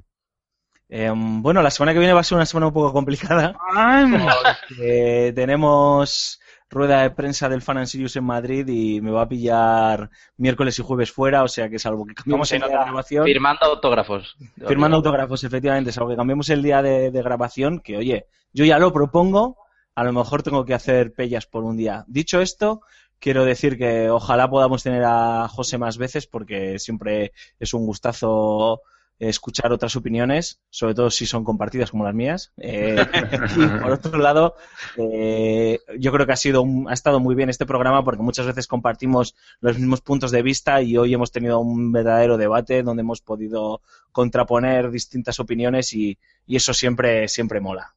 [0.89, 3.57] Eh, bueno, la semana que viene va a ser una semana un poco complicada.
[4.81, 6.40] Eh, tenemos
[6.71, 10.79] rueda de prensa del Fan and Sirius en Madrid y me va a pillar miércoles
[10.79, 13.25] y jueves fuera, o sea que salvo que ¿Cómo cambiemos el día de grabación.
[13.25, 14.37] Firmando autógrafos.
[14.67, 18.79] Firmando autógrafos, efectivamente, salvo que cambiemos el día de, de grabación, que oye, yo ya
[18.79, 19.57] lo propongo,
[19.97, 22.05] a lo mejor tengo que hacer pellas por un día.
[22.07, 22.83] Dicho esto,
[23.19, 28.83] quiero decir que ojalá podamos tener a José más veces, porque siempre es un gustazo
[29.29, 32.53] escuchar otras opiniones, sobre todo si son compartidas como las mías.
[32.57, 32.97] Eh,
[33.57, 34.55] y por otro lado,
[34.97, 38.47] eh, yo creo que ha sido un- ha estado muy bien este programa porque muchas
[38.47, 43.03] veces compartimos los mismos puntos de vista y hoy hemos tenido un verdadero debate donde
[43.03, 43.83] hemos podido
[44.13, 47.95] contraponer distintas opiniones y, y eso siempre, siempre mola.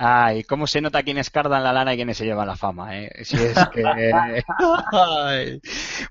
[0.00, 3.10] Ay, cómo se nota quiénes cardan la lana y quiénes se llevan la fama, ¿eh?
[3.24, 3.82] Si es que...
[4.92, 5.60] Ay.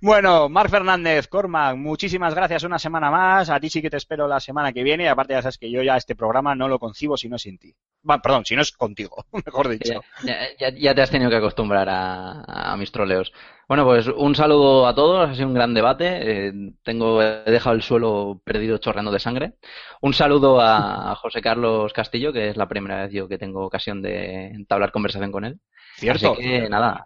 [0.01, 3.49] Bueno, Marc Fernández, Cormac, muchísimas gracias una semana más.
[3.49, 5.07] A ti sí que te espero la semana que viene.
[5.07, 7.73] Aparte ya sabes que yo ya este programa no lo concibo si no sin ti.
[8.07, 10.01] Bueno, perdón, si no es contigo, mejor dicho.
[10.23, 13.33] Ya, ya- ya te has tenido que acostumbrar a, a mis troleos.
[13.67, 16.47] Bueno, pues un saludo a todos, ha sido un gran debate.
[16.47, 16.53] eh,
[16.83, 19.53] tengo, he dejado el suelo perdido chorreando de sangre.
[20.01, 24.01] Un saludo a José Carlos Castillo, que es la primera vez yo que tengo ocasión
[24.01, 25.59] de entablar conversación con él.
[25.97, 26.31] Cierto.
[26.31, 27.05] Así que nada,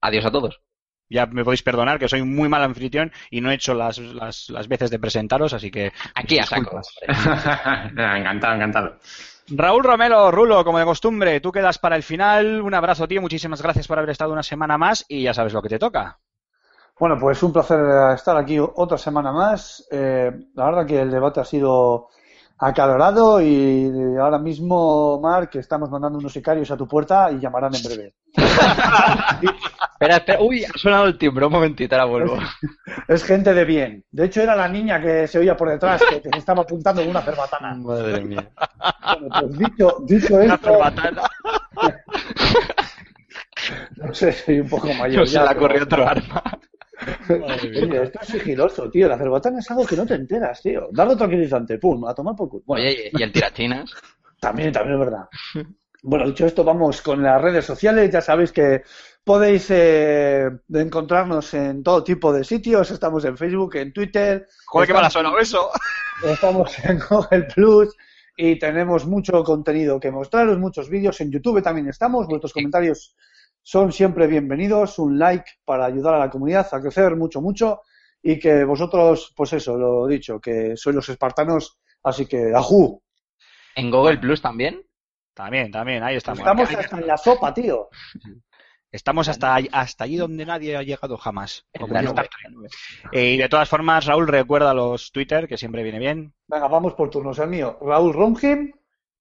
[0.00, 0.60] adiós a todos.
[1.10, 4.48] Ya me podéis perdonar que soy muy mal anfitrión y no he hecho las, las,
[4.48, 5.92] las veces de presentaros, así que...
[6.14, 6.80] Aquí a saco.
[7.06, 8.98] encantado, encantado.
[9.54, 12.62] Raúl Romelo, Rulo, como de costumbre, tú quedas para el final.
[12.62, 13.20] Un abrazo, tío.
[13.20, 16.18] Muchísimas gracias por haber estado una semana más y ya sabes lo que te toca.
[16.98, 17.80] Bueno, pues un placer
[18.14, 19.86] estar aquí otra semana más.
[19.90, 22.08] Eh, la verdad que el debate ha sido
[22.64, 23.90] acalorado y
[24.20, 28.14] ahora mismo, Marc, estamos mandando unos sicarios a tu puerta y llamarán en breve.
[30.02, 30.40] Espera, espera.
[30.42, 31.46] Uy, ha sonado el timbre.
[31.46, 32.38] Un momentito, ahora vuelvo.
[33.06, 34.04] Es gente de bien.
[34.10, 37.10] De hecho, era la niña que se oía por detrás que te estaba apuntando con
[37.10, 37.74] una cerbatana.
[37.76, 38.48] Madre mía.
[39.20, 41.22] Bueno, pues dicho, dicho Una esto, cerbatana.
[43.96, 45.20] no sé, soy un poco mayor.
[45.20, 46.42] No se ya, le pero- corrió otro arma.
[47.28, 49.08] Oye, esto es sigiloso, tío.
[49.08, 50.88] La cerbatana es algo que no te enteras, tío.
[50.92, 52.62] Darle tranquilizante, pum, a tomar por culo.
[52.66, 53.92] Bueno, Oye, ¿y el tirachinas?
[54.40, 55.28] También, también es verdad.
[56.02, 58.10] Bueno, dicho esto, vamos con las redes sociales.
[58.10, 58.82] Ya sabéis que
[59.22, 62.90] podéis eh, encontrarnos en todo tipo de sitios.
[62.90, 64.48] Estamos en Facebook, en Twitter.
[64.66, 65.70] Joder, qué mal ha estamos, sonado eso.
[66.24, 67.96] estamos en Google Plus
[68.36, 71.20] y tenemos mucho contenido que mostraros, muchos vídeos.
[71.20, 72.26] En YouTube también estamos.
[72.26, 73.14] Vuestros comentarios
[73.62, 74.98] son siempre bienvenidos.
[74.98, 77.82] Un like para ayudar a la comunidad a crecer mucho, mucho.
[78.22, 81.78] Y que vosotros, pues eso, lo dicho, que sois los espartanos.
[82.02, 83.02] Así que, ajú.
[83.74, 84.82] ¿En Google Plus también?
[85.34, 86.40] También, también, ahí estamos.
[86.40, 87.88] Estamos hasta en la sopa, tío.
[88.92, 91.64] Estamos hasta, hasta allí donde nadie ha llegado jamás.
[93.10, 96.34] Eh, y de todas formas, Raúl, recuerda los Twitter, que siempre viene bien.
[96.46, 97.38] Venga, vamos por turnos.
[97.38, 98.70] El mío, Raúl Romgim.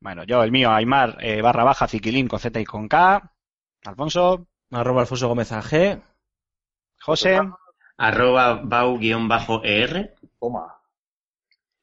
[0.02, 3.32] Bueno, yo, el mío, Aymar, eh, barra baja, Ziquilín, con Z y con K.
[3.86, 6.02] Alfonso, Arroba Alfonso Gómez AG.
[7.02, 7.40] José
[7.98, 10.16] Arroba bau-er.
[10.40, 10.76] Toma.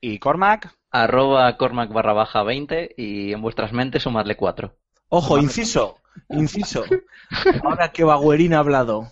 [0.01, 0.75] y Cormac.
[0.91, 4.75] Arroba Cormac barra baja 20 y en vuestras mentes sumadle 4.
[5.11, 5.99] Ojo, inciso,
[6.31, 6.85] inciso.
[7.65, 9.09] Ahora que Baguerín ha hablado.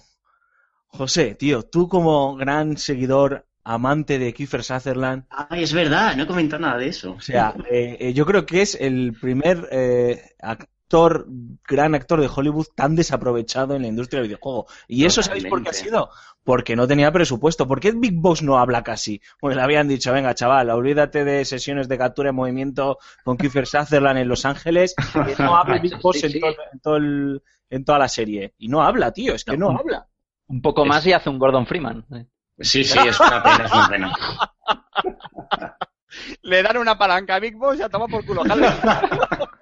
[0.87, 6.27] José, tío, tú como gran seguidor, amante de Kiefer Sutherland, Ay, es verdad, no he
[6.27, 7.13] comentado nada de eso.
[7.13, 10.31] o sea, eh, eh, yo creo que es el primer eh,
[10.91, 11.27] actor,
[11.67, 14.67] gran actor de Hollywood tan desaprovechado en la industria del videojuego.
[14.87, 16.11] ¿Y eso sabéis por qué ha sido?
[16.45, 17.67] Porque no tenía presupuesto.
[17.67, 19.21] ¿Por qué Big Boss no habla casi?
[19.41, 23.67] Pues le habían dicho, venga, chaval, olvídate de sesiones de captura en movimiento con Kiefer
[23.67, 27.43] Sutherland en Los Ángeles, que no hable Big Boss Sí, en, todo- en todo el-
[27.69, 28.55] en toda la serie.
[28.59, 29.79] Y no habla, tío, es que no, No.
[29.81, 30.07] habla.
[30.47, 32.07] Un poco Es- más y hace un Gordon Freeman.
[32.61, 34.13] Sí, sí, es una pena, es una pena.
[36.43, 38.45] Le dan una palanca a Big Boss y a tomar por culo.
[38.45, 38.69] jale.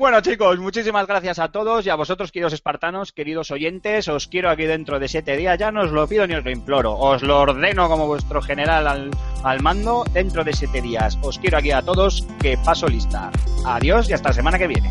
[0.00, 4.48] Bueno chicos, muchísimas gracias a todos y a vosotros queridos espartanos, queridos oyentes, os quiero
[4.48, 7.22] aquí dentro de siete días, ya no os lo pido ni os lo imploro, os
[7.22, 9.10] lo ordeno como vuestro general al,
[9.44, 12.26] al mando dentro de siete días, os quiero aquí a todos.
[12.40, 13.30] Que paso lista.
[13.66, 14.90] Adiós y hasta la semana que viene.